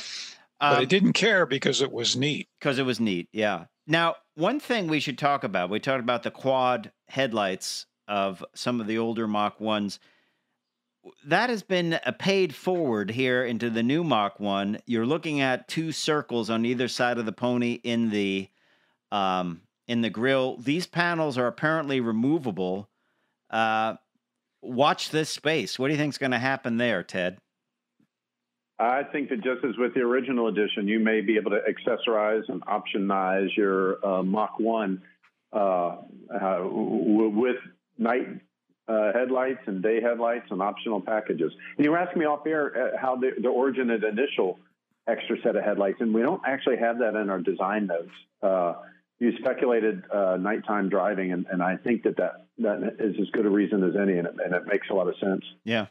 but 0.60 0.78
I 0.78 0.82
um, 0.82 0.88
didn't 0.88 1.12
care 1.12 1.46
because 1.46 1.82
it 1.82 1.92
was 1.92 2.16
neat. 2.16 2.48
because 2.58 2.78
it 2.78 2.84
was 2.84 3.00
neat. 3.00 3.28
Yeah. 3.32 3.66
Now, 3.86 4.16
one 4.34 4.58
thing 4.58 4.88
we 4.88 5.00
should 5.00 5.18
talk 5.18 5.44
about, 5.44 5.70
we 5.70 5.80
talked 5.80 6.00
about 6.00 6.22
the 6.22 6.30
quad 6.30 6.92
headlights 7.08 7.86
of 8.08 8.44
some 8.54 8.80
of 8.80 8.86
the 8.86 8.98
older 8.98 9.26
Mach 9.26 9.58
1s. 9.58 9.98
That 11.24 11.50
has 11.50 11.62
been 11.62 12.00
a 12.04 12.12
paid 12.12 12.54
forward 12.54 13.10
here 13.10 13.44
into 13.44 13.70
the 13.70 13.82
new 13.82 14.02
Mach 14.02 14.40
1. 14.40 14.78
You're 14.86 15.06
looking 15.06 15.40
at 15.40 15.68
two 15.68 15.92
circles 15.92 16.50
on 16.50 16.66
either 16.66 16.88
side 16.88 17.18
of 17.18 17.26
the 17.26 17.32
pony 17.32 17.74
in 17.84 18.10
the 18.10 18.48
um, 19.12 19.62
in 19.86 20.00
the 20.00 20.10
grill. 20.10 20.56
These 20.56 20.86
panels 20.86 21.38
are 21.38 21.46
apparently 21.46 22.00
removable. 22.00 22.88
Uh, 23.50 23.94
watch 24.62 25.10
this 25.10 25.30
space. 25.30 25.78
What 25.78 25.86
do 25.88 25.92
you 25.92 25.98
think 25.98 26.14
is 26.14 26.18
going 26.18 26.32
to 26.32 26.38
happen 26.38 26.76
there, 26.76 27.04
Ted? 27.04 27.38
I 28.78 29.04
think 29.04 29.30
that 29.30 29.36
just 29.36 29.64
as 29.64 29.76
with 29.78 29.94
the 29.94 30.00
original 30.00 30.48
edition, 30.48 30.86
you 30.86 31.00
may 31.00 31.22
be 31.22 31.36
able 31.36 31.52
to 31.52 31.60
accessorize 31.60 32.42
and 32.48 32.62
optionize 32.66 33.56
your 33.56 34.04
uh, 34.06 34.22
Mach 34.22 34.58
1 34.58 35.02
uh, 35.52 35.56
uh, 35.58 35.96
with 36.62 37.56
night 37.96 38.26
uh, 38.88 39.12
headlights 39.14 39.60
and 39.66 39.82
day 39.82 40.00
headlights 40.02 40.46
and 40.50 40.60
optional 40.60 41.00
packages. 41.00 41.52
And 41.76 41.84
you 41.84 41.90
were 41.90 41.98
asking 41.98 42.20
me 42.20 42.26
off 42.26 42.46
air 42.46 42.94
uh, 42.94 42.98
how 43.00 43.16
the, 43.16 43.30
the 43.40 43.48
origin 43.48 43.88
the 43.88 44.06
initial 44.06 44.58
extra 45.08 45.36
set 45.42 45.56
of 45.56 45.64
headlights, 45.64 45.98
and 46.00 46.12
we 46.12 46.20
don't 46.20 46.42
actually 46.46 46.76
have 46.76 46.98
that 46.98 47.14
in 47.14 47.30
our 47.30 47.40
design 47.40 47.86
notes. 47.86 48.10
Uh, 48.42 48.74
you 49.18 49.32
speculated 49.38 50.02
nighttime 50.12 50.90
driving, 50.90 51.32
and, 51.32 51.46
and 51.50 51.62
I 51.62 51.76
think 51.76 52.02
that, 52.02 52.18
that 52.18 52.46
that 52.58 52.96
is 52.98 53.16
as 53.20 53.30
good 53.30 53.46
a 53.46 53.50
reason 53.50 53.82
as 53.82 53.94
any, 53.96 54.18
and 54.18 54.26
it, 54.26 54.34
and 54.44 54.54
it 54.54 54.66
makes 54.66 54.88
a 54.90 54.94
lot 54.94 55.08
of 55.08 55.14
sense. 55.18 55.42
Yeah. 55.64 55.86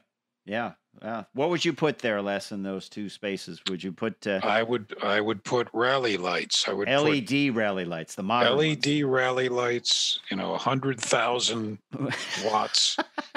Yeah. 0.46 0.74
Yeah. 1.02 1.24
What 1.34 1.50
would 1.50 1.64
you 1.64 1.74
put 1.74 2.00
there, 2.00 2.22
Les, 2.22 2.52
in 2.52 2.64
those 2.64 2.90
two 2.90 3.10
spaces? 3.10 3.62
Would 3.70 3.84
you 3.84 3.92
put 3.92 4.26
uh, 4.26 4.40
I 4.44 4.64
would 4.64 4.96
I 5.04 5.22
would 5.22 5.44
put 5.44 5.68
rally 5.74 6.18
lights. 6.18 6.68
I 6.68 6.74
would 6.74 6.88
put 6.88 7.04
LED 7.04 7.56
rally 7.56 7.86
lights, 7.86 8.16
the 8.16 8.24
modern 8.24 8.58
LED 8.58 9.04
rally 9.04 9.50
lights. 9.50 10.20
You 10.30 10.38
know, 10.38 10.54
a 10.54 10.58
hundred 10.58 11.00
thousand 11.00 11.80
watts. 12.46 12.98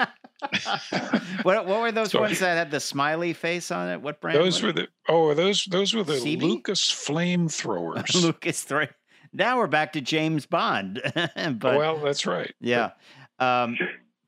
what 1.43 1.65
what 1.65 1.81
were 1.81 1.91
those 1.91 2.13
ones 2.13 2.39
that 2.39 2.55
had 2.55 2.71
the 2.71 2.79
smiley 2.79 3.33
face 3.33 3.71
on 3.71 3.89
it? 3.89 4.01
What 4.01 4.21
brand? 4.21 4.37
Those 4.37 4.61
were 4.63 4.71
the 4.71 4.87
oh 5.07 5.33
those 5.33 5.65
those 5.65 5.93
were 5.93 6.03
the 6.03 6.13
Cibie? 6.13 6.41
Lucas 6.41 6.81
flamethrowers. 6.81 8.13
Lucas 8.21 8.63
three. 8.63 8.87
Now 9.33 9.57
we're 9.57 9.67
back 9.67 9.93
to 9.93 10.01
James 10.01 10.45
Bond. 10.45 11.01
but 11.13 11.61
well, 11.61 11.97
that's 11.97 12.25
right. 12.25 12.53
yeah. 12.59 12.91
Um, 13.37 13.77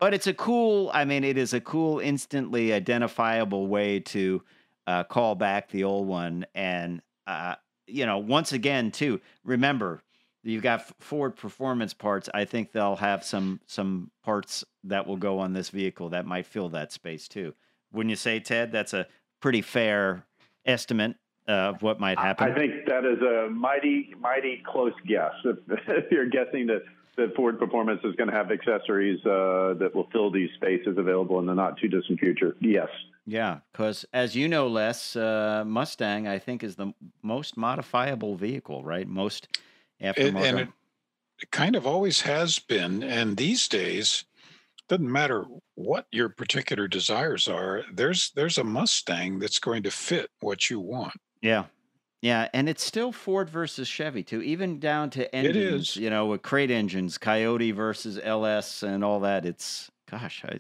but 0.01 0.15
it's 0.15 0.25
a 0.25 0.33
cool, 0.33 0.89
I 0.95 1.05
mean, 1.05 1.23
it 1.23 1.37
is 1.37 1.53
a 1.53 1.61
cool, 1.61 1.99
instantly 1.99 2.73
identifiable 2.73 3.67
way 3.67 3.99
to 3.99 4.41
uh, 4.87 5.03
call 5.03 5.35
back 5.35 5.69
the 5.69 5.83
old 5.83 6.07
one. 6.07 6.47
And, 6.55 7.03
uh, 7.27 7.55
you 7.85 8.07
know, 8.07 8.17
once 8.17 8.51
again, 8.51 8.89
too, 8.89 9.21
remember, 9.43 10.01
you've 10.41 10.63
got 10.63 10.91
Ford 10.99 11.35
performance 11.35 11.93
parts. 11.93 12.29
I 12.33 12.45
think 12.45 12.71
they'll 12.71 12.95
have 12.95 13.23
some 13.23 13.59
some 13.67 14.09
parts 14.23 14.65
that 14.85 15.05
will 15.05 15.17
go 15.17 15.37
on 15.37 15.53
this 15.53 15.69
vehicle 15.69 16.09
that 16.09 16.25
might 16.25 16.47
fill 16.47 16.69
that 16.69 16.91
space 16.91 17.27
too. 17.27 17.53
Wouldn't 17.93 18.09
you 18.09 18.15
say, 18.15 18.39
Ted? 18.39 18.71
That's 18.71 18.95
a 18.95 19.05
pretty 19.39 19.61
fair 19.61 20.25
estimate 20.65 21.15
of 21.47 21.83
what 21.83 21.99
might 21.99 22.17
happen. 22.17 22.51
I 22.51 22.55
think 22.55 22.87
that 22.87 23.05
is 23.05 23.21
a 23.21 23.51
mighty, 23.51 24.15
mighty 24.19 24.63
close 24.65 24.93
guess. 25.05 25.33
If, 25.45 25.57
if 25.87 26.11
you're 26.11 26.29
guessing 26.29 26.65
that, 26.67 26.81
that 27.17 27.35
Ford 27.35 27.59
Performance 27.59 28.01
is 28.03 28.15
going 28.15 28.29
to 28.29 28.35
have 28.35 28.51
accessories 28.51 29.19
uh, 29.25 29.73
that 29.79 29.91
will 29.93 30.07
fill 30.11 30.31
these 30.31 30.49
spaces 30.55 30.97
available 30.97 31.39
in 31.39 31.45
the 31.45 31.53
not 31.53 31.77
too 31.77 31.87
distant 31.87 32.19
future, 32.19 32.55
yes. 32.61 32.87
Yeah, 33.25 33.59
because 33.71 34.05
as 34.13 34.35
you 34.35 34.47
know, 34.47 34.67
Les, 34.67 35.15
uh, 35.15 35.63
Mustang, 35.65 36.27
I 36.27 36.39
think, 36.39 36.63
is 36.63 36.75
the 36.75 36.93
most 37.21 37.55
modifiable 37.57 38.35
vehicle, 38.35 38.83
right? 38.83 39.07
Most 39.07 39.47
It, 39.99 40.15
aftermarket. 40.15 40.43
and 40.43 40.59
it, 40.59 40.69
it 41.41 41.51
kind 41.51 41.75
of 41.75 41.85
always 41.85 42.21
has 42.21 42.59
been. 42.59 43.03
And 43.03 43.37
these 43.37 43.67
days, 43.67 44.25
doesn't 44.89 45.09
matter 45.11 45.45
what 45.75 46.05
your 46.11 46.27
particular 46.29 46.87
desires 46.87 47.47
are. 47.47 47.83
There's 47.93 48.31
there's 48.35 48.57
a 48.57 48.63
Mustang 48.63 49.39
that's 49.39 49.59
going 49.59 49.83
to 49.83 49.91
fit 49.91 50.29
what 50.41 50.69
you 50.69 50.79
want. 50.81 51.13
yeah, 51.41 51.65
Yeah, 52.21 52.49
and 52.53 52.69
it's 52.69 52.83
still 52.83 53.11
Ford 53.11 53.49
versus 53.49 53.87
Chevy 53.87 54.23
too, 54.23 54.41
even 54.43 54.79
down 54.79 55.09
to 55.11 55.33
engines. 55.35 55.89
is. 55.91 55.95
You 55.95 56.09
know, 56.11 56.27
with 56.27 56.43
crate 56.43 56.69
engines, 56.69 57.17
Coyote 57.17 57.71
versus 57.71 58.19
LS, 58.23 58.83
and 58.83 59.03
all 59.03 59.21
that. 59.21 59.45
It's 59.45 59.89
gosh, 60.09 60.43
I, 60.47 60.59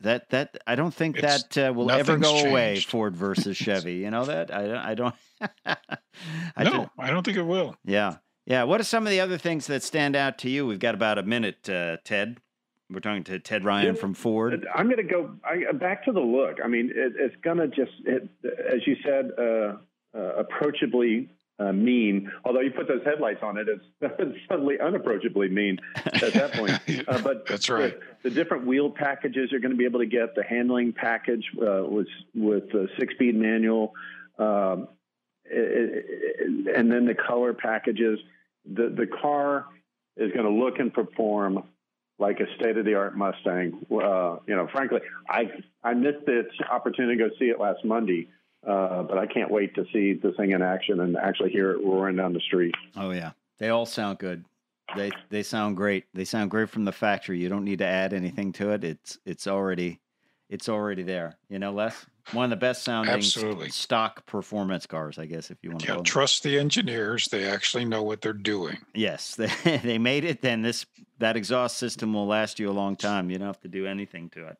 that 0.00 0.30
that 0.30 0.58
I 0.66 0.74
don't 0.74 0.92
think 0.94 1.18
It's- 1.18 1.44
that 1.44 1.68
uh, 1.68 1.72
will 1.72 1.90
ever 1.90 2.18
nothing's 2.18 2.42
go 2.42 2.48
away. 2.50 2.80
Ford 2.80 3.16
versus 3.16 3.56
Chevy. 3.64 3.94
You 3.96 4.10
know 4.10 4.24
that 4.24 4.52
I 4.52 4.66
don't. 4.66 4.76
I 4.78 4.94
don't. 4.94 5.14
I 6.56 6.64
no, 6.64 6.70
ju- 6.70 6.90
I 6.98 7.10
don't 7.10 7.22
think 7.24 7.36
it 7.36 7.42
will. 7.42 7.76
yeah, 7.84 8.16
yeah. 8.44 8.64
What 8.64 8.80
are 8.80 8.84
some 8.84 9.06
of 9.06 9.10
the 9.10 9.20
other 9.20 9.38
things 9.38 9.68
that 9.68 9.84
stand 9.84 10.16
out 10.16 10.38
to 10.38 10.50
you? 10.50 10.66
We've 10.66 10.80
got 10.80 10.94
about 10.96 11.18
a 11.18 11.22
minute, 11.22 11.68
uh, 11.68 11.98
Ted. 12.04 12.38
We're 12.90 13.00
talking 13.00 13.22
to 13.24 13.38
Ted 13.38 13.64
Ryan 13.64 13.94
Yeah, 13.94 14.00
from 14.00 14.14
Ford. 14.14 14.66
I'm 14.74 14.86
going 14.86 14.96
to 14.96 15.02
go 15.02 15.30
I, 15.44 15.70
back 15.72 16.04
to 16.06 16.12
the 16.12 16.20
look. 16.20 16.56
I 16.64 16.68
mean, 16.68 16.90
it, 16.92 17.12
it's 17.18 17.36
going 17.42 17.58
to 17.58 17.68
just, 17.68 17.92
it, 18.06 18.26
as 18.44 18.80
you 18.86 18.96
said, 19.04 19.30
uh, 19.38 19.76
uh, 20.14 20.34
approachably 20.36 21.28
uh, 21.58 21.72
mean. 21.72 22.30
Although 22.44 22.60
you 22.60 22.70
put 22.70 22.86
those 22.88 23.02
headlights 23.04 23.40
on 23.42 23.58
it, 23.58 23.66
it's 23.68 24.38
suddenly 24.48 24.76
unapproachably 24.80 25.48
mean 25.48 25.78
at 26.04 26.32
that 26.34 26.52
point. 26.52 26.78
Uh, 27.08 27.20
but 27.22 27.46
That's 27.46 27.68
right. 27.68 27.94
The, 28.22 28.28
the 28.30 28.34
different 28.34 28.66
wheel 28.66 28.90
packages 28.90 29.48
you're 29.50 29.60
going 29.60 29.70
to 29.72 29.76
be 29.76 29.84
able 29.86 30.00
to 30.00 30.06
get. 30.06 30.34
The 30.34 30.42
handling 30.44 30.92
package 30.92 31.44
uh, 31.56 31.82
was 31.84 32.06
with 32.34 32.70
the 32.70 32.88
six-speed 32.98 33.34
manual, 33.34 33.94
um, 34.38 34.88
it- 35.44 36.04
it- 36.40 36.76
and 36.76 36.90
then 36.92 37.06
the 37.06 37.14
color 37.14 37.54
packages. 37.54 38.18
The 38.70 38.88
the 38.90 39.06
car 39.06 39.66
is 40.16 40.30
going 40.32 40.44
to 40.44 40.52
look 40.52 40.78
and 40.78 40.92
perform 40.92 41.62
like 42.18 42.40
a 42.40 42.46
state-of-the-art 42.56 43.16
Mustang. 43.16 43.86
Uh, 43.90 44.36
you 44.46 44.54
know, 44.56 44.68
frankly, 44.72 45.00
I 45.28 45.50
I 45.82 45.94
missed 45.94 46.26
the 46.26 46.44
opportunity 46.70 47.16
to 47.16 47.28
go 47.28 47.34
see 47.38 47.46
it 47.46 47.58
last 47.58 47.84
Monday, 47.84 48.28
uh, 48.66 49.02
but 49.02 49.18
I 49.18 49.26
can't 49.26 49.50
wait 49.50 49.74
to 49.76 49.84
see 49.92 50.14
this 50.14 50.36
thing 50.36 50.52
in 50.52 50.62
action 50.62 51.00
and 51.00 51.16
actually 51.16 51.50
hear 51.50 51.72
it 51.72 51.84
roaring 51.84 52.16
down 52.16 52.32
the 52.32 52.40
street. 52.40 52.74
Oh 52.96 53.10
yeah, 53.10 53.32
they 53.58 53.68
all 53.68 53.86
sound 53.86 54.18
good. 54.18 54.44
They 54.96 55.12
they 55.28 55.42
sound 55.42 55.76
great. 55.76 56.04
They 56.14 56.24
sound 56.24 56.50
great 56.50 56.70
from 56.70 56.84
the 56.84 56.92
factory. 56.92 57.38
You 57.38 57.48
don't 57.48 57.64
need 57.64 57.78
to 57.80 57.86
add 57.86 58.12
anything 58.12 58.52
to 58.54 58.70
it. 58.70 58.84
It's 58.84 59.18
it's 59.26 59.46
already 59.46 60.00
it's 60.48 60.68
already 60.68 61.02
there. 61.02 61.36
You 61.50 61.58
know, 61.58 61.72
Les, 61.72 62.06
one 62.32 62.44
of 62.44 62.50
the 62.50 62.56
best 62.56 62.82
sounding 62.84 63.14
Absolutely. 63.14 63.68
stock 63.68 64.24
performance 64.26 64.86
cars, 64.86 65.18
I 65.18 65.26
guess, 65.26 65.50
if 65.50 65.58
you 65.62 65.70
want 65.70 65.82
to 65.84 65.94
Yeah, 65.94 66.02
trust 66.02 66.42
the 66.42 66.58
engineers. 66.58 67.26
They 67.26 67.44
actually 67.46 67.84
know 67.84 68.02
what 68.02 68.22
they're 68.22 68.32
doing. 68.32 68.78
Yes, 68.94 69.34
they, 69.34 69.50
they 69.84 69.98
made 69.98 70.24
it. 70.24 70.40
Then 70.40 70.62
this 70.62 70.86
that 71.18 71.36
exhaust 71.36 71.76
system 71.76 72.14
will 72.14 72.26
last 72.26 72.58
you 72.58 72.70
a 72.70 72.72
long 72.72 72.96
time. 72.96 73.30
You 73.30 73.38
don't 73.38 73.46
have 73.46 73.60
to 73.60 73.68
do 73.68 73.86
anything 73.86 74.30
to 74.30 74.46
it. 74.48 74.56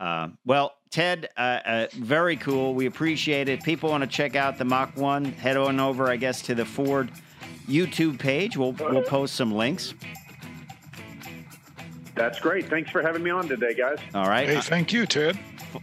Uh, 0.00 0.28
well, 0.46 0.76
Ted, 0.90 1.28
uh, 1.36 1.40
uh, 1.40 1.86
very 1.92 2.36
cool. 2.36 2.74
We 2.74 2.86
appreciate 2.86 3.48
it. 3.48 3.62
People 3.62 3.90
want 3.90 4.02
to 4.02 4.08
check 4.08 4.34
out 4.34 4.58
the 4.58 4.64
Mach 4.64 4.96
One. 4.96 5.26
Head 5.26 5.56
on 5.56 5.78
over, 5.78 6.08
I 6.08 6.16
guess, 6.16 6.42
to 6.42 6.54
the 6.54 6.64
Ford 6.64 7.10
YouTube 7.68 8.18
page. 8.18 8.56
We'll 8.56 8.72
we'll 8.72 9.02
post 9.02 9.34
some 9.34 9.52
links. 9.52 9.94
That's 12.14 12.40
great. 12.40 12.66
Thanks 12.68 12.90
for 12.90 13.02
having 13.02 13.22
me 13.22 13.30
on 13.30 13.46
today, 13.46 13.74
guys. 13.74 13.98
All 14.14 14.28
right. 14.28 14.48
Hey, 14.48 14.60
thank 14.60 14.92
you, 14.92 15.06
Ted. 15.06 15.38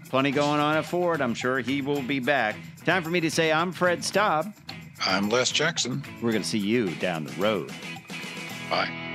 Plenty 0.09 0.32
going 0.32 0.59
on 0.59 0.76
at 0.76 0.86
Ford. 0.86 1.22
I'm 1.22 1.34
sure 1.34 1.59
he 1.59 1.82
will 1.82 2.01
be 2.01 2.20
back. 2.20 2.55
Time 2.86 3.03
for 3.03 3.09
me 3.09 3.22
to 3.22 3.32
say 3.32 3.51
I'm 3.51 3.72
Fred 3.72 4.03
Staub. 4.03 4.53
I'm 5.05 5.30
Les 5.30 5.51
Jackson. 5.51 6.03
We're 6.22 6.32
going 6.32 6.43
to 6.43 6.47
see 6.47 6.57
you 6.57 6.89
down 6.95 7.24
the 7.24 7.34
road. 7.34 7.72
Bye. 8.70 9.07